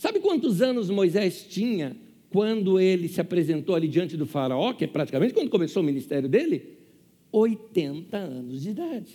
Sabe 0.00 0.18
quantos 0.18 0.62
anos 0.62 0.88
Moisés 0.88 1.46
tinha 1.46 1.94
quando 2.30 2.80
ele 2.80 3.06
se 3.06 3.20
apresentou 3.20 3.74
ali 3.74 3.86
diante 3.86 4.16
do 4.16 4.24
faraó, 4.24 4.72
que 4.72 4.84
é 4.84 4.86
praticamente 4.86 5.34
quando 5.34 5.50
começou 5.50 5.82
o 5.82 5.84
ministério 5.84 6.26
dele? 6.26 6.78
80 7.30 8.16
anos 8.16 8.62
de 8.62 8.70
idade. 8.70 9.12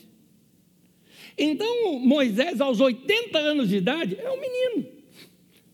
Então, 1.36 1.98
Moisés, 1.98 2.62
aos 2.62 2.80
80 2.80 3.36
anos 3.36 3.70
de 3.70 3.78
idade, 3.78 4.16
é 4.20 4.30
um 4.30 4.40
menino, 4.40 4.86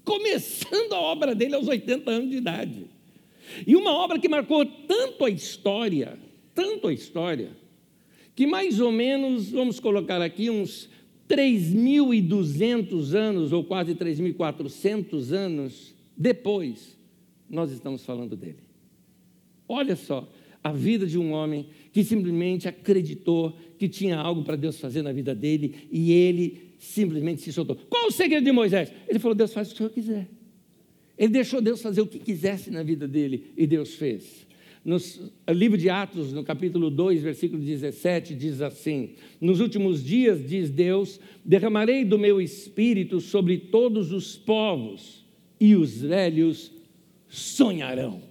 começando 0.05 0.93
a 0.93 1.01
obra 1.01 1.35
dele 1.35 1.55
aos 1.55 1.67
80 1.67 2.09
anos 2.09 2.29
de 2.29 2.37
idade. 2.37 2.85
E 3.67 3.75
uma 3.75 3.91
obra 3.91 4.17
que 4.17 4.29
marcou 4.29 4.65
tanto 4.65 5.25
a 5.25 5.29
história, 5.29 6.17
tanto 6.55 6.87
a 6.87 6.93
história, 6.93 7.49
que 8.33 8.47
mais 8.47 8.79
ou 8.79 8.93
menos, 8.93 9.51
vamos 9.51 9.77
colocar 9.77 10.21
aqui, 10.21 10.49
uns 10.49 10.89
3.200 11.31 13.13
anos, 13.13 13.53
ou 13.53 13.63
quase 13.63 13.95
3.400 13.95 15.31
anos 15.31 15.95
depois, 16.17 16.97
nós 17.49 17.71
estamos 17.71 18.03
falando 18.03 18.35
dele. 18.35 18.59
Olha 19.67 19.95
só, 19.95 20.29
a 20.61 20.73
vida 20.73 21.07
de 21.07 21.17
um 21.17 21.31
homem 21.31 21.67
que 21.93 22.03
simplesmente 22.03 22.67
acreditou 22.67 23.57
que 23.77 23.87
tinha 23.87 24.17
algo 24.17 24.43
para 24.43 24.57
Deus 24.57 24.79
fazer 24.79 25.01
na 25.01 25.13
vida 25.13 25.33
dele 25.33 25.87
e 25.89 26.11
ele 26.11 26.73
simplesmente 26.77 27.41
se 27.41 27.53
soltou. 27.53 27.77
Qual 27.89 28.07
o 28.07 28.11
segredo 28.11 28.43
de 28.43 28.51
Moisés? 28.51 28.91
Ele 29.07 29.17
falou: 29.17 29.33
Deus 29.33 29.53
faz 29.53 29.67
o 29.67 29.71
que 29.71 29.75
o 29.75 29.77
senhor 29.77 29.89
quiser. 29.91 30.29
Ele 31.17 31.31
deixou 31.31 31.61
Deus 31.61 31.81
fazer 31.81 32.01
o 32.01 32.07
que 32.07 32.19
quisesse 32.19 32.69
na 32.69 32.83
vida 32.83 33.07
dele 33.07 33.53
e 33.55 33.65
Deus 33.65 33.95
fez. 33.95 34.45
No 34.83 34.97
livro 35.49 35.77
de 35.77 35.89
Atos, 35.89 36.33
no 36.33 36.43
capítulo 36.43 36.89
2, 36.89 37.21
versículo 37.21 37.61
17, 37.61 38.33
diz 38.33 38.61
assim: 38.61 39.11
Nos 39.39 39.59
últimos 39.59 40.03
dias, 40.03 40.43
diz 40.43 40.71
Deus, 40.71 41.19
derramarei 41.45 42.03
do 42.03 42.17
meu 42.17 42.41
espírito 42.41 43.21
sobre 43.21 43.57
todos 43.57 44.11
os 44.11 44.35
povos, 44.35 45.23
e 45.59 45.75
os 45.75 46.01
velhos 46.01 46.71
sonharão. 47.27 48.23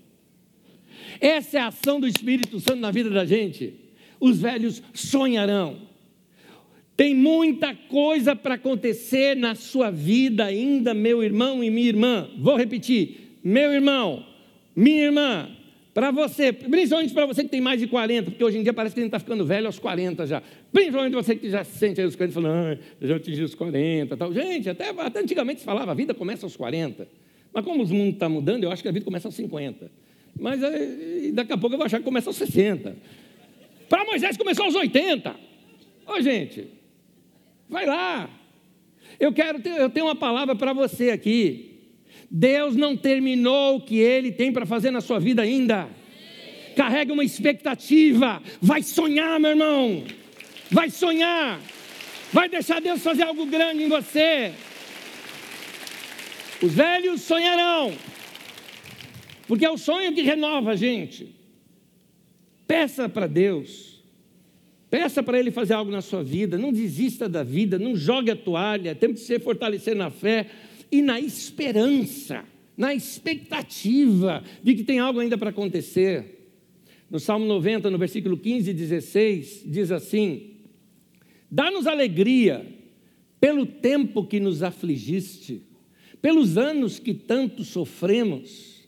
Essa 1.21 1.59
é 1.59 1.61
a 1.61 1.69
ação 1.69 2.01
do 2.01 2.07
Espírito 2.07 2.59
Santo 2.59 2.81
na 2.81 2.91
vida 2.91 3.11
da 3.11 3.25
gente. 3.25 3.75
Os 4.19 4.41
velhos 4.41 4.83
sonharão. 4.93 5.89
Tem 6.97 7.15
muita 7.15 7.75
coisa 7.75 8.35
para 8.37 8.57
acontecer 8.57 9.37
na 9.37 9.55
sua 9.55 9.91
vida 9.91 10.45
ainda, 10.45 10.93
meu 10.93 11.23
irmão 11.23 11.63
e 11.63 11.71
minha 11.71 11.89
irmã. 11.89 12.29
Vou 12.39 12.57
repetir: 12.57 13.39
meu 13.43 13.73
irmão, 13.73 14.27
minha 14.75 15.05
irmã, 15.05 15.49
para 15.93 16.11
você, 16.13 16.53
principalmente 16.53 17.13
para 17.13 17.27
você 17.27 17.43
que 17.43 17.51
tem 17.51 17.61
mais 17.61 17.81
de 17.81 17.89
40, 17.89 18.31
porque 18.31 18.45
hoje 18.45 18.59
em 18.59 18.63
dia 18.63 18.73
parece 18.73 18.95
que 18.95 19.01
a 19.01 19.03
gente 19.03 19.09
está 19.09 19.19
ficando 19.19 19.45
velho 19.45 19.67
aos 19.67 19.79
40 19.79 20.27
já. 20.27 20.43
Principalmente 20.73 21.15
você 21.15 21.35
que 21.35 21.51
já 21.51 21.65
se 21.65 21.79
sente 21.79 22.01
aí 22.01 22.07
os 22.07 22.15
40, 22.15 22.35
falando, 22.35 22.79
ah, 22.79 22.79
já 23.01 23.17
atingi 23.17 23.43
os 23.43 23.55
40 23.55 24.17
tal. 24.17 24.33
Gente, 24.33 24.71
até, 24.71 24.91
até 24.91 25.21
antigamente 25.21 25.61
se 25.61 25.67
falava, 25.67 25.91
a 25.91 25.95
vida 25.95 26.15
começa 26.15 26.47
aos 26.47 26.57
40. 26.57 27.09
Mas 27.53 27.65
como 27.65 27.83
o 27.83 27.89
mundo 27.89 28.15
está 28.15 28.29
mudando, 28.29 28.63
eu 28.63 28.71
acho 28.71 28.83
que 28.83 28.89
a 28.89 28.93
vida 28.93 29.05
começa 29.05 29.27
aos 29.27 29.35
50. 29.35 29.91
Mas 30.39 30.63
aí, 30.63 31.33
daqui 31.33 31.53
a 31.53 31.59
pouco 31.59 31.75
eu 31.75 31.79
vou 31.79 31.87
achar 31.87 31.99
que 31.99 32.05
começa 32.05 32.31
aos 32.31 32.37
60. 32.37 32.97
Para 33.89 34.05
Moisés 34.05 34.37
começou 34.37 34.67
aos 34.67 34.77
80. 34.77 35.35
Ô 36.07 36.21
gente, 36.21 36.69
vai 37.69 37.85
lá. 37.85 38.31
Eu 39.19 39.33
quero 39.33 39.61
ter, 39.61 39.81
eu 39.81 39.91
tenho 39.91 40.07
uma 40.07 40.15
palavra 40.15 40.55
para 40.55 40.73
você 40.73 41.11
aqui. 41.11 41.70
Deus 42.31 42.77
não 42.77 42.97
terminou 42.97 43.77
o 43.77 43.81
que 43.81 43.99
Ele 43.99 44.31
tem 44.31 44.53
para 44.53 44.65
fazer 44.65 44.93
na 44.93 45.01
sua 45.01 45.19
vida 45.19 45.43
ainda. 45.43 45.89
Carrega 46.77 47.13
uma 47.13 47.25
expectativa. 47.25 48.41
Vai 48.63 48.83
sonhar, 48.83 49.41
meu 49.41 49.51
irmão. 49.51 50.05
Vai 50.71 50.91
sonhar. 50.91 51.61
Vai 52.33 52.49
deixar 52.49 52.81
Deus 52.81 53.03
fazer 53.03 53.25
algo 53.25 53.45
grande 53.47 53.83
em 53.83 53.89
você. 53.89 54.53
Os 56.63 56.73
velhos 56.73 57.23
sonharão. 57.23 57.93
Porque 59.49 59.65
é 59.65 59.71
o 59.71 59.77
sonho 59.77 60.15
que 60.15 60.23
renova 60.23 60.71
a 60.71 60.77
gente. 60.77 61.35
Peça 62.69 63.09
para 63.09 63.27
Deus. 63.27 64.01
Peça 64.89 65.21
para 65.21 65.37
Ele 65.37 65.51
fazer 65.51 65.75
algo 65.75 65.91
na 65.91 66.01
sua 66.01 66.23
vida. 66.23 66.57
Não 66.57 66.73
desista 66.73 67.29
da 67.29 67.43
vida. 67.43 67.77
Não 67.77 67.97
jogue 67.97 68.31
a 68.31 68.37
toalha. 68.37 68.95
Temos 68.95 69.21
que 69.21 69.27
se 69.27 69.41
fortalecer 69.41 69.97
na 69.97 70.11
fé 70.11 70.47
e 70.91 71.03
na 71.03 71.21
esperança, 71.21 72.45
na 72.77 72.95
expectativa 72.95 74.43
de 74.63 74.75
que 74.75 74.85
tem 74.85 74.99
algo 74.99 75.21
ainda 75.21 75.37
para 75.37 75.51
acontecer. 75.51 76.39
No 77.11 77.19
Salmo 77.19 77.47
90, 77.47 77.91
no 77.91 77.99
versículo 77.99 78.37
15 78.37 78.71
e 78.71 78.75
16, 78.75 79.63
diz 79.67 79.91
assim: 79.91 80.57
Dá-nos 81.51 81.87
alegria 81.87 82.67
pelo 83.41 83.67
tempo 83.67 84.27
que 84.27 84.39
nos 84.39 84.63
afligiste, 84.63 85.63
pelos 86.21 86.57
anos 86.57 86.99
que 86.99 87.15
tanto 87.15 87.65
sofremos 87.65 88.81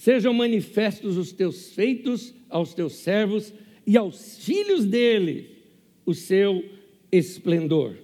Sejam 0.00 0.32
manifestos 0.32 1.18
os 1.18 1.30
teus 1.30 1.72
feitos 1.72 2.32
aos 2.48 2.72
teus 2.72 2.94
servos 2.94 3.52
e 3.86 3.98
aos 3.98 4.38
filhos 4.38 4.86
dele 4.86 5.58
o 6.06 6.14
seu 6.14 6.64
esplendor. 7.12 7.98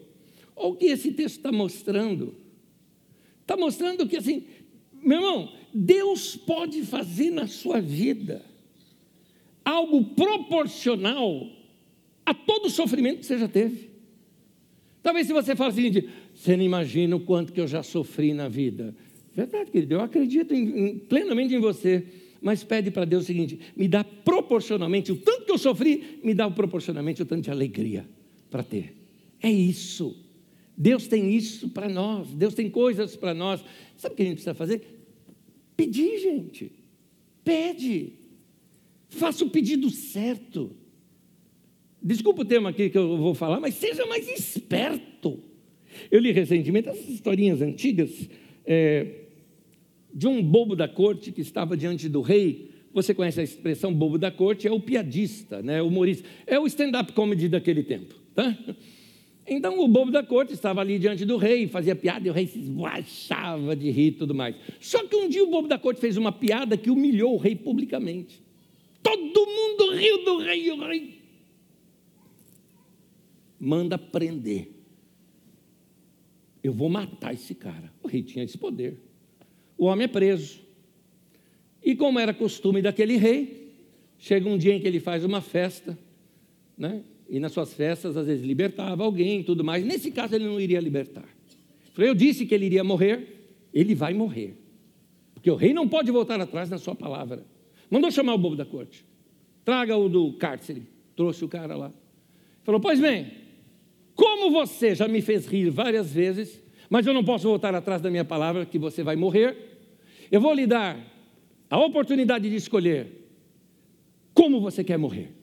Olha 0.54 0.68
o 0.68 0.76
que 0.76 0.84
esse 0.84 1.12
texto 1.12 1.38
está 1.38 1.50
mostrando. 1.50 2.34
Está 3.46 3.56
mostrando 3.56 4.08
que, 4.08 4.16
assim, 4.16 4.44
meu 5.00 5.18
irmão, 5.18 5.52
Deus 5.72 6.34
pode 6.34 6.82
fazer 6.82 7.30
na 7.30 7.46
sua 7.46 7.80
vida 7.80 8.44
algo 9.64 10.02
proporcional 10.02 11.48
a 12.24 12.34
todo 12.34 12.66
o 12.66 12.70
sofrimento 12.70 13.20
que 13.20 13.26
você 13.26 13.38
já 13.38 13.46
teve. 13.46 13.88
Talvez 15.00 15.28
se 15.28 15.32
você 15.32 15.54
fale 15.54 15.70
o 15.70 15.74
seguinte, 15.76 16.08
você 16.34 16.56
não 16.56 16.64
imagina 16.64 17.14
o 17.14 17.20
quanto 17.20 17.52
que 17.52 17.60
eu 17.60 17.68
já 17.68 17.84
sofri 17.84 18.34
na 18.34 18.48
vida. 18.48 18.92
Verdade, 19.32 19.70
querido, 19.70 19.94
eu 19.94 20.00
acredito 20.00 20.52
em, 20.52 20.88
em, 20.88 20.98
plenamente 20.98 21.54
em 21.54 21.60
você, 21.60 22.04
mas 22.42 22.64
pede 22.64 22.90
para 22.90 23.04
Deus 23.04 23.22
o 23.22 23.26
seguinte: 23.26 23.60
me 23.76 23.86
dá 23.86 24.02
proporcionalmente, 24.02 25.12
o 25.12 25.16
tanto 25.16 25.44
que 25.44 25.52
eu 25.52 25.58
sofri, 25.58 26.18
me 26.24 26.34
dá 26.34 26.50
proporcionalmente 26.50 27.22
o 27.22 27.24
tanto 27.24 27.44
de 27.44 27.50
alegria 27.52 28.08
para 28.50 28.64
ter. 28.64 28.96
É 29.40 29.48
isso. 29.48 30.25
Deus 30.76 31.08
tem 31.08 31.34
isso 31.34 31.70
para 31.70 31.88
nós, 31.88 32.28
Deus 32.34 32.54
tem 32.54 32.68
coisas 32.68 33.16
para 33.16 33.32
nós. 33.32 33.64
Sabe 33.96 34.12
o 34.12 34.16
que 34.16 34.22
a 34.22 34.26
gente 34.26 34.34
precisa 34.34 34.54
fazer? 34.54 34.82
Pedir, 35.76 36.18
gente. 36.18 36.72
Pede. 37.42 38.12
Faça 39.08 39.44
o 39.44 39.50
pedido 39.50 39.88
certo. 39.90 40.76
desculpa 42.02 42.42
o 42.42 42.44
tema 42.44 42.70
aqui 42.70 42.90
que 42.90 42.98
eu 42.98 43.16
vou 43.16 43.34
falar, 43.34 43.60
mas 43.60 43.74
seja 43.74 44.04
mais 44.06 44.28
esperto. 44.28 45.38
Eu 46.10 46.20
li 46.20 46.32
recentemente 46.32 46.88
essas 46.88 47.08
historinhas 47.08 47.62
antigas 47.62 48.28
é, 48.64 49.26
de 50.12 50.26
um 50.26 50.42
bobo 50.42 50.76
da 50.76 50.86
corte 50.86 51.32
que 51.32 51.40
estava 51.40 51.76
diante 51.76 52.08
do 52.08 52.20
rei. 52.20 52.70
Você 52.92 53.14
conhece 53.14 53.40
a 53.40 53.44
expressão 53.44 53.94
bobo 53.94 54.18
da 54.18 54.30
corte? 54.30 54.66
É 54.66 54.72
o 54.72 54.80
piadista, 54.80 55.62
né, 55.62 55.80
o 55.80 55.88
humorista. 55.88 56.28
É 56.46 56.58
o 56.58 56.66
stand-up 56.66 57.12
comedy 57.12 57.48
daquele 57.48 57.82
tempo. 57.82 58.14
Tá? 58.34 58.56
Então 59.46 59.78
o 59.78 59.86
bobo 59.86 60.10
da 60.10 60.22
corte 60.22 60.52
estava 60.52 60.80
ali 60.80 60.98
diante 60.98 61.24
do 61.24 61.36
rei, 61.36 61.68
fazia 61.68 61.94
piada 61.94 62.26
e 62.26 62.30
o 62.30 62.32
rei 62.32 62.46
se 62.46 62.58
esguachava 62.58 63.76
de 63.76 63.90
rir 63.90 64.08
e 64.08 64.12
tudo 64.12 64.34
mais. 64.34 64.56
Só 64.80 65.06
que 65.06 65.14
um 65.14 65.28
dia 65.28 65.44
o 65.44 65.50
bobo 65.50 65.68
da 65.68 65.78
corte 65.78 66.00
fez 66.00 66.16
uma 66.16 66.32
piada 66.32 66.76
que 66.76 66.90
humilhou 66.90 67.34
o 67.34 67.38
rei 67.38 67.54
publicamente. 67.54 68.42
Todo 69.02 69.46
mundo 69.46 69.94
riu 69.94 70.24
do 70.24 70.38
rei 70.38 70.66
e 70.66 70.72
o 70.72 70.80
rei 70.84 71.16
manda 73.58 73.96
prender. 73.96 74.70
Eu 76.62 76.72
vou 76.72 76.88
matar 76.88 77.32
esse 77.32 77.54
cara. 77.54 77.92
O 78.02 78.08
rei 78.08 78.22
tinha 78.22 78.44
esse 78.44 78.58
poder. 78.58 79.00
O 79.78 79.86
homem 79.86 80.04
é 80.04 80.08
preso. 80.08 80.60
E 81.82 81.94
como 81.94 82.18
era 82.18 82.34
costume 82.34 82.82
daquele 82.82 83.16
rei, 83.16 83.72
chega 84.18 84.48
um 84.48 84.58
dia 84.58 84.74
em 84.74 84.80
que 84.80 84.86
ele 84.88 84.98
faz 84.98 85.24
uma 85.24 85.40
festa, 85.40 85.96
né? 86.76 87.04
E 87.28 87.40
nas 87.40 87.52
suas 87.52 87.74
festas 87.74 88.16
às 88.16 88.26
vezes 88.26 88.44
libertava 88.44 89.04
alguém 89.04 89.42
tudo 89.42 89.64
mais. 89.64 89.84
Nesse 89.84 90.10
caso 90.10 90.34
ele 90.34 90.44
não 90.44 90.60
iria 90.60 90.80
libertar. 90.80 91.28
Eu 91.96 92.14
disse 92.14 92.46
que 92.46 92.54
ele 92.54 92.66
iria 92.66 92.84
morrer, 92.84 93.48
ele 93.72 93.94
vai 93.94 94.12
morrer. 94.12 94.56
Porque 95.34 95.50
o 95.50 95.54
rei 95.54 95.72
não 95.72 95.88
pode 95.88 96.10
voltar 96.10 96.40
atrás 96.40 96.68
na 96.68 96.78
sua 96.78 96.94
palavra. 96.94 97.44
Mandou 97.90 98.10
chamar 98.10 98.34
o 98.34 98.38
bobo 98.38 98.56
da 98.56 98.64
corte. 98.64 99.04
Traga 99.64 99.96
o 99.96 100.08
do 100.08 100.32
cárcere. 100.34 100.82
Trouxe 101.14 101.44
o 101.44 101.48
cara 101.48 101.76
lá. 101.76 101.92
Falou: 102.62 102.80
Pois 102.80 103.00
bem, 103.00 103.30
como 104.14 104.50
você 104.50 104.94
já 104.94 105.06
me 105.06 105.22
fez 105.22 105.46
rir 105.46 105.70
várias 105.70 106.12
vezes, 106.12 106.62
mas 106.88 107.06
eu 107.06 107.14
não 107.14 107.24
posso 107.24 107.48
voltar 107.48 107.74
atrás 107.74 108.00
da 108.00 108.10
minha 108.10 108.24
palavra, 108.24 108.66
que 108.66 108.78
você 108.78 109.02
vai 109.02 109.16
morrer, 109.16 109.56
eu 110.30 110.40
vou 110.40 110.52
lhe 110.52 110.66
dar 110.66 110.98
a 111.68 111.78
oportunidade 111.78 112.48
de 112.48 112.56
escolher 112.56 113.28
como 114.32 114.60
você 114.60 114.82
quer 114.82 114.98
morrer. 114.98 115.35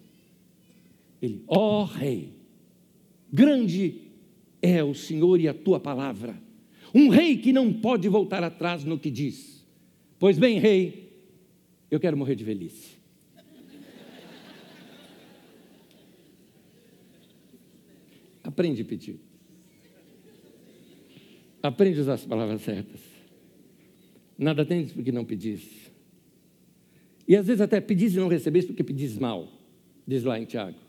Ele, 1.23 1.43
ó 1.47 1.81
oh, 1.81 1.85
rei, 1.85 2.33
grande 3.31 4.11
é 4.61 4.83
o 4.83 4.93
Senhor 4.93 5.39
e 5.39 5.47
a 5.47 5.53
tua 5.53 5.79
palavra. 5.79 6.37
Um 6.93 7.07
rei 7.07 7.37
que 7.37 7.53
não 7.53 7.71
pode 7.71 8.09
voltar 8.09 8.43
atrás 8.43 8.83
no 8.83 8.99
que 8.99 9.09
diz. 9.09 9.65
Pois 10.19 10.37
bem, 10.37 10.59
rei, 10.59 11.13
eu 11.89 11.97
quero 11.97 12.17
morrer 12.17 12.35
de 12.35 12.43
velhice. 12.43 12.97
Aprende 18.43 18.81
a 18.81 18.85
pedir. 18.85 19.15
Aprende 21.61 21.99
a 21.99 22.01
usar 22.01 22.15
as 22.15 22.25
palavras 22.25 22.63
certas. 22.63 22.99
Nada 24.37 24.65
tens 24.65 24.91
porque 24.91 25.13
não 25.13 25.23
pedis. 25.23 25.89
E 27.25 27.37
às 27.37 27.47
vezes 27.47 27.61
até 27.61 27.79
pedis 27.79 28.13
e 28.13 28.17
não 28.17 28.27
recebes 28.27 28.65
porque 28.65 28.83
pedis 28.83 29.17
mal, 29.17 29.47
diz 30.05 30.25
lá 30.25 30.37
em 30.37 30.43
Tiago. 30.43 30.83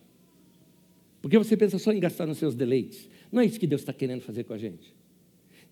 Porque 1.24 1.38
você 1.38 1.56
pensa 1.56 1.78
só 1.78 1.90
em 1.90 1.98
gastar 1.98 2.26
nos 2.26 2.36
seus 2.36 2.54
deleites. 2.54 3.08
Não 3.32 3.40
é 3.40 3.46
isso 3.46 3.58
que 3.58 3.66
Deus 3.66 3.80
está 3.80 3.94
querendo 3.94 4.20
fazer 4.20 4.44
com 4.44 4.52
a 4.52 4.58
gente. 4.58 4.94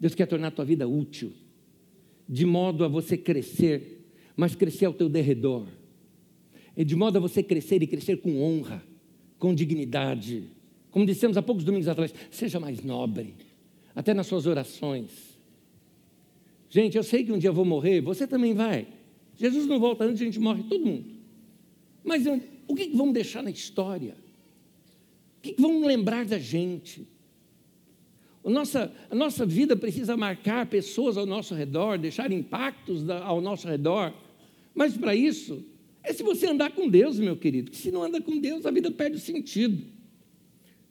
Deus 0.01 0.15
quer 0.15 0.25
tornar 0.25 0.49
a 0.49 0.51
tua 0.51 0.65
vida 0.65 0.89
útil, 0.89 1.31
de 2.27 2.47
modo 2.47 2.83
a 2.87 2.89
você 2.89 3.19
crescer, 3.19 4.03
mas 4.35 4.55
crescer 4.55 4.87
ao 4.87 4.95
teu 4.95 5.11
derredor. 5.11 5.67
E 6.75 6.87
de 6.87 6.97
modo 6.97 7.19
a 7.19 7.21
você 7.21 7.43
crescer 7.43 7.83
e 7.83 7.87
crescer 7.87 8.23
com 8.23 8.41
honra, 8.41 8.83
com 9.39 9.55
dignidade. 9.55 10.45
Como 10.91 11.05
dissemos 11.05 11.37
há 11.37 11.43
poucos 11.43 11.65
domingos 11.65 11.87
atrás, 11.87 12.15
seja 12.31 12.59
mais 12.59 12.83
nobre, 12.83 13.35
até 13.95 14.15
nas 14.15 14.29
suas 14.29 14.47
orações. 14.47 15.39
Gente, 16.71 16.97
eu 16.97 17.03
sei 17.03 17.25
que 17.25 17.31
um 17.31 17.37
dia 17.39 17.51
eu 17.51 17.55
vou 17.55 17.67
morrer, 17.67 18.01
você 18.01 18.27
também 18.27 18.55
vai. 18.55 18.87
Jesus 19.37 19.67
não 19.67 19.79
volta 19.79 20.05
antes, 20.05 20.23
a 20.23 20.25
gente 20.25 20.41
morre 20.41 20.63
todo 20.63 20.87
mundo. 20.87 21.11
Mas 22.03 22.25
o 22.67 22.75
que 22.75 22.89
vamos 22.97 23.13
deixar 23.13 23.43
na 23.43 23.51
história? 23.51 24.22
O 25.43 25.53
que 25.53 25.61
vão 25.61 25.85
lembrar 25.85 26.25
da 26.25 26.39
gente? 26.39 27.05
A 28.45 28.49
nossa, 28.49 28.93
a 29.11 29.15
nossa 29.15 29.45
vida 29.45 29.75
precisa 29.75 30.17
marcar 30.17 30.67
pessoas 30.67 31.17
ao 31.17 31.27
nosso 31.27 31.53
redor, 31.53 31.99
deixar 31.99 32.31
impactos 32.31 33.11
ao 33.11 33.41
nosso 33.41 33.67
redor. 33.67 34.15
Mas 34.73 34.97
para 34.97 35.17
isso, 35.17 35.65
é 36.05 36.13
se 36.13 36.23
você 36.23 36.47
andar 36.47 36.71
com 36.71 36.89
Deus, 36.89 37.19
meu 37.19 37.37
querido. 37.37 37.73
Que 37.73 37.77
se 37.77 37.91
não 37.91 38.05
anda 38.05 38.21
com 38.21 38.39
Deus, 38.39 38.65
a 38.65 38.71
vida 38.71 38.89
perde 38.89 39.17
o 39.17 39.21
sentido. 39.21 39.85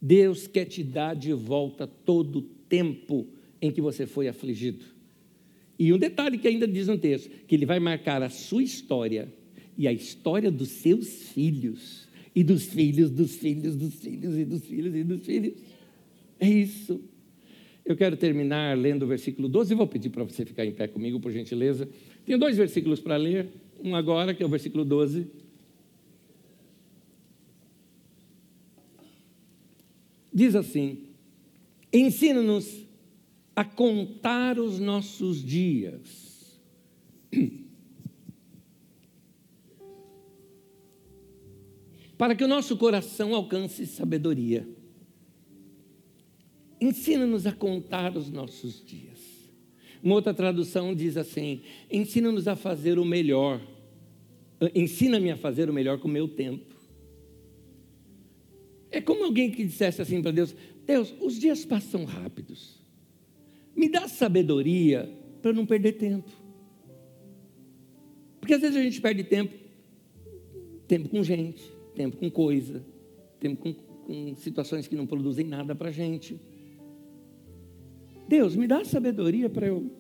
Deus 0.02 0.48
quer 0.48 0.66
te 0.66 0.84
dar 0.84 1.16
de 1.16 1.32
volta 1.32 1.88
todo 1.88 2.40
o 2.40 2.42
tempo 2.42 3.28
em 3.62 3.72
que 3.72 3.80
você 3.80 4.06
foi 4.06 4.28
afligido. 4.28 4.84
E 5.80 5.94
um 5.94 5.98
detalhe 5.98 6.38
que 6.38 6.48
ainda 6.48 6.68
diz 6.68 6.88
no 6.88 6.98
texto: 6.98 7.30
que 7.48 7.56
Ele 7.56 7.66
vai 7.66 7.80
marcar 7.80 8.22
a 8.22 8.30
sua 8.30 8.64
história 8.64 9.34
e 9.78 9.88
a 9.88 9.94
história 9.94 10.52
dos 10.52 10.68
seus 10.70 11.30
filhos 11.30 12.01
e 12.34 12.44
dos 12.44 12.66
filhos, 12.66 13.12
dos 13.12 13.36
filhos, 13.36 13.76
dos 13.76 13.96
filhos 13.96 14.38
e 14.38 14.46
dos 14.46 14.64
filhos 14.66 14.96
e 14.96 15.04
dos 15.04 15.26
filhos. 15.26 15.54
É 16.40 16.50
isso. 16.50 17.02
Eu 17.86 17.96
quero 17.96 18.16
terminar 18.16 18.78
lendo 18.78 19.04
o 19.04 19.08
versículo 19.08 19.50
12 19.50 19.74
e 19.74 19.76
vou 19.76 19.88
pedir 19.88 20.10
para 20.10 20.24
você 20.24 20.46
ficar 20.46 20.66
em 20.66 20.72
pé 20.72 20.88
comigo, 20.88 21.20
por 21.20 21.32
gentileza. 21.32 21.90
Tenho 22.26 22.38
dois 22.38 22.56
versículos 22.56 23.00
para 23.00 23.18
ler, 23.18 23.48
um 23.84 23.96
agora, 23.96 24.34
que 24.34 24.42
é 24.42 24.46
o 24.46 24.50
versículo 24.50 24.86
12. 24.86 25.28
Diz 30.34 30.56
assim: 30.56 31.00
Ensina-nos 31.92 32.86
a 33.56 33.66
contar 33.66 34.58
os 34.58 34.80
nossos 34.80 35.44
dias 35.44 36.60
para 42.22 42.36
que 42.36 42.44
o 42.44 42.48
nosso 42.48 42.78
coração 42.78 43.34
alcance 43.34 43.84
sabedoria. 43.88 44.70
Ensina-nos 46.80 47.48
a 47.48 47.52
contar 47.52 48.16
os 48.16 48.30
nossos 48.30 48.86
dias. 48.86 49.50
Uma 50.04 50.14
outra 50.14 50.32
tradução 50.32 50.94
diz 50.94 51.18
assim: 51.18 51.64
ensina-nos 51.90 52.48
a 52.48 52.56
fazer 52.56 53.00
o 53.00 53.04
melhor. 53.04 53.60
Ensina-me 54.76 55.32
a 55.32 55.36
fazer 55.36 55.68
o 55.68 55.74
melhor 55.74 55.98
com 55.98 56.08
o 56.08 56.12
meu 56.12 56.28
tempo. 56.28 56.76
É 58.92 59.02
como 59.02 59.24
alguém 59.24 59.50
que 59.50 59.64
dissesse 59.64 60.00
assim 60.00 60.22
para 60.22 60.30
Deus: 60.30 60.56
Deus, 60.86 61.12
os 61.20 61.40
dias 61.40 61.66
passam 61.66 62.06
rápidos. 62.06 62.80
Me 63.76 63.90
dá 63.90 64.08
sabedoria 64.08 65.12
para 65.42 65.52
não 65.52 65.66
perder 65.66 65.94
tempo. 65.94 66.30
Porque 68.40 68.54
às 68.54 68.62
vezes 68.62 68.78
a 68.78 68.84
gente 68.84 69.02
perde 69.02 69.24
tempo, 69.24 69.56
tempo 70.88 71.10
com 71.10 71.24
gente, 71.24 71.81
tempo 71.96 72.18
com 72.18 72.30
coisa, 72.30 72.84
tempo 73.40 73.62
com, 73.62 73.74
com 73.74 74.36
situações 74.36 74.88
que 74.88 74.96
não 74.96 75.06
produzem 75.06 75.46
nada 75.46 75.76
para 75.76 75.90
a 75.90 75.92
gente. 75.92 76.40
Deus, 78.28 78.56
me 78.56 78.68
dá 78.68 78.84
sabedoria 78.86 79.50
para 79.50 79.68
eu 79.68 79.92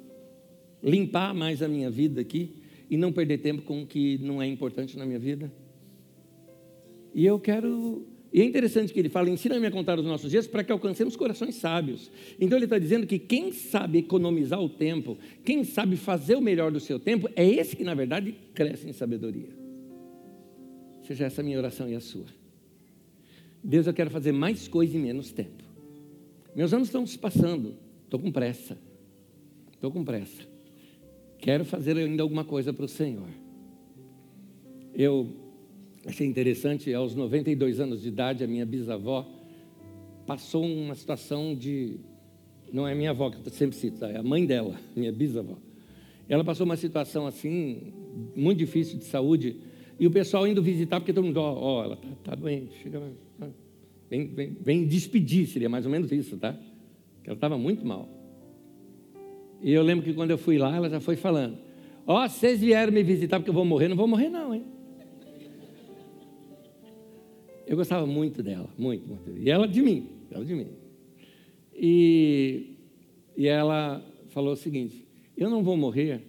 limpar 0.82 1.34
mais 1.34 1.62
a 1.62 1.68
minha 1.68 1.90
vida 1.90 2.22
aqui 2.22 2.56
e 2.90 2.98
não 2.98 3.12
perder 3.12 3.38
tempo 3.40 3.62
com 3.62 3.84
o 3.84 3.86
que 3.86 4.18
não 4.20 4.42
é 4.42 4.48
importante 4.48 4.98
na 4.98 5.06
minha 5.06 5.20
vida. 5.20 5.52
E 7.14 7.26
eu 7.26 7.40
quero. 7.40 8.06
E 8.34 8.42
é 8.42 8.46
interessante 8.46 8.94
que 8.94 9.00
ele 9.00 9.10
fala: 9.10 9.30
ensina-me 9.30 9.66
a 9.68 9.72
contar 9.72 10.00
os 10.00 10.06
nossos 10.06 10.32
dias 10.32 10.48
para 10.48 10.64
que 10.64 10.72
alcancemos 10.72 11.16
corações 11.16 11.56
sábios. 11.56 12.12
Então 12.40 12.58
ele 12.58 12.66
está 12.66 12.80
dizendo 12.80 13.06
que 13.06 13.20
quem 13.20 13.52
sabe 13.52 14.00
economizar 14.00 14.62
o 14.62 14.70
tempo, 14.70 15.18
quem 15.44 15.64
sabe 15.64 15.96
fazer 15.98 16.36
o 16.36 16.42
melhor 16.42 16.72
do 16.72 16.80
seu 16.80 17.00
tempo, 17.00 17.30
é 17.36 17.48
esse 17.48 17.76
que, 17.76 17.84
na 17.84 17.94
verdade, 17.94 18.36
cresce 18.54 18.90
em 18.90 18.94
sabedoria. 18.94 19.61
Seja 21.04 21.26
essa 21.26 21.42
a 21.42 21.44
minha 21.44 21.58
oração 21.58 21.90
e 21.90 21.96
a 21.96 22.00
sua. 22.00 22.26
Deus, 23.64 23.88
eu 23.88 23.94
quero 23.94 24.10
fazer 24.10 24.32
mais 24.32 24.68
coisa 24.68 24.98
em 24.98 25.00
menos 25.00 25.32
tempo. 25.32 25.64
Meus 26.56 26.74
anos 26.74 26.88
estão 26.88 27.06
se 27.06 27.18
passando, 27.18 27.76
estou 28.04 28.20
com 28.20 28.32
pressa. 28.32 28.78
Estou 29.74 29.92
com 29.92 30.04
pressa. 30.04 30.44
Quero 31.40 31.66
fazer 31.66 31.98
ainda 31.98 32.22
alguma 32.22 32.44
coisa 32.44 32.72
para 32.72 32.86
o 32.86 32.88
Senhor. 32.88 33.28
Eu 34.94 35.28
achei 36.06 36.28
interessante, 36.28 36.94
aos 36.94 37.16
92 37.16 37.80
anos 37.80 38.02
de 38.02 38.10
idade, 38.10 38.44
a 38.44 38.48
minha 38.48 38.66
bisavó 38.66 39.28
passou 40.26 40.64
uma 40.64 40.94
situação 40.94 41.56
de. 41.56 42.00
Não 42.72 42.88
é 42.88 42.94
minha 42.94 43.10
avó, 43.10 43.30
que 43.30 43.38
eu 43.38 43.52
sempre 43.52 43.76
cito, 43.76 44.06
é 44.06 44.18
a 44.18 44.24
mãe 44.24 44.46
dela, 44.46 44.80
minha 44.96 45.12
bisavó. 45.12 45.58
Ela 46.30 46.44
passou 46.44 46.66
uma 46.66 46.78
situação 46.78 47.26
assim, 47.26 47.92
muito 48.36 48.60
difícil 48.60 48.98
de 48.98 49.06
saúde 49.06 49.58
e 50.02 50.08
o 50.08 50.10
pessoal 50.10 50.48
indo 50.48 50.64
visitar, 50.64 51.00
porque 51.00 51.14
todo 51.14 51.24
mundo, 51.24 51.40
ó, 51.40 51.84
ela 51.84 51.94
está 51.94 52.32
tá 52.32 52.36
doente, 52.36 52.74
chega, 52.82 53.00
vem, 54.10 54.26
vem, 54.30 54.58
vem 54.60 54.88
despedir, 54.88 55.46
seria 55.46 55.70
mais 55.70 55.86
ou 55.86 55.92
menos 55.92 56.12
isso, 56.12 56.38
tá? 56.38 56.54
Que 57.24 57.30
ela 57.30 57.38
estava 57.38 57.56
muito 57.56 57.86
mal. 57.86 58.10
E 59.62 59.72
eu 59.72 59.84
lembro 59.84 60.04
que 60.04 60.12
quando 60.12 60.32
eu 60.32 60.40
fui 60.40 60.58
lá, 60.58 60.76
ela 60.76 60.90
já 60.90 61.00
foi 61.00 61.16
falando: 61.16 61.56
Ó, 62.08 62.26
oh, 62.26 62.28
vocês 62.28 62.62
vieram 62.62 62.92
me 62.92 63.04
visitar 63.04 63.40
porque 63.40 63.52
eu 63.52 63.54
vou 63.54 63.64
morrer, 63.64 63.90
não 63.90 63.96
vou 63.96 64.08
morrer, 64.08 64.30
não, 64.30 64.56
hein? 64.56 64.64
Eu 67.68 67.78
gostava 67.78 68.08
muito 68.08 68.42
dela, 68.42 68.72
muito, 68.80 69.08
muito. 69.08 69.38
E 69.38 69.52
ela 69.52 69.68
de 69.68 69.84
mim, 69.84 70.08
ela 70.32 70.44
de 70.44 70.56
mim. 70.56 70.68
E, 71.76 72.76
e 73.38 73.48
ela 73.48 74.04
falou 74.30 74.54
o 74.54 74.58
seguinte: 74.58 75.06
eu 75.38 75.48
não 75.48 75.62
vou 75.62 75.78
morrer 75.78 76.24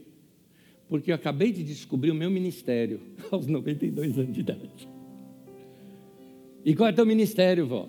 porque 0.92 1.10
eu 1.10 1.14
acabei 1.14 1.50
de 1.50 1.64
descobrir 1.64 2.10
o 2.10 2.14
meu 2.14 2.30
ministério 2.30 3.00
aos 3.32 3.46
92 3.46 4.18
anos 4.18 4.34
de 4.34 4.40
idade. 4.40 4.86
E 6.66 6.76
qual 6.76 6.90
é 6.90 6.92
o 6.92 6.94
teu 6.94 7.06
ministério, 7.06 7.66
vó? 7.66 7.88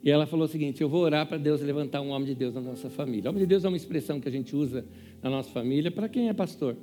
E 0.00 0.08
ela 0.08 0.24
falou 0.24 0.44
o 0.44 0.48
seguinte: 0.48 0.80
Eu 0.80 0.88
vou 0.88 1.00
orar 1.00 1.26
para 1.26 1.38
Deus 1.38 1.60
levantar 1.60 2.00
um 2.00 2.10
homem 2.10 2.28
de 2.28 2.36
Deus 2.36 2.54
na 2.54 2.60
nossa 2.60 2.88
família. 2.88 3.28
Homem 3.28 3.40
de 3.40 3.48
Deus 3.48 3.64
é 3.64 3.68
uma 3.68 3.76
expressão 3.76 4.20
que 4.20 4.28
a 4.28 4.30
gente 4.30 4.54
usa 4.54 4.86
na 5.20 5.28
nossa 5.28 5.50
família 5.50 5.90
para 5.90 6.08
quem 6.08 6.28
é 6.28 6.32
pastor. 6.32 6.76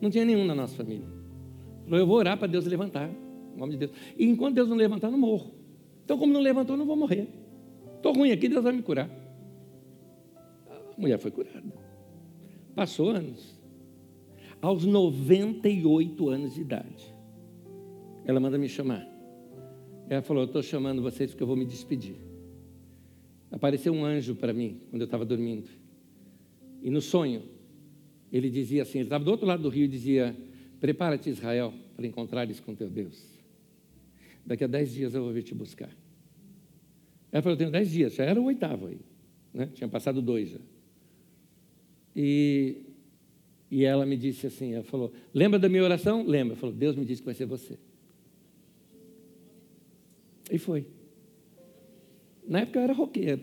Não 0.00 0.08
tinha 0.08 0.24
nenhum 0.24 0.44
na 0.44 0.54
nossa 0.54 0.76
família. 0.76 1.08
Falou: 1.82 1.98
Eu 1.98 2.06
vou 2.06 2.16
orar 2.18 2.38
para 2.38 2.46
Deus 2.46 2.64
levantar 2.64 3.10
um 3.56 3.60
homem 3.60 3.76
de 3.76 3.86
Deus. 3.86 3.90
E 4.16 4.24
enquanto 4.24 4.54
Deus 4.54 4.68
não 4.68 4.76
levantar, 4.76 5.10
não 5.10 5.18
morro. 5.18 5.52
Então, 6.04 6.16
como 6.16 6.32
não 6.32 6.40
levantou, 6.40 6.74
eu 6.74 6.78
não 6.78 6.86
vou 6.86 6.94
morrer. 6.94 7.26
Estou 7.96 8.12
ruim 8.12 8.30
aqui, 8.30 8.48
Deus 8.48 8.62
vai 8.62 8.72
me 8.72 8.82
curar. 8.82 9.10
A 10.70 11.00
mulher 11.00 11.18
foi 11.18 11.32
curada. 11.32 11.74
Passou 12.72 13.10
anos 13.10 13.55
aos 14.66 14.84
98 14.84 16.28
anos 16.28 16.54
de 16.54 16.60
idade. 16.60 17.14
Ela 18.24 18.40
manda 18.40 18.58
me 18.58 18.68
chamar. 18.68 19.06
Ela 20.08 20.22
falou: 20.22 20.42
Eu 20.42 20.46
estou 20.46 20.60
chamando 20.60 21.00
vocês 21.00 21.30
porque 21.30 21.42
eu 21.44 21.46
vou 21.46 21.54
me 21.54 21.64
despedir. 21.64 22.16
Apareceu 23.48 23.92
um 23.92 24.04
anjo 24.04 24.34
para 24.34 24.52
mim 24.52 24.80
quando 24.90 25.02
eu 25.02 25.04
estava 25.04 25.24
dormindo. 25.24 25.68
E 26.82 26.90
no 26.90 27.00
sonho, 27.00 27.42
ele 28.32 28.50
dizia 28.50 28.82
assim: 28.82 28.98
ele 28.98 29.06
estava 29.06 29.24
do 29.24 29.30
outro 29.30 29.46
lado 29.46 29.62
do 29.62 29.68
rio 29.68 29.84
e 29.84 29.88
dizia: 29.88 30.36
Prepara-te, 30.80 31.30
Israel, 31.30 31.72
para 31.94 32.04
encontrares 32.04 32.58
com 32.58 32.74
teu 32.74 32.90
Deus. 32.90 33.24
Daqui 34.44 34.64
a 34.64 34.66
dez 34.66 34.92
dias 34.92 35.14
eu 35.14 35.22
vou 35.22 35.32
vir 35.32 35.44
te 35.44 35.54
buscar. 35.54 35.90
Ela 37.30 37.40
falou: 37.40 37.54
Eu 37.54 37.58
tenho 37.58 37.70
dez 37.70 37.88
dias, 37.88 38.14
já 38.14 38.24
era 38.24 38.40
o 38.40 38.44
oitavo 38.44 38.88
aí. 38.88 38.98
Né? 39.54 39.70
Tinha 39.74 39.88
passado 39.88 40.20
dois 40.20 40.48
já. 40.48 40.60
E 42.16 42.85
e 43.70 43.84
ela 43.84 44.06
me 44.06 44.16
disse 44.16 44.46
assim, 44.46 44.74
ela 44.74 44.84
falou, 44.84 45.12
lembra 45.34 45.58
da 45.58 45.68
minha 45.68 45.82
oração? 45.82 46.24
Lembra. 46.24 46.54
Ela 46.54 46.60
falou, 46.60 46.74
Deus 46.74 46.94
me 46.94 47.04
disse 47.04 47.20
que 47.20 47.26
vai 47.26 47.34
ser 47.34 47.46
você. 47.46 47.78
E 50.50 50.58
foi. 50.58 50.86
Na 52.46 52.60
época 52.60 52.78
eu 52.78 52.82
era 52.82 52.92
roqueiro. 52.92 53.42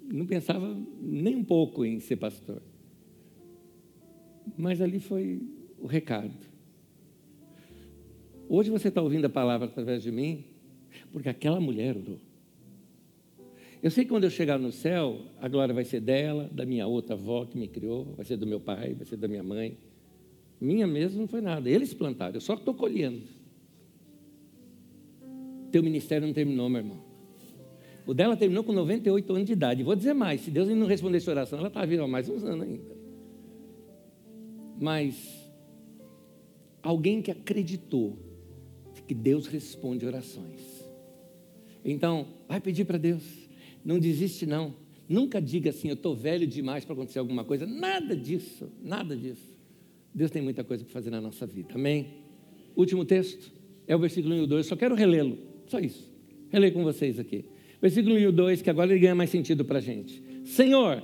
Não 0.00 0.26
pensava 0.26 0.76
nem 1.00 1.34
um 1.34 1.44
pouco 1.44 1.84
em 1.84 1.98
ser 2.00 2.16
pastor. 2.16 2.62
Mas 4.56 4.80
ali 4.80 5.00
foi 5.00 5.42
o 5.78 5.86
recado. 5.86 6.34
Hoje 8.48 8.70
você 8.70 8.88
está 8.88 9.02
ouvindo 9.02 9.26
a 9.26 9.28
palavra 9.28 9.66
através 9.66 10.02
de 10.02 10.10
mim, 10.10 10.44
porque 11.12 11.28
aquela 11.28 11.60
mulher 11.60 11.96
orou. 11.96 12.18
Eu 13.82 13.90
sei 13.90 14.04
que 14.04 14.10
quando 14.10 14.24
eu 14.24 14.30
chegar 14.30 14.58
no 14.58 14.72
céu, 14.72 15.20
a 15.40 15.48
glória 15.48 15.74
vai 15.74 15.84
ser 15.84 16.00
dela, 16.00 16.48
da 16.52 16.66
minha 16.66 16.86
outra 16.86 17.14
avó 17.14 17.44
que 17.44 17.56
me 17.56 17.68
criou, 17.68 18.14
vai 18.16 18.24
ser 18.24 18.36
do 18.36 18.46
meu 18.46 18.58
pai, 18.58 18.94
vai 18.94 19.06
ser 19.06 19.16
da 19.16 19.28
minha 19.28 19.42
mãe. 19.42 19.76
Minha 20.60 20.86
mesmo 20.86 21.20
não 21.20 21.28
foi 21.28 21.40
nada, 21.40 21.70
eles 21.70 21.94
plantaram, 21.94 22.34
eu 22.34 22.40
só 22.40 22.54
estou 22.54 22.74
colhendo. 22.74 23.22
Teu 25.70 25.82
ministério 25.82 26.26
não 26.26 26.34
terminou, 26.34 26.68
meu 26.68 26.80
irmão. 26.80 26.98
O 28.06 28.14
dela 28.14 28.36
terminou 28.36 28.64
com 28.64 28.72
98 28.72 29.32
anos 29.32 29.46
de 29.46 29.52
idade. 29.52 29.82
Vou 29.82 29.94
dizer 29.94 30.14
mais: 30.14 30.40
se 30.40 30.50
Deus 30.50 30.66
não 30.68 30.86
respondesse 30.86 31.28
a 31.28 31.32
oração, 31.32 31.58
ela 31.58 31.68
está 31.68 31.84
viva 31.84 32.08
mais 32.08 32.28
uns 32.28 32.42
anos 32.42 32.66
ainda. 32.66 32.96
Mas 34.80 35.52
alguém 36.82 37.20
que 37.20 37.30
acreditou 37.30 38.18
que 39.08 39.14
Deus 39.14 39.46
responde 39.46 40.04
orações. 40.04 40.84
Então, 41.82 42.26
vai 42.46 42.60
pedir 42.60 42.84
para 42.84 42.98
Deus. 42.98 43.47
Não 43.88 43.98
desiste, 43.98 44.44
não. 44.44 44.74
Nunca 45.08 45.40
diga 45.40 45.70
assim, 45.70 45.88
eu 45.88 45.94
estou 45.94 46.14
velho 46.14 46.46
demais 46.46 46.84
para 46.84 46.92
acontecer 46.92 47.18
alguma 47.18 47.42
coisa. 47.42 47.64
Nada 47.64 48.14
disso, 48.14 48.70
nada 48.84 49.16
disso. 49.16 49.56
Deus 50.14 50.30
tem 50.30 50.42
muita 50.42 50.62
coisa 50.62 50.84
para 50.84 50.92
fazer 50.92 51.08
na 51.08 51.22
nossa 51.22 51.46
vida. 51.46 51.70
Amém? 51.74 52.08
Último 52.76 53.02
texto 53.06 53.50
é 53.86 53.96
o 53.96 53.98
versículo 53.98 54.34
1 54.34 54.44
e 54.44 54.46
2. 54.46 54.66
Só 54.66 54.76
quero 54.76 54.94
relê-lo. 54.94 55.38
Só 55.68 55.78
isso. 55.78 56.06
Releio 56.50 56.74
com 56.74 56.84
vocês 56.84 57.18
aqui. 57.18 57.46
Versículo 57.80 58.14
1 58.16 58.18
e 58.18 58.30
2, 58.30 58.60
que 58.60 58.68
agora 58.68 58.90
ele 58.90 59.00
ganha 59.00 59.14
mais 59.14 59.30
sentido 59.30 59.64
para 59.64 59.78
a 59.78 59.80
gente. 59.80 60.22
Senhor, 60.44 61.02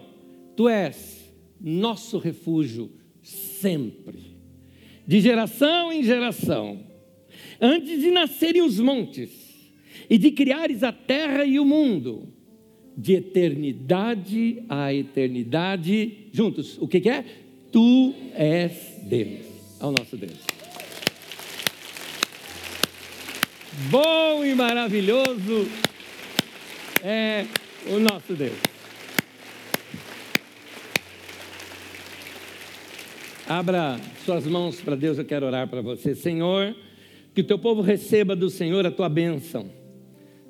Tu 0.54 0.68
és 0.68 1.32
nosso 1.58 2.18
refúgio 2.18 2.92
sempre, 3.22 4.36
de 5.06 5.20
geração 5.20 5.90
em 5.90 6.02
geração. 6.02 6.80
Antes 7.58 7.98
de 7.98 8.10
nascerem 8.10 8.60
os 8.60 8.78
montes 8.78 9.30
e 10.10 10.18
de 10.18 10.30
criares 10.32 10.82
a 10.82 10.92
terra 10.92 11.46
e 11.46 11.58
o 11.58 11.64
mundo, 11.64 12.33
de 12.96 13.14
eternidade 13.14 14.62
a 14.68 14.92
eternidade, 14.92 16.28
juntos, 16.32 16.78
o 16.80 16.86
que, 16.86 17.00
que 17.00 17.08
é? 17.08 17.24
Tu 17.72 18.14
és 18.34 19.00
Deus, 19.02 19.46
ao 19.80 19.90
nosso 19.90 20.16
Deus. 20.16 20.38
Bom 23.90 24.44
e 24.44 24.54
maravilhoso 24.54 25.68
é 27.02 27.46
o 27.88 27.98
nosso 27.98 28.34
Deus. 28.34 28.56
Abra 33.46 34.00
suas 34.24 34.46
mãos 34.46 34.80
para 34.80 34.94
Deus, 34.94 35.18
eu 35.18 35.24
quero 35.24 35.44
orar 35.44 35.68
para 35.68 35.82
você. 35.82 36.14
Senhor, 36.14 36.74
que 37.34 37.40
o 37.40 37.44
teu 37.44 37.58
povo 37.58 37.82
receba 37.82 38.34
do 38.36 38.48
Senhor 38.48 38.86
a 38.86 38.90
tua 38.90 39.08
bênção. 39.08 39.68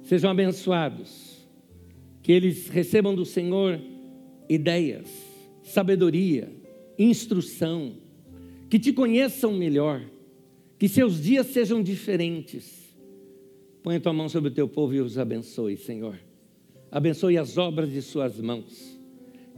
Sejam 0.03 0.31
abençoados 0.31 1.24
que 2.25 2.33
eles 2.33 2.69
recebam 2.71 3.15
do 3.15 3.27
Senhor 3.27 3.79
ideias, 4.49 5.07
sabedoria, 5.63 6.51
instrução, 6.99 7.93
que 8.71 8.79
te 8.79 8.95
conheçam 8.95 9.53
melhor, 9.53 10.03
que 10.79 10.89
seus 10.89 11.23
dias 11.23 11.49
sejam 11.49 11.83
diferentes. 11.83 12.97
Põe 13.83 13.97
a 13.97 14.01
tua 14.01 14.15
mão 14.15 14.31
sobre 14.31 14.49
o 14.49 14.55
teu 14.55 14.67
povo 14.67 14.95
e 14.95 15.01
os 15.03 15.19
abençoe, 15.19 15.77
Senhor. 15.77 16.19
Abençoe 16.91 17.37
as 17.37 17.59
obras 17.59 17.93
de 17.93 18.01
suas 18.01 18.41
mãos. 18.41 18.99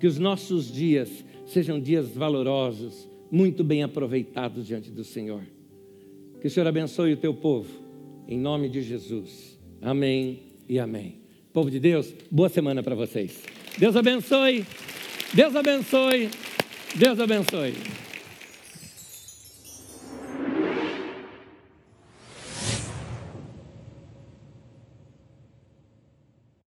Que 0.01 0.09
os 0.09 0.19
nossos 0.19 0.71
dias 0.71 1.25
sejam 1.47 1.81
dias 1.81 2.17
valorosos, 2.17 3.09
muito 3.31 3.63
bem 3.63 3.85
aproveitados 3.85 4.67
diante 4.67 4.91
do 4.91 5.05
Senhor. 5.05 5.45
Que 6.41 6.49
o 6.49 6.51
Senhor 6.51 6.67
abençoe 6.67 7.13
o 7.13 7.17
teu 7.17 7.33
povo, 7.33 7.71
em 8.27 8.41
nome 8.41 8.69
de 8.69 8.83
Jesus. 8.83 9.57
Amém 9.81 10.43
e 10.69 10.81
amém. 10.81 11.26
Povo 11.57 11.71
de 11.71 11.81
Deus, 11.81 12.13
boa 12.31 12.51
semana 12.51 12.83
para 12.83 12.95
vocês. 12.95 13.43
Deus 13.79 13.97
abençoe. 13.97 14.63
Deus 15.33 15.57
abençoe. 15.57 16.29
Deus 16.95 17.19
abençoe. 17.19 17.73